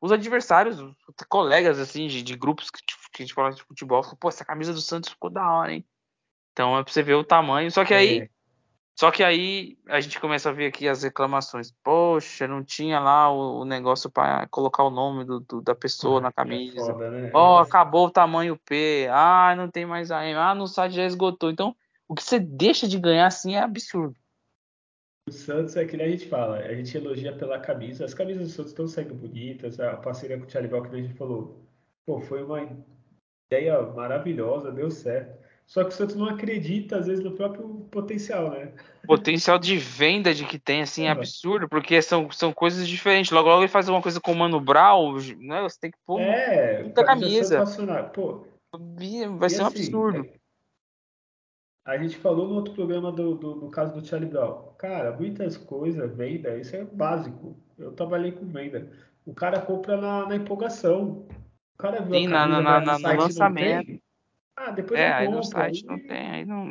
os 0.00 0.12
adversários, 0.12 0.78
os 0.80 0.94
colegas, 1.28 1.78
assim, 1.80 2.06
de, 2.06 2.22
de 2.22 2.36
grupos 2.36 2.70
que, 2.70 2.80
que 3.12 3.22
a 3.22 3.26
gente 3.26 3.34
fala 3.34 3.50
de 3.50 3.62
futebol, 3.62 4.02
pô, 4.20 4.28
essa 4.28 4.44
camisa 4.44 4.72
do 4.72 4.80
Santos 4.80 5.10
ficou 5.10 5.28
da 5.30 5.50
hora, 5.50 5.72
hein? 5.72 5.84
Então 6.52 6.78
é 6.78 6.84
pra 6.84 6.92
você 6.92 7.02
ver 7.02 7.14
o 7.14 7.24
tamanho. 7.24 7.70
Só 7.70 7.84
que 7.84 7.94
aí, 7.94 8.20
É, 8.20 8.28
só 8.98 9.12
que 9.12 9.22
aí 9.22 9.78
a 9.86 10.00
gente 10.00 10.18
começa 10.18 10.48
a 10.48 10.52
ver 10.52 10.66
aqui 10.66 10.88
as 10.88 11.04
reclamações. 11.04 11.72
Poxa, 11.84 12.48
não 12.48 12.64
tinha 12.64 12.98
lá 12.98 13.30
o, 13.30 13.60
o 13.60 13.64
negócio 13.64 14.10
para 14.10 14.48
colocar 14.48 14.82
o 14.82 14.90
nome 14.90 15.24
do, 15.24 15.38
do- 15.38 15.60
da 15.62 15.72
pessoa 15.72 16.20
na 16.20 16.30
é 16.30 16.32
camisa. 16.32 16.94
foda, 16.94 17.08
né? 17.08 17.30
Ó, 17.32 17.60
acabou 17.60 18.06
o 18.06 18.10
tamanho 18.10 18.58
P. 18.58 19.06
Ah, 19.08 19.54
não 19.56 19.70
tem 19.70 19.86
mais 19.86 20.10
a 20.10 20.26
M. 20.26 20.36
Ah, 20.36 20.52
no 20.52 20.66
site 20.66 20.96
já 20.96 21.04
esgotou. 21.04 21.48
Então, 21.48 21.76
o 22.08 22.14
que 22.16 22.24
você 22.24 22.40
deixa 22.40 22.88
de 22.88 22.98
ganhar 22.98 23.28
assim 23.28 23.54
é 23.54 23.60
absurdo. 23.60 24.16
O 25.28 25.32
Santos 25.32 25.76
é 25.76 25.84
que 25.84 25.96
nem 25.96 26.06
a 26.06 26.10
gente 26.10 26.26
fala, 26.26 26.56
a 26.56 26.74
gente 26.74 26.96
elogia 26.96 27.32
pela 27.36 27.60
camisa. 27.60 28.04
As 28.04 28.14
camisas 28.14 28.48
do 28.48 28.52
Santos 28.52 28.72
estão 28.72 28.88
saindo 28.88 29.14
bonitas, 29.14 29.78
a 29.78 29.96
parceria 29.96 30.36
com 30.36 30.44
o 30.44 30.68
Brown, 30.68 30.82
que 30.82 30.96
a 30.96 31.02
gente 31.02 31.14
falou, 31.14 31.62
pô, 32.04 32.20
foi 32.20 32.42
uma 32.42 32.68
ideia 33.48 33.80
maravilhosa, 33.80 34.72
deu 34.72 34.90
certo. 34.90 35.37
Só 35.68 35.84
que 35.84 35.90
o 35.90 35.92
Santos 35.92 36.16
não 36.16 36.26
acredita, 36.26 36.96
às 36.96 37.06
vezes, 37.06 37.22
no 37.22 37.32
próprio 37.32 37.86
potencial, 37.90 38.50
né? 38.50 38.72
Potencial 39.06 39.58
de 39.58 39.76
venda 39.76 40.32
de 40.32 40.46
que 40.46 40.58
tem 40.58 40.80
assim 40.80 41.04
é 41.04 41.10
absurdo, 41.10 41.68
porque 41.68 42.00
são, 42.00 42.30
são 42.30 42.54
coisas 42.54 42.88
diferentes. 42.88 43.30
Logo, 43.30 43.50
logo 43.50 43.60
ele 43.60 43.68
faz 43.68 43.86
uma 43.86 44.00
coisa 44.00 44.18
com 44.18 44.32
o 44.32 44.34
Mano 44.34 44.58
Brown, 44.58 45.14
né? 45.38 45.60
Você 45.62 45.78
tem 45.78 45.90
que 45.90 45.98
pôr 46.06 46.20
É, 46.20 46.84
puta 46.84 47.04
camisa. 47.04 47.62
Pô, 48.14 48.46
Vai 49.36 49.50
ser 49.50 49.62
um 49.62 49.66
assim, 49.66 49.82
absurdo. 49.82 50.26
a 51.84 51.98
gente 51.98 52.16
falou 52.16 52.48
no 52.48 52.54
outro 52.54 52.72
programa 52.72 53.12
do, 53.12 53.34
do, 53.34 53.56
no 53.56 53.70
caso 53.70 53.92
do 53.92 54.06
Charlie 54.06 54.30
Brown. 54.30 54.72
Cara, 54.78 55.12
muitas 55.12 55.58
coisas, 55.58 56.16
venda, 56.16 56.56
isso 56.56 56.74
é 56.74 56.82
básico. 56.82 57.58
Eu 57.78 57.92
trabalhei 57.92 58.32
com 58.32 58.46
venda. 58.46 58.90
O 59.26 59.34
cara 59.34 59.60
compra 59.60 59.98
na, 59.98 60.26
na 60.26 60.36
empolgação. 60.36 61.28
O 61.74 61.78
cara 61.78 62.00
viu 62.00 62.14
Sim, 62.14 62.26
a 62.28 62.30
na, 62.30 62.62
na, 62.62 62.80
na- 62.80 62.98
no 62.98 63.16
lançamento. 63.16 63.86
tem. 63.86 64.07
Ah, 64.60 64.70
depois 64.72 64.98
É, 65.00 65.08
eu 65.10 65.14
aí 65.14 65.28
no 65.28 65.42
site 65.42 65.84
não 65.86 65.94
Aí, 65.96 66.06
tem, 66.06 66.30
aí 66.30 66.44
não. 66.44 66.66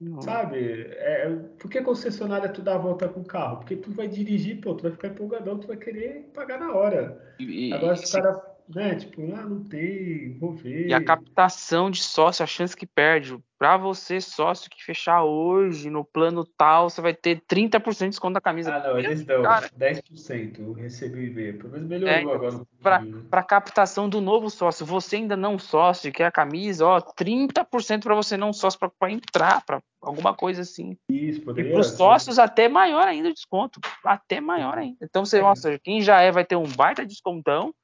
não- 0.00 0.20
sabe? 0.22 0.82
É, 0.92 1.28
por 1.58 1.70
que 1.70 1.82
concessionária 1.82 2.52
tu 2.52 2.62
dá 2.62 2.74
a 2.74 2.78
volta 2.78 3.08
com 3.08 3.20
o 3.20 3.24
carro? 3.26 3.58
Porque 3.58 3.76
tu 3.76 3.90
vai 3.92 4.08
dirigir, 4.08 4.60
pô, 4.60 4.74
tu 4.74 4.82
vai 4.82 4.92
ficar 4.92 5.08
empolgadão, 5.08 5.58
tu 5.60 5.66
vai 5.66 5.76
querer 5.76 6.30
pagar 6.32 6.58
na 6.58 6.72
hora. 6.74 7.36
E, 7.38 7.44
Agora, 7.70 7.94
e 7.94 7.96
se 7.96 8.06
o 8.06 8.10
cara, 8.10 8.55
né, 8.68 8.94
tipo, 8.96 9.32
ah, 9.34 9.46
não 9.46 9.64
tem, 9.64 10.36
vou 10.38 10.54
e 10.88 10.94
a 10.94 10.98
ver. 10.98 11.04
captação 11.04 11.90
de 11.90 12.02
sócio, 12.02 12.42
a 12.42 12.46
chance 12.46 12.76
que 12.76 12.86
perde. 12.86 13.38
Pra 13.58 13.76
você, 13.76 14.20
sócio, 14.20 14.70
que 14.70 14.82
fechar 14.84 15.24
hoje 15.24 15.88
no 15.90 16.04
plano 16.04 16.44
tal, 16.58 16.90
você 16.90 17.00
vai 17.00 17.14
ter 17.14 17.42
30% 17.48 18.10
de 18.10 18.10
desconto 18.10 18.34
da 18.34 18.40
camisa. 18.40 18.70
Ah, 18.74 18.80
não, 18.80 18.98
eles 18.98 19.24
dão 19.24 19.42
Cara, 19.42 19.68
10%. 19.78 20.60
Eu 20.60 20.72
recebi 20.74 21.18
o 21.18 21.22
e-mail. 21.22 21.58
Pelo 21.58 21.72
menos 21.72 21.86
é, 21.88 21.88
melhorou 21.88 22.20
então, 22.20 22.34
agora 22.34 22.56
um 22.56 22.64
pra, 22.82 22.98
pouquinho, 22.98 23.16
né? 23.16 23.22
pra 23.30 23.42
captação 23.42 24.08
do 24.08 24.20
novo 24.20 24.50
sócio, 24.50 24.84
você 24.86 25.16
ainda 25.16 25.36
não 25.36 25.58
sócio, 25.58 26.12
quer 26.12 26.26
a 26.26 26.30
camisa, 26.32 26.86
ó, 26.86 27.00
30% 27.00 28.02
pra 28.04 28.14
você 28.14 28.36
não 28.36 28.52
sócio, 28.52 28.78
pra, 28.78 28.90
pra 28.98 29.10
entrar, 29.10 29.64
pra 29.64 29.80
alguma 30.02 30.34
coisa 30.34 30.62
assim. 30.62 30.96
Isso, 31.10 31.40
E 31.40 31.44
poderia 31.44 31.72
para 31.72 31.80
os 31.80 31.88
sócios 31.88 32.38
até 32.38 32.68
maior 32.68 33.08
ainda 33.08 33.30
o 33.30 33.34
desconto, 33.34 33.80
até 34.04 34.40
maior 34.40 34.76
ainda. 34.78 34.98
Então 35.02 35.24
você, 35.24 35.38
É. 35.38 35.42
nossa, 35.42 35.78
quem 35.78 36.00
já 36.02 36.20
é 36.20 36.30
vai 36.30 36.44
ter 36.44 36.56
um 36.56 36.66
baita 36.68 37.04
descontão 37.06 37.74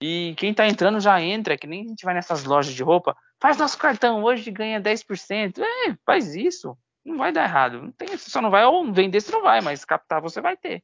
e 0.00 0.34
quem 0.36 0.54
tá 0.54 0.68
entrando 0.68 1.00
já 1.00 1.20
entra, 1.20 1.56
que 1.56 1.66
nem 1.66 1.84
a 1.84 1.88
gente 1.88 2.04
vai 2.04 2.14
nessas 2.14 2.44
lojas 2.44 2.72
de 2.72 2.82
roupa, 2.82 3.16
faz 3.40 3.56
nosso 3.56 3.76
cartão 3.76 4.22
hoje 4.22 4.50
ganha 4.50 4.80
10%. 4.80 5.58
É, 5.58 5.96
faz 6.06 6.34
isso. 6.34 6.76
Não 7.04 7.16
vai 7.16 7.32
dar 7.32 7.44
errado. 7.44 7.82
Não 7.82 7.92
tem, 7.92 8.08
você 8.08 8.30
só 8.30 8.40
não 8.40 8.50
vai 8.50 8.64
ou 8.64 8.92
vender, 8.92 9.20
você 9.20 9.32
não 9.32 9.42
vai, 9.42 9.60
mas 9.60 9.84
captar 9.84 10.20
você 10.20 10.40
vai 10.40 10.56
ter. 10.56 10.82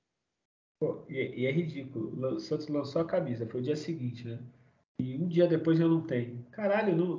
Pô, 0.80 1.04
e, 1.08 1.42
e 1.42 1.46
é 1.46 1.52
ridículo. 1.52 2.34
O 2.34 2.40
Santos 2.40 2.68
lançou 2.68 3.02
a 3.02 3.04
camisa, 3.04 3.46
foi 3.46 3.60
o 3.60 3.64
dia 3.64 3.76
seguinte, 3.76 4.26
né? 4.26 4.38
E 4.98 5.16
um 5.16 5.26
dia 5.26 5.46
depois 5.46 5.78
já 5.78 5.86
não 5.86 6.00
tem. 6.00 6.44
Caralho, 6.52 7.18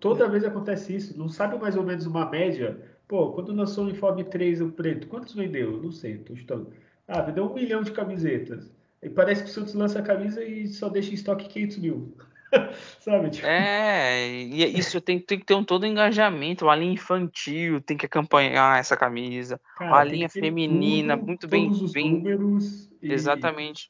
toda 0.00 0.28
vez 0.28 0.44
acontece 0.44 0.94
isso. 0.94 1.18
Não 1.18 1.28
sabe 1.28 1.58
mais 1.58 1.76
ou 1.76 1.82
menos 1.82 2.06
uma 2.06 2.28
média? 2.28 2.80
Pô, 3.06 3.32
quando 3.32 3.54
lançou 3.54 3.84
o 3.84 3.86
uniforme 3.88 4.24
3, 4.24 4.60
o 4.60 4.72
preto, 4.72 5.06
quantos 5.06 5.34
vendeu? 5.34 5.80
Não 5.80 5.92
sei, 5.92 6.18
tô 6.18 6.34
chutando. 6.34 6.72
Ah, 7.06 7.22
vendeu 7.22 7.44
um 7.44 7.54
milhão 7.54 7.82
de 7.82 7.92
camisetas. 7.92 8.75
E 9.02 9.10
parece 9.10 9.42
que 9.44 9.50
o 9.50 9.52
Santos 9.52 9.74
lança 9.74 9.98
a 9.98 10.02
camisa 10.02 10.42
e 10.42 10.66
só 10.68 10.88
deixa 10.88 11.10
em 11.10 11.14
estoque 11.14 11.48
500 11.48 11.78
mil. 11.78 12.16
Sabe? 13.00 13.30
Tipo, 13.30 13.46
É, 13.46 14.28
e 14.28 14.62
é 14.64 14.68
isso 14.68 15.00
tem, 15.00 15.18
tem 15.18 15.38
que 15.38 15.44
ter 15.44 15.54
um 15.54 15.64
todo 15.64 15.86
engajamento. 15.86 16.68
A 16.68 16.76
linha 16.76 16.92
infantil 16.92 17.80
tem 17.80 17.96
que 17.96 18.06
acompanhar 18.06 18.78
essa 18.78 18.96
camisa. 18.96 19.60
cara, 19.76 19.96
A 19.96 20.04
linha 20.04 20.28
ter 20.28 20.40
feminina, 20.40 21.16
tudo, 21.16 21.26
muito 21.26 21.48
bem, 21.48 21.64
todos 21.66 21.82
os 21.82 21.92
bem, 21.92 22.10
números 22.10 22.90
e 23.02 23.12
exatamente, 23.12 23.88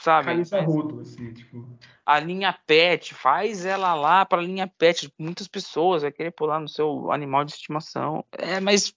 sabe? 0.00 0.26
camisa 0.26 0.60
rodo, 0.60 1.00
assim, 1.00 1.32
tipo. 1.32 1.78
a 2.04 2.18
linha 2.18 2.52
pet, 2.66 3.14
faz 3.14 3.64
ela 3.64 3.94
lá 3.94 4.24
para 4.24 4.40
a 4.40 4.44
linha 4.44 4.66
pet. 4.66 5.12
Muitas 5.18 5.46
pessoas 5.46 6.02
vai 6.02 6.10
querer 6.10 6.32
pular 6.32 6.58
no 6.58 6.68
seu 6.68 7.12
animal 7.12 7.44
de 7.44 7.52
estimação. 7.52 8.24
É, 8.32 8.58
mas 8.60 8.92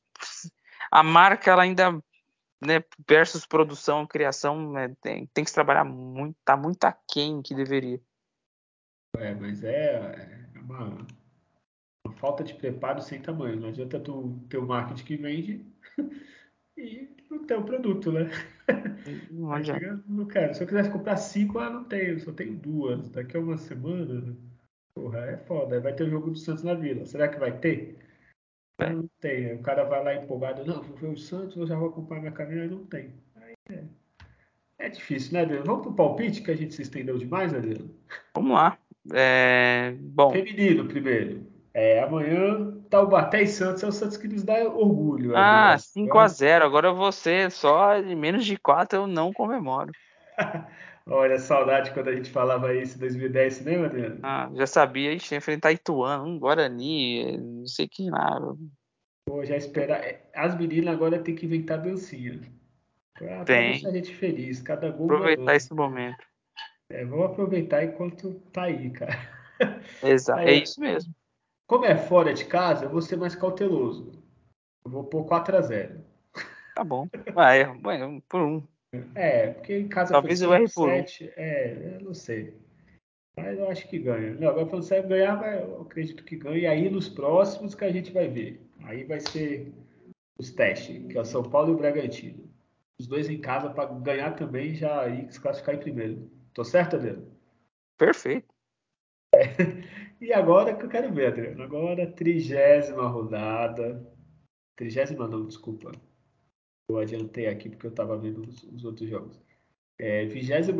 a 0.91 1.03
marca 1.03 1.51
ela 1.51 1.63
ainda, 1.63 2.01
né, 2.65 2.83
versus 3.07 3.45
produção, 3.45 4.07
criação, 4.07 4.71
né, 4.71 4.95
tem, 5.01 5.27
tem 5.27 5.43
que 5.43 5.49
se 5.49 5.55
trabalhar 5.55 5.83
muito, 5.83 6.35
tá 6.43 6.55
muito 6.55 6.83
aquém 6.85 7.41
que 7.41 7.53
deveria. 7.53 7.99
É, 9.17 9.33
mas 9.35 9.63
é, 9.63 10.47
é 10.55 10.59
uma, 10.59 11.05
uma 12.05 12.15
falta 12.15 12.43
de 12.43 12.53
preparo 12.53 13.01
sem 13.01 13.21
tamanho. 13.21 13.59
Não 13.59 13.69
adianta 13.69 13.99
tu 13.99 14.39
ter 14.49 14.57
o 14.57 14.65
marketing 14.65 15.03
que 15.03 15.17
vende 15.17 15.65
e 16.77 17.09
não 17.29 17.45
ter 17.45 17.57
o 17.57 17.63
produto, 17.63 18.11
né? 18.11 18.29
Não 19.29 19.51
adianta. 19.51 19.79
chega, 19.79 20.03
não 20.07 20.25
quero. 20.25 20.53
Se 20.55 20.63
eu 20.63 20.67
quisesse 20.67 20.89
comprar 20.89 21.17
cinco, 21.17 21.59
ah, 21.59 21.69
não 21.69 21.83
tenho, 21.83 22.19
só 22.19 22.31
tenho 22.31 22.55
duas. 22.55 23.09
Daqui 23.09 23.37
a 23.37 23.39
uma 23.39 23.57
semana, 23.57 24.35
porra, 24.95 25.19
é 25.19 25.37
foda. 25.37 25.75
Aí 25.75 25.81
vai 25.81 25.93
ter 25.93 26.05
o 26.05 26.09
jogo 26.09 26.31
do 26.31 26.37
Santos 26.37 26.63
na 26.63 26.73
Vila. 26.73 27.05
Será 27.05 27.27
que 27.27 27.39
vai 27.39 27.57
ter? 27.59 28.02
Ah, 28.83 28.89
É. 28.89 28.93
não 28.93 29.09
tem. 29.19 29.53
O 29.53 29.61
cara 29.61 29.83
vai 29.83 30.03
lá 30.03 30.15
empolgado, 30.15 30.65
não, 30.65 30.81
vou 30.81 30.95
ver 30.95 31.07
o 31.07 31.17
Santos, 31.17 31.55
eu 31.57 31.67
já 31.67 31.75
vou 31.75 31.89
acompanhar 31.89 32.21
minha 32.21 32.31
caminhada, 32.31 32.69
não 32.71 32.85
tem. 32.85 33.13
Aí 33.35 33.53
é, 33.69 33.83
é 34.79 34.89
difícil, 34.89 35.33
né, 35.33 35.41
Adriano? 35.41 35.65
Vamos 35.65 35.83
pro 35.83 35.93
palpite, 35.93 36.41
que 36.41 36.51
a 36.51 36.55
gente 36.55 36.73
se 36.73 36.81
estendeu 36.81 37.17
demais, 37.17 37.53
Adriano? 37.53 37.89
Vamos 38.35 38.53
lá. 38.53 38.77
É, 39.13 39.93
bom, 39.99 40.31
Feminino 40.31 40.85
primeiro. 40.85 41.45
É, 41.73 42.01
amanhã, 42.03 42.71
Taubaté 42.89 43.41
e 43.41 43.47
Santos 43.47 43.81
é 43.83 43.87
o 43.87 43.91
Santos 43.91 44.15
que 44.15 44.27
nos 44.27 44.43
dá 44.43 44.63
orgulho, 44.63 45.35
ah, 45.35 45.71
Adriano. 45.71 45.79
5 45.79 46.19
a 46.19 46.27
0 46.27 46.65
Agora 46.65 46.93
você 46.93 47.49
só 47.49 47.99
de 47.99 48.15
menos 48.15 48.45
de 48.45 48.57
4 48.57 48.99
eu 48.99 49.07
não 49.07 49.33
comemoro. 49.33 49.91
Olha, 51.05 51.37
saudade 51.37 51.91
quando 51.91 52.07
a 52.07 52.15
gente 52.15 52.29
falava 52.31 52.73
isso 52.73 52.95
em 52.95 52.99
2010, 52.99 53.53
você 53.53 53.63
lembra, 53.63 53.87
Adriano? 53.87 54.19
Ah, 54.23 54.49
já 54.53 54.65
sabia, 54.65 55.09
a 55.09 55.13
gente 55.13 55.35
enfrentar 55.35 55.71
Ituano, 55.71 56.25
um 56.25 56.39
Guarani, 56.39 57.37
não 57.37 57.67
sei 57.67 57.87
que 57.87 58.09
nada. 58.09 58.55
Pô, 59.25 59.43
já 59.43 59.55
esperar. 59.57 60.01
As 60.33 60.57
meninas 60.57 60.93
agora 60.93 61.19
tem 61.19 61.35
que 61.35 61.45
inventar 61.45 61.81
dancinha. 61.81 62.39
Pra, 63.13 63.43
Tem. 63.45 63.71
deixar 63.71 63.89
a 63.89 63.93
gente 63.93 64.15
feliz. 64.15 64.61
Cada 64.61 64.89
gol 64.91 65.05
Aproveitar 65.05 65.43
ganhando. 65.43 65.55
esse 65.57 65.73
momento. 65.73 66.25
É, 66.89 67.05
vamos 67.05 67.25
aproveitar 67.25 67.83
enquanto 67.83 68.33
tá 68.51 68.63
aí, 68.63 68.89
cara. 68.89 69.13
Exato, 70.03 70.41
é 70.41 70.53
isso 70.53 70.79
mesmo. 70.79 71.13
como 71.67 71.85
é 71.85 71.95
fora 71.97 72.33
de 72.33 72.45
casa, 72.45 72.85
eu 72.85 72.89
vou 72.89 73.01
ser 73.01 73.17
mais 73.17 73.35
cauteloso. 73.35 74.11
Eu 74.85 74.91
vou 74.91 75.03
pôr 75.03 75.25
4x0. 75.25 76.01
Tá 76.75 76.83
bom. 76.83 77.07
Vai, 77.33 77.65
vai, 77.79 78.21
por 78.27 78.41
um. 78.41 78.63
É, 79.15 79.47
porque 79.47 79.77
em 79.77 79.87
casa 79.87 80.13
Talvez 80.13 80.41
erre 80.41 80.67
5, 80.67 80.73
por 80.73 80.89
um. 80.89 80.93
7. 80.93 81.33
É, 81.35 81.95
eu 81.95 82.01
não 82.01 82.13
sei. 82.13 82.53
Mas 83.35 83.57
eu 83.57 83.67
acho 83.69 83.87
que 83.87 83.97
ganha. 83.97 84.35
Não, 84.35 84.49
agora 84.49 84.67
falando 84.67 84.85
sério, 84.85 85.09
ganhar, 85.09 85.61
eu 85.61 85.81
acredito 85.81 86.23
que 86.23 86.35
ganha. 86.35 86.57
E 86.57 86.67
aí 86.67 86.89
nos 86.89 87.09
próximos 87.09 87.73
que 87.73 87.83
a 87.83 87.91
gente 87.91 88.11
vai 88.11 88.27
ver. 88.27 88.61
Aí 88.83 89.03
vai 89.03 89.19
ser 89.19 89.73
os 90.37 90.51
testes, 90.51 91.05
que 91.07 91.17
é 91.17 91.21
o 91.21 91.25
São 91.25 91.43
Paulo 91.43 91.71
e 91.71 91.73
o 91.73 91.77
Bragantino. 91.77 92.47
Os 92.99 93.07
dois 93.07 93.29
em 93.29 93.39
casa 93.39 93.69
para 93.69 93.85
ganhar 93.85 94.35
também 94.35 94.75
já 94.75 95.07
e 95.07 95.31
se 95.31 95.39
classificar 95.39 95.75
em 95.75 95.79
primeiro. 95.79 96.29
Tô 96.53 96.63
certo, 96.63 96.95
Adriano? 96.95 97.27
Perfeito. 97.97 98.53
E 100.21 100.31
agora 100.31 100.73
que 100.73 100.85
eu 100.85 100.89
quero 100.89 101.11
ver, 101.11 101.27
Adriano. 101.27 101.61
Agora, 101.63 102.09
trigésima 102.09 103.05
rodada. 103.09 104.01
Trigésima 104.77 105.27
não, 105.27 105.45
desculpa. 105.45 105.91
Eu 106.89 106.97
adiantei 106.97 107.47
aqui 107.47 107.69
porque 107.69 107.87
eu 107.87 107.91
estava 107.91 108.17
vendo 108.17 108.41
os, 108.41 108.63
os, 108.63 108.83
outros 108.83 109.09
jogos. 109.09 109.41
É, 109.99 110.25
28 110.25 110.71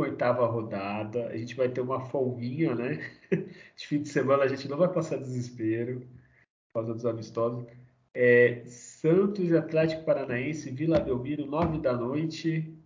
rodada. 0.45 1.27
A 1.27 1.37
gente 1.37 1.55
vai 1.55 1.69
ter 1.69 1.81
uma 1.81 1.99
folguinha, 1.99 2.75
né? 2.75 2.99
De 3.75 3.87
fim 3.87 4.01
de 4.01 4.09
semana 4.09 4.43
a 4.43 4.47
gente 4.47 4.67
não 4.67 4.77
vai 4.77 4.91
passar 4.91 5.17
desespero 5.17 6.01
por 6.01 6.81
causa 6.81 6.93
dos 6.93 7.05
amistosos. 7.05 7.65
É, 8.13 8.63
Santos 8.65 9.51
Atlético 9.53 10.03
Paranaense, 10.03 10.69
Vila 10.71 10.99
Belmiro, 10.99 11.45
9 11.45 11.79
da 11.79 11.93
noite. 11.93 12.77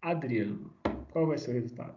Adriano, 0.00 0.72
qual 1.12 1.26
vai 1.26 1.38
ser 1.38 1.50
o 1.50 1.54
resultado? 1.54 1.96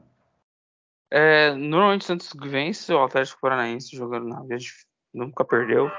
É, 1.12 1.53
normalmente 1.53 2.05
Santos 2.05 2.30
vence 2.41 2.93
o 2.93 3.03
Atlético 3.03 3.39
Paranaense 3.41 3.95
jogando 3.95 4.28
na 4.28 4.41
vez, 4.43 4.86
nunca 5.14 5.45
perdeu 5.45 5.89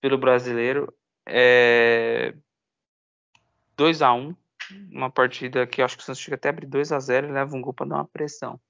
pelo 0.00 0.16
brasileiro. 0.16 0.94
É 1.26 2.34
2 3.80 4.02
a 4.02 4.12
1 4.12 4.34
uma 4.92 5.10
partida 5.10 5.66
que 5.66 5.80
acho 5.82 5.96
que 5.96 6.02
o 6.02 6.06
Santos 6.06 6.20
chega 6.20 6.36
até 6.36 6.50
abrir 6.50 6.66
2 6.66 6.92
a 6.92 7.00
0 7.00 7.28
e 7.28 7.32
leva 7.32 7.56
um 7.56 7.62
gol 7.62 7.72
para 7.72 7.86
dar 7.86 7.96
uma 7.96 8.08
pressão. 8.08 8.60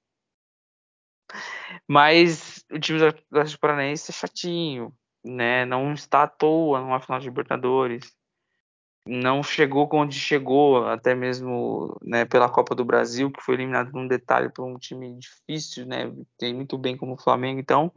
Mas 1.87 2.65
o 2.71 2.79
time 2.79 2.97
do 2.97 3.07
Atlético 3.07 3.59
Paranaense 3.59 4.09
é 4.09 4.13
chatinho, 4.13 4.93
né? 5.23 5.65
Não 5.65 5.93
está 5.93 6.23
à 6.23 6.27
toa 6.27 6.79
numa 6.79 6.99
final 6.99 7.19
de 7.19 7.27
Libertadores 7.27 8.15
não 9.07 9.41
chegou 9.41 9.89
onde 9.93 10.17
chegou, 10.17 10.85
até 10.85 11.15
mesmo 11.15 11.97
né, 12.03 12.23
pela 12.23 12.49
Copa 12.49 12.75
do 12.75 12.85
Brasil, 12.85 13.31
que 13.31 13.41
foi 13.41 13.55
eliminado 13.55 13.91
num 13.93 14.07
detalhe 14.07 14.49
por 14.49 14.63
um 14.63 14.77
time 14.77 15.17
difícil, 15.17 15.85
né? 15.87 16.11
Tem 16.37 16.53
muito 16.53 16.77
bem 16.77 16.95
como 16.95 17.13
o 17.13 17.21
Flamengo, 17.21 17.59
então 17.59 17.91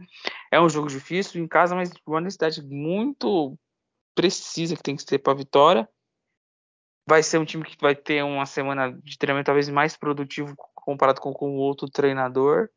é 0.51 0.61
um 0.61 0.69
jogo 0.69 0.89
difícil 0.89 1.43
em 1.43 1.47
casa, 1.47 1.75
mas 1.75 1.93
uma 2.07 2.21
necessidade 2.21 2.63
muito 2.63 3.57
precisa 4.15 4.77
que 4.77 4.83
tem 4.83 4.97
que 4.97 5.05
ter 5.05 5.19
para 5.19 5.35
a 5.35 5.37
vitória. 5.37 5.89
Vai 7.07 7.23
ser 7.23 7.39
um 7.39 7.45
time 7.45 7.65
que 7.65 7.77
vai 7.81 7.95
ter 7.95 8.23
uma 8.23 8.47
semana 8.47 8.93
de 9.03 9.19
treinamento 9.19 9.47
talvez 9.47 9.69
mais 9.69 9.97
produtivo 9.97 10.55
comparado 10.75 11.21
com, 11.21 11.33
com 11.33 11.51
o 11.51 11.59
outro 11.59 11.89
treinador. 11.89 12.69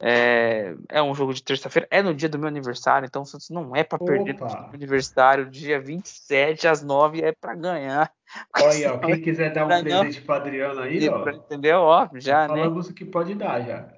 É, 0.00 0.74
é 0.90 1.02
um 1.02 1.14
jogo 1.14 1.32
de 1.32 1.42
terça-feira, 1.42 1.86
é 1.90 2.02
no 2.02 2.12
dia 2.12 2.28
do 2.28 2.38
meu 2.38 2.48
aniversário, 2.48 3.06
então 3.06 3.22
o 3.22 3.24
Santos 3.24 3.48
não 3.48 3.74
é 3.76 3.84
para 3.84 3.98
perder 3.98 4.34
no 4.34 4.46
meu 4.46 4.74
aniversário, 4.74 5.48
dia 5.48 5.80
27 5.80 6.66
às 6.66 6.82
9 6.82 7.22
é 7.22 7.32
para 7.32 7.54
ganhar. 7.54 8.12
Olha, 8.60 8.94
ó, 8.94 8.98
quem 8.98 9.20
quiser 9.22 9.52
dar 9.52 9.64
um 9.64 9.68
presente 9.68 10.20
para 10.20 10.36
Adriano 10.36 10.80
aí, 10.80 11.08
ó. 11.08 11.28
Entendeu? 11.30 11.78
Ó, 11.78 12.08
já, 12.16 12.48
né? 12.48 12.48
Falamos 12.48 12.88
o 12.88 12.94
que 12.94 13.04
pode 13.04 13.34
dar 13.34 13.62
já. 13.62 13.88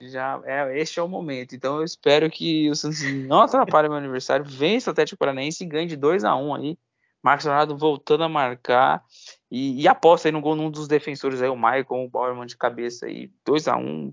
Já 0.00 0.40
é, 0.44 0.78
este 0.78 0.98
é 0.98 1.02
o 1.02 1.08
momento. 1.08 1.54
Então 1.54 1.78
eu 1.78 1.84
espero 1.84 2.28
que 2.30 2.68
o 2.68 2.74
Santos 2.74 3.02
não 3.26 3.40
atrapalhe 3.40 3.88
meu 3.88 3.98
aniversário, 3.98 4.44
vença 4.44 4.90
o 4.90 4.92
Atlético 4.92 5.18
Paranaense 5.18 5.64
e 5.64 5.66
ganhe 5.66 5.86
de 5.86 5.96
2 5.96 6.24
a 6.24 6.36
1 6.36 6.54
aí. 6.54 6.78
Marcos 7.22 7.46
Leonardo 7.46 7.76
voltando 7.76 8.24
a 8.24 8.28
marcar 8.28 9.02
e, 9.50 9.82
e 9.82 9.88
aposta 9.88 10.28
aí 10.28 10.32
no 10.32 10.40
gol 10.40 10.54
num 10.54 10.70
dos 10.70 10.86
defensores 10.86 11.42
aí, 11.42 11.48
o 11.48 11.56
Maicon, 11.56 12.04
o 12.04 12.08
Bauerman 12.08 12.46
de 12.46 12.56
cabeça 12.56 13.06
aí, 13.06 13.30
2 13.44 13.68
a 13.68 13.76
1 13.76 14.12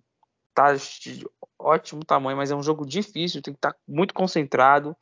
tá 0.53 0.73
de 0.73 1.27
ótimo 1.59 2.03
tamanho, 2.05 2.37
mas 2.37 2.49
é 2.49 2.55
um 2.55 2.63
jogo 2.63 2.85
difícil, 2.85 3.41
tem 3.41 3.53
que 3.53 3.57
estar 3.57 3.73
tá 3.73 3.79
muito 3.87 4.13
concentrado. 4.13 4.95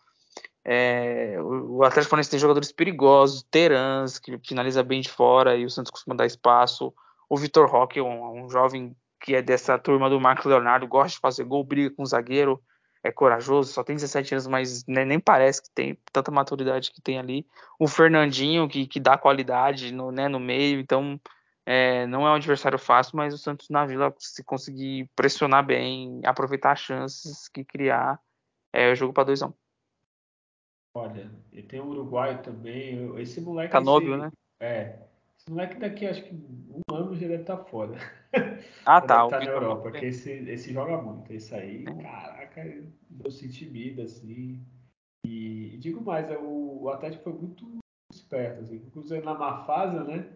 É, 0.66 1.36
o 1.40 1.84
Atlético 1.84 2.12
Paranaense 2.12 2.32
tem 2.32 2.40
jogadores 2.40 2.72
perigosos, 2.72 3.44
Terans, 3.52 4.18
que 4.18 4.38
finaliza 4.40 4.82
bem 4.82 5.02
de 5.02 5.10
fora 5.10 5.56
e 5.56 5.66
o 5.66 5.70
Santos 5.70 5.92
costuma 5.92 6.16
dar 6.16 6.26
espaço. 6.26 6.94
O 7.30 7.38
Vitor 7.38 7.70
Roque, 7.70 8.02
um, 8.02 8.46
um 8.46 8.50
jovem 8.50 8.96
que 9.22 9.36
é 9.36 9.42
dessa 9.42 9.78
turma 9.78 10.10
do 10.10 10.20
Marcos 10.20 10.46
Leonardo, 10.46 10.88
gosta 10.88 11.10
de 11.10 11.20
fazer 11.20 11.44
gol, 11.44 11.64
briga 11.64 11.96
com 11.96 12.04
o 12.04 12.06
zagueiro, 12.06 12.62
é 13.04 13.12
corajoso, 13.12 13.74
só 13.74 13.84
tem 13.84 13.96
17 13.96 14.34
anos, 14.34 14.48
mas 14.48 14.86
né, 14.88 15.04
nem 15.04 15.20
parece 15.20 15.62
que 15.62 15.70
tem 15.70 15.98
tanta 16.12 16.32
maturidade 16.32 16.92
que 16.92 17.02
tem 17.02 17.20
ali. 17.20 17.46
O 17.78 17.88
Fernandinho, 17.88 18.68
que, 18.68 18.88
que 18.88 19.00
dá 19.00 19.18
qualidade 19.18 19.94
no, 19.94 20.12
né, 20.12 20.30
no 20.30 20.40
meio, 20.40 20.80
então 20.80 21.20
é, 21.66 22.08
não 22.08 22.26
é 22.26 22.32
um 22.32 22.36
adversário 22.36 22.80
fácil, 22.80 23.18
mas 23.18 23.34
o 23.34 23.38
Santos 23.38 23.70
na 23.70 23.86
Vila, 23.86 24.14
se 24.18 24.42
conseguir 24.44 25.10
pressionar 25.16 25.66
bem, 25.66 26.22
aproveitar 26.26 26.72
as 26.72 26.80
chances 26.80 27.50
que 27.50 27.66
criar, 27.66 28.20
é 28.72 28.92
o 28.92 28.96
jogo 28.96 29.14
para 29.14 29.26
2x1. 29.32 29.50
Um. 29.50 29.54
Olha, 30.96 31.30
e 31.52 31.62
tem 31.62 31.82
o 31.82 31.88
Uruguai 31.88 32.42
também. 32.42 33.20
Esse 33.20 33.42
moleque. 33.42 33.72
Canóbio, 33.72 34.14
esse, 34.14 34.24
né? 34.24 34.32
É. 34.60 35.13
Esse 35.44 35.52
moleque 35.52 35.78
daqui, 35.78 36.06
acho 36.06 36.24
que 36.24 36.34
um 36.34 36.96
ano 36.96 37.14
já 37.16 37.28
deve 37.28 37.42
estar 37.42 37.58
tá 37.58 37.64
fora. 37.66 37.98
Ah, 38.86 39.00
tá. 39.00 39.28
Deve 39.28 39.30
tá 39.30 39.40
na 39.40 39.52
Europa, 39.52 39.92
porque 39.92 40.08
esse, 40.08 40.32
esse 40.32 40.74
joga 40.74 41.00
muito. 41.00 41.32
Esse 41.32 41.54
aí, 41.54 41.86
é. 41.88 42.02
caraca, 42.02 42.84
eu 43.24 43.32
senti 43.32 43.64
vida, 43.64 44.04
assim. 44.04 44.66
E, 45.26 45.76
e 45.76 45.78
digo 45.78 46.04
mais, 46.04 46.30
é, 46.32 46.38
o, 46.38 46.82
o 46.82 46.90
Atlético 46.90 47.24
foi 47.24 47.34
muito 47.34 47.78
esperto, 48.12 48.62
assim. 48.62 48.78
Inclusive 48.78 49.24
na 49.24 49.36
má 49.36 49.64
fase, 49.66 50.00
né? 50.00 50.36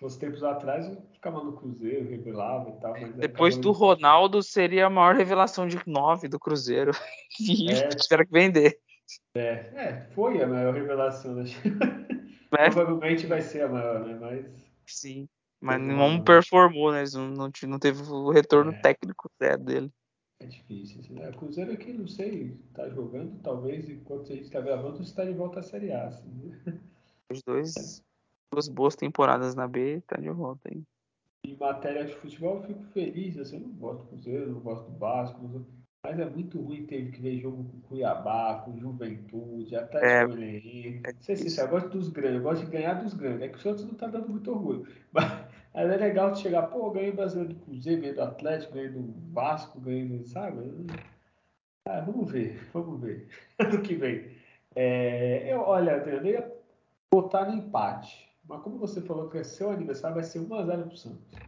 fosse 0.00 0.18
tempos 0.18 0.42
atrás, 0.42 0.86
eu 0.86 0.96
ficava 1.12 1.44
no 1.44 1.52
Cruzeiro, 1.52 2.08
revelava 2.08 2.70
e 2.70 2.80
tal. 2.80 2.94
Depois 3.18 3.58
do 3.58 3.70
Ronaldo, 3.70 4.42
seria 4.42 4.86
a 4.86 4.90
maior 4.90 5.14
revelação 5.14 5.68
de 5.68 5.78
nove 5.86 6.26
do 6.26 6.40
Cruzeiro. 6.40 6.92
E 7.38 7.70
é, 7.70 7.88
tiveram 7.88 8.26
que 8.26 8.32
vender. 8.32 8.78
É, 9.34 9.50
é, 9.74 10.06
foi 10.14 10.42
a 10.42 10.46
maior 10.46 10.74
revelação. 10.74 11.36
Né? 12.52 12.66
É. 12.66 12.70
Provavelmente 12.70 13.26
vai 13.26 13.40
ser 13.40 13.62
a 13.62 13.68
maior, 13.68 14.06
né? 14.06 14.18
Mas. 14.20 14.46
Sim. 14.86 15.28
Mas 15.60 15.80
não 15.80 16.22
performou, 16.22 16.90
né? 16.90 17.04
Não, 17.12 17.28
não, 17.28 17.50
não 17.68 17.78
teve 17.78 18.02
o 18.10 18.30
retorno 18.30 18.72
é. 18.72 18.80
técnico 18.80 19.30
dele. 19.38 19.92
É 20.40 20.46
difícil. 20.46 21.00
Assim, 21.00 21.14
né? 21.14 21.28
O 21.28 21.36
Cruzeiro 21.36 21.72
aqui, 21.72 21.92
não 21.92 22.08
sei, 22.08 22.58
tá 22.72 22.88
jogando, 22.88 23.38
talvez, 23.42 23.88
enquanto 23.90 24.32
a 24.32 24.34
gente 24.34 24.46
está 24.46 24.60
gravando, 24.60 25.02
está 25.02 25.22
de 25.22 25.34
volta 25.34 25.60
à 25.60 25.62
Série 25.62 25.92
A. 25.92 26.08
Assim, 26.08 26.30
né? 26.30 26.80
Os 27.30 27.42
dois 27.42 28.02
duas 28.50 28.68
boas 28.68 28.96
temporadas 28.96 29.54
na 29.54 29.68
B, 29.68 30.02
tá 30.06 30.16
de 30.16 30.28
volta 30.30 30.68
aí. 30.68 30.82
Em 31.46 31.56
matéria 31.56 32.04
de 32.04 32.14
futebol, 32.16 32.56
eu 32.56 32.62
fico 32.64 32.82
feliz. 32.92 33.38
Assim, 33.38 33.56
eu 33.56 33.62
não 33.62 33.74
gosto 33.74 34.02
do 34.02 34.08
Cruzeiro, 34.08 34.52
não 34.52 34.60
gosto 34.60 34.90
do 34.90 34.98
Vasco, 34.98 35.66
mas 36.02 36.18
é 36.18 36.24
muito 36.24 36.60
ruim 36.60 36.86
ter 36.86 37.10
que 37.10 37.20
ver 37.20 37.38
jogo 37.38 37.64
com 37.64 37.80
Cuiabá, 37.82 38.62
com 38.64 38.76
Juventude, 38.78 39.76
Atlético 39.76 40.06
é, 40.06 40.26
Goianiense. 40.26 41.02
É 41.04 41.12
sei 41.20 41.36
se 41.36 41.60
eu 41.60 41.68
gosto 41.68 41.88
dos 41.90 42.08
grandes, 42.08 42.36
eu 42.36 42.42
gosto 42.42 42.64
de 42.64 42.70
ganhar 42.70 42.94
dos 42.94 43.14
grandes. 43.14 43.42
É 43.42 43.48
que 43.48 43.58
os 43.58 43.66
outros 43.66 43.86
não 43.86 43.94
tá 43.94 44.06
dando 44.06 44.28
muito 44.28 44.50
orgulho. 44.50 44.86
Mas 45.12 45.88
é 45.88 45.96
legal 45.96 46.32
de 46.32 46.40
chegar, 46.40 46.62
pô, 46.62 46.90
ganhei 46.90 47.10
o 47.10 47.16
brasileiro 47.16 47.54
do 47.54 47.60
Cruzeiro, 47.60 48.00
ganhei 48.00 48.16
do 48.16 48.22
Atlético, 48.22 48.74
ganhei 48.74 48.88
do 48.88 49.14
Vasco, 49.32 49.80
ganhei, 49.80 50.24
sabe? 50.24 50.58
Ah, 51.86 52.00
vamos 52.00 52.30
ver, 52.30 52.68
vamos 52.72 53.00
ver. 53.00 53.28
Ano 53.58 53.82
que 53.82 53.94
vem. 53.94 54.32
É, 54.74 55.52
eu, 55.52 55.60
olha, 55.60 55.92
eu 55.92 56.24
ia 56.24 56.52
botar 57.12 57.44
no 57.44 57.54
empate. 57.54 58.28
Mas 58.48 58.62
como 58.62 58.78
você 58.78 59.00
falou 59.00 59.28
que 59.28 59.38
é 59.38 59.44
seu 59.44 59.70
aniversário, 59.70 60.16
vai 60.16 60.24
ser 60.24 60.40
1x0 60.40 60.88
pro 60.88 60.96
Santos. 60.96 61.38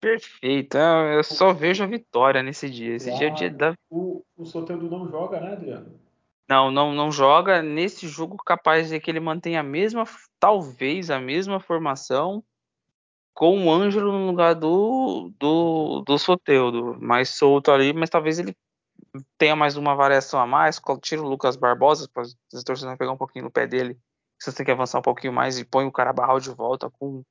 Perfeito. 0.00 0.76
É, 0.76 1.16
eu 1.16 1.24
só 1.24 1.52
vejo 1.52 1.84
a 1.84 1.86
vitória 1.86 2.42
nesse 2.42 2.70
dia. 2.70 2.94
Esse 2.94 3.12
dia 3.16 3.28
é 3.28 3.30
dia 3.30 3.50
da. 3.50 3.74
O, 3.90 4.24
o 4.36 4.44
Soteldo 4.44 4.88
não 4.88 5.08
joga, 5.08 5.40
né, 5.40 5.52
Adriano? 5.52 6.00
Não, 6.48 6.70
não, 6.70 6.92
não 6.92 7.12
joga. 7.12 7.62
Nesse 7.62 8.08
jogo, 8.08 8.36
capaz 8.36 8.88
de 8.88 8.98
que 8.98 9.10
ele 9.10 9.20
mantenha 9.20 9.60
a 9.60 9.64
mesma, 9.64 10.04
talvez 10.38 11.10
a 11.10 11.20
mesma 11.20 11.60
formação, 11.60 12.42
com 13.34 13.66
o 13.66 13.72
Ângelo 13.72 14.10
no 14.10 14.26
lugar 14.26 14.54
do, 14.54 15.32
do, 15.38 16.00
do 16.00 16.18
Soteudo, 16.18 16.96
mais 17.00 17.28
solto 17.28 17.70
ali, 17.70 17.92
mas 17.92 18.10
talvez 18.10 18.38
ele 18.38 18.56
tenha 19.38 19.54
mais 19.54 19.76
uma 19.76 19.94
variação 19.94 20.40
a 20.40 20.46
mais, 20.46 20.80
tira 21.02 21.22
o 21.22 21.28
Lucas 21.28 21.56
Barbosa, 21.56 22.08
para 22.12 22.22
os 22.22 22.36
torcedores 22.64 22.98
pegar 22.98 23.12
um 23.12 23.16
pouquinho 23.16 23.44
no 23.44 23.50
pé 23.50 23.66
dele 23.66 23.98
você 24.42 24.52
tem 24.52 24.64
que 24.64 24.72
avançar 24.72 24.98
um 24.98 25.02
pouquinho 25.02 25.32
mais 25.32 25.58
e 25.58 25.64
põe 25.64 25.84
o 25.84 25.92
Carabarral 25.92 26.40
de 26.40 26.50
volta 26.50 26.90
com, 26.90 27.22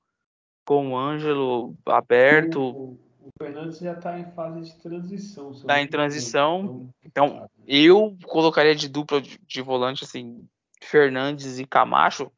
com 0.69 0.91
o 0.91 0.95
Ângelo 0.95 1.75
aberto. 1.83 2.61
O, 2.61 2.99
o 3.23 3.31
Fernandes 3.41 3.79
já 3.79 3.93
está 3.93 4.19
em 4.19 4.31
fase 4.33 4.65
de 4.65 4.75
transição. 4.75 5.49
Está 5.49 5.81
em 5.81 5.87
transição. 5.87 6.91
Então, 7.03 7.27
então, 7.27 7.49
eu 7.65 8.15
colocaria 8.25 8.75
de 8.75 8.87
dupla 8.87 9.19
de, 9.19 9.39
de, 9.47 9.61
volante, 9.63 10.03
assim, 10.03 10.47
Fernandes 10.79 11.57
e 11.57 11.65
Camacho. 11.65 12.31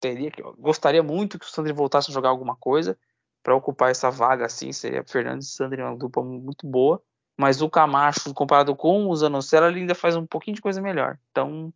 Teria 0.00 0.30
que, 0.30 0.42
gostaria 0.58 1.02
muito 1.02 1.38
que 1.38 1.44
o 1.44 1.48
Sandri 1.50 1.74
voltasse 1.74 2.10
a 2.10 2.14
jogar 2.14 2.30
alguma 2.30 2.56
coisa 2.56 2.96
para 3.42 3.54
ocupar 3.54 3.90
essa 3.90 4.10
vaga, 4.10 4.46
assim, 4.46 4.72
seria 4.72 5.04
Fernandes 5.04 5.48
e 5.48 5.52
Sandri, 5.52 5.82
uma 5.82 5.94
dupla 5.94 6.24
muito 6.24 6.66
boa. 6.66 7.02
Mas 7.36 7.60
o 7.60 7.68
Camacho, 7.68 8.32
comparado 8.32 8.74
com 8.74 9.08
o 9.08 9.14
Zanocelo, 9.14 9.66
ele 9.66 9.80
ainda 9.80 9.94
faz 9.94 10.16
um 10.16 10.24
pouquinho 10.24 10.54
de 10.54 10.62
coisa 10.62 10.80
melhor. 10.80 11.18
Então, 11.30 11.70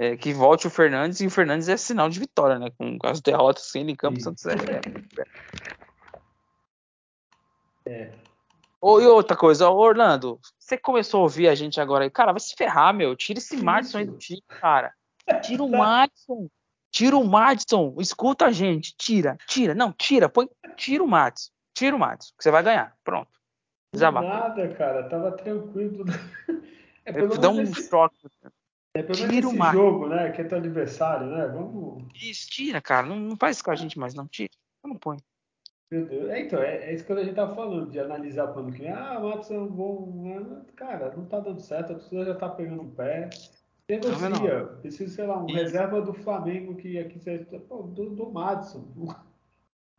é, 0.00 0.16
que 0.16 0.32
volte 0.32 0.66
o 0.66 0.70
Fernandes, 0.70 1.20
e 1.20 1.26
o 1.26 1.30
Fernandes 1.30 1.68
é 1.68 1.76
sinal 1.76 2.08
de 2.08 2.18
vitória, 2.18 2.58
né? 2.58 2.70
Com 2.70 2.96
as 3.04 3.20
derrotas 3.20 3.64
sem 3.64 3.82
ele 3.82 3.92
em 3.92 3.94
campo, 3.94 4.18
Santos 4.18 4.46
é. 4.46 4.54
é. 7.84 8.10
Oh, 8.80 8.98
e 8.98 9.06
outra 9.06 9.36
coisa, 9.36 9.68
Orlando, 9.68 10.40
você 10.58 10.78
começou 10.78 11.20
a 11.20 11.24
ouvir 11.24 11.48
a 11.48 11.54
gente 11.54 11.82
agora 11.82 12.04
aí. 12.04 12.10
Cara, 12.10 12.32
vai 12.32 12.40
se 12.40 12.56
ferrar, 12.56 12.94
meu. 12.94 13.14
Tira 13.14 13.40
esse 13.40 13.58
Madison 13.58 13.98
aí 13.98 14.06
do 14.06 14.16
time, 14.16 14.42
cara. 14.48 14.94
Tira 15.42 15.62
o 15.62 15.68
Madison. 15.76 16.48
Tira 16.90 17.18
o 17.18 17.24
Madison. 17.24 17.94
Escuta 17.98 18.46
a 18.46 18.50
gente. 18.50 18.94
Tira, 18.96 19.36
tira. 19.46 19.74
Não, 19.74 19.92
tira. 19.92 20.30
Põe, 20.30 20.48
tira 20.78 21.04
o 21.04 21.06
Madison. 21.06 21.50
Tira 21.74 21.94
o 21.94 21.98
Madison, 21.98 22.32
que 22.38 22.42
você 22.42 22.50
vai 22.50 22.62
ganhar. 22.62 22.96
Pronto. 23.04 23.28
Desabafo. 23.92 24.26
Nada, 24.26 24.74
cara. 24.76 25.06
Tava 25.10 25.32
tranquilo. 25.32 26.06
É, 27.02 27.14
pelo 27.14 27.38
Dá 27.38 27.48
um 27.48 27.62
esse... 27.62 27.88
choque. 27.88 28.14
É 28.94 29.02
pelo 29.02 29.18
menos 29.20 29.50
esse 29.50 29.56
mais. 29.56 29.72
jogo, 29.72 30.08
né? 30.08 30.30
Que 30.30 30.42
é 30.42 30.44
teu 30.44 30.58
aniversário, 30.58 31.26
né? 31.28 31.46
Vamos. 31.46 32.04
Isso, 32.14 32.50
tira, 32.50 32.80
cara. 32.80 33.06
Não, 33.06 33.16
não 33.16 33.36
faz 33.36 33.56
isso 33.56 33.64
com 33.64 33.70
a 33.70 33.76
gente 33.76 33.98
mais, 33.98 34.14
não. 34.14 34.26
Tira. 34.26 34.50
Não 34.84 34.96
põe. 34.96 35.18
Meu 35.90 36.06
Deus. 36.06 36.30
É, 36.30 36.40
então, 36.40 36.60
é, 36.60 36.90
é, 36.90 36.94
isso 36.94 37.04
que 37.04 37.12
a 37.12 37.24
gente 37.24 37.34
tava 37.34 37.54
falando, 37.54 37.90
de 37.90 37.98
analisar 37.98 38.44
o 38.44 38.52
plano 38.52 38.72
que 38.72 38.86
Ah, 38.86 39.18
o 39.18 39.28
Matos 39.28 39.50
é 39.50 39.58
um 39.58 39.66
bom. 39.66 40.64
Cara, 40.76 41.12
não 41.16 41.24
tá 41.26 41.40
dando 41.40 41.60
certo, 41.60 41.92
a 41.92 41.96
torcida 41.96 42.24
já 42.24 42.34
tá 42.34 42.48
pegando 42.48 42.82
o 42.82 42.90
pé. 42.90 43.30
Negocia. 43.88 44.66
Precisa, 44.80 45.14
sei 45.14 45.26
lá, 45.26 45.42
um 45.42 45.46
reserva 45.46 46.00
do 46.00 46.14
Flamengo 46.14 46.76
que 46.76 46.98
aqui 46.98 47.18
seja. 47.18 47.44
Pô, 47.68 47.82
do, 47.82 48.10
do 48.10 48.30
Madison. 48.30 48.86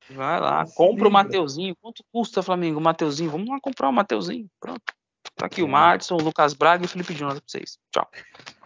Vai 0.10 0.40
lá, 0.40 0.66
compra 0.76 1.08
o 1.08 1.12
Mateuzinho. 1.12 1.76
Quanto 1.76 2.04
custa, 2.12 2.42
Flamengo? 2.42 2.80
O 2.80 2.82
Mateuzinho? 2.82 3.30
Vamos 3.30 3.50
lá 3.50 3.60
comprar 3.60 3.90
o 3.90 3.94
Mateuzinho. 3.94 4.50
Pronto. 4.60 4.94
Tá 5.42 5.48
aqui 5.48 5.64
o 5.64 5.68
Madison, 5.68 6.18
o 6.18 6.22
Lucas 6.22 6.54
Braga 6.54 6.84
e 6.84 6.86
o 6.86 6.88
Felipe 6.88 7.16
Jonas 7.16 7.40
pra 7.40 7.48
vocês. 7.48 7.80
Tchau. 7.92 8.08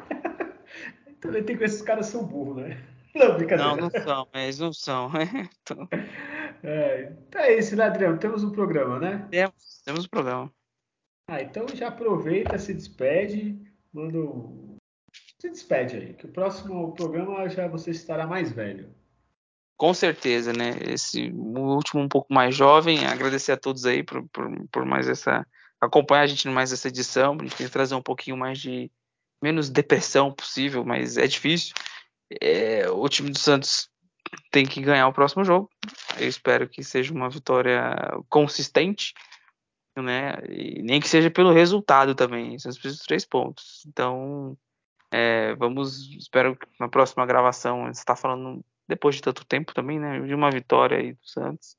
Também 1.21 1.41
tem 1.41 1.57
que 1.57 1.63
esses 1.63 1.81
caras 1.81 2.07
são 2.07 2.25
burros, 2.25 2.57
né? 2.57 2.83
Não, 3.15 3.37
brincadeira. 3.37 3.63
Não, 3.63 3.77
não 3.77 3.89
são, 3.89 4.27
mas 4.33 4.59
não 4.59 4.73
são. 4.73 5.09
então... 5.63 5.87
É, 6.61 7.13
então 7.29 7.41
é 7.41 7.57
isso, 7.57 7.77
né, 7.77 7.85
Adriano? 7.85 8.17
Temos 8.17 8.43
um 8.43 8.51
programa, 8.51 8.99
né? 8.99 9.25
Temos, 9.31 9.81
temos 9.85 10.03
um 10.03 10.09
programa. 10.09 10.51
Ah, 11.29 11.41
então 11.41 11.65
já 11.73 11.87
aproveita, 11.87 12.59
se 12.59 12.73
despede, 12.73 13.57
manda 13.93 14.17
um... 14.17 14.75
Se 15.39 15.49
despede 15.49 15.95
aí, 15.95 16.13
que 16.13 16.25
o 16.25 16.33
próximo 16.33 16.93
programa 16.93 17.47
já 17.47 17.69
você 17.69 17.91
estará 17.91 18.27
mais 18.27 18.51
velho. 18.51 18.93
Com 19.77 19.93
certeza, 19.93 20.51
né? 20.51 20.71
Esse 20.81 21.31
último 21.31 22.01
um 22.01 22.09
pouco 22.09 22.33
mais 22.33 22.53
jovem. 22.53 23.05
Agradecer 23.05 23.53
a 23.53 23.57
todos 23.57 23.85
aí 23.85 24.03
por, 24.03 24.27
por, 24.27 24.67
por 24.69 24.85
mais 24.85 25.07
essa. 25.07 25.47
Acompanhar 25.85 26.21
a 26.21 26.27
gente 26.27 26.47
mais 26.47 26.71
essa 26.71 26.87
edição. 26.87 27.37
A 27.39 27.43
gente 27.43 27.55
que 27.55 27.69
trazer 27.69 27.95
um 27.95 28.01
pouquinho 28.01 28.37
mais 28.37 28.59
de. 28.59 28.91
menos 29.41 29.69
depressão 29.69 30.31
possível, 30.31 30.83
mas 30.83 31.17
é 31.17 31.27
difícil. 31.27 31.73
É, 32.41 32.89
o 32.89 33.07
time 33.07 33.29
do 33.29 33.37
Santos 33.37 33.89
tem 34.51 34.65
que 34.65 34.81
ganhar 34.81 35.07
o 35.07 35.13
próximo 35.13 35.43
jogo. 35.43 35.69
Eu 36.17 36.27
espero 36.27 36.67
que 36.67 36.83
seja 36.83 37.13
uma 37.13 37.29
vitória 37.29 37.95
consistente, 38.29 39.13
né? 39.97 40.37
E 40.49 40.81
nem 40.81 40.99
que 40.99 41.07
seja 41.07 41.29
pelo 41.29 41.53
resultado 41.53 42.15
também. 42.15 42.57
Santos 42.59 42.79
precisa 42.79 43.01
de 43.01 43.07
três 43.07 43.25
pontos. 43.25 43.83
Então, 43.87 44.57
é, 45.11 45.55
vamos. 45.55 46.09
Espero 46.17 46.55
que 46.55 46.67
na 46.79 46.89
próxima 46.89 47.25
gravação 47.25 47.85
você 47.85 47.99
está 47.99 48.15
falando 48.15 48.63
depois 48.87 49.15
de 49.15 49.21
tanto 49.21 49.45
tempo 49.45 49.73
também, 49.73 49.99
né? 49.99 50.19
De 50.21 50.33
uma 50.33 50.51
vitória 50.51 50.97
aí 50.97 51.13
do 51.13 51.27
Santos. 51.27 51.77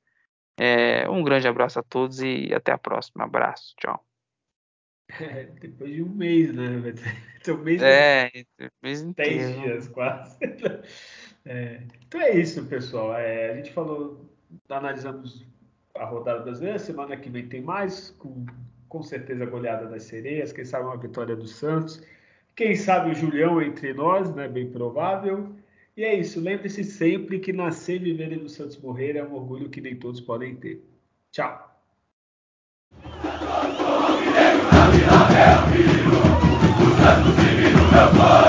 É, 0.56 1.08
um 1.08 1.22
grande 1.22 1.46
abraço 1.46 1.78
a 1.78 1.82
todos 1.82 2.20
e 2.22 2.52
até 2.54 2.72
a 2.72 2.78
próxima. 2.78 3.24
Abraço, 3.24 3.74
tchau. 3.76 4.04
É, 5.20 5.44
depois 5.60 5.92
de 5.92 6.02
um 6.02 6.08
mês, 6.08 6.52
né? 6.52 6.68
Um 7.48 7.58
mês 7.58 7.82
é, 7.82 8.30
mês 8.82 9.02
inteiro. 9.02 9.38
Dez 9.38 9.60
dias 9.60 9.88
quase. 9.88 10.38
É, 11.48 11.80
então 12.04 12.20
é 12.20 12.36
isso, 12.36 12.66
pessoal. 12.66 13.14
É, 13.14 13.52
a 13.52 13.54
gente 13.54 13.72
falou, 13.72 14.28
analisamos 14.68 15.46
a 15.94 16.04
rodada 16.04 16.40
brasileira. 16.40 16.76
Semana 16.76 17.16
que 17.16 17.30
vem 17.30 17.48
tem 17.48 17.62
mais, 17.62 18.10
com, 18.18 18.44
com 18.88 19.00
certeza 19.00 19.44
a 19.44 19.46
goleada 19.46 19.86
das 19.86 20.02
sereias. 20.02 20.52
Quem 20.52 20.64
sabe 20.64 20.86
uma 20.86 20.96
vitória 20.96 21.36
do 21.36 21.46
Santos. 21.46 22.02
Quem 22.56 22.74
sabe 22.74 23.12
o 23.12 23.14
Julião 23.14 23.62
entre 23.62 23.94
nós, 23.94 24.34
né? 24.34 24.48
Bem 24.48 24.68
provável. 24.72 25.55
E 25.96 26.04
é 26.04 26.14
isso. 26.14 26.40
Lembre-se 26.40 26.84
sempre 26.84 27.38
que 27.38 27.52
nascer, 27.52 27.98
viver 28.00 28.32
e 28.32 28.36
do 28.36 28.48
Santos 28.48 28.76
morrer 28.76 29.16
é 29.16 29.24
um 29.24 29.34
orgulho 29.34 29.70
que 29.70 29.80
nem 29.80 29.96
todos 29.96 30.20
podem 30.20 30.54
ter. 30.54 30.84
Tchau. 31.32 31.74
Santos 37.96 38.45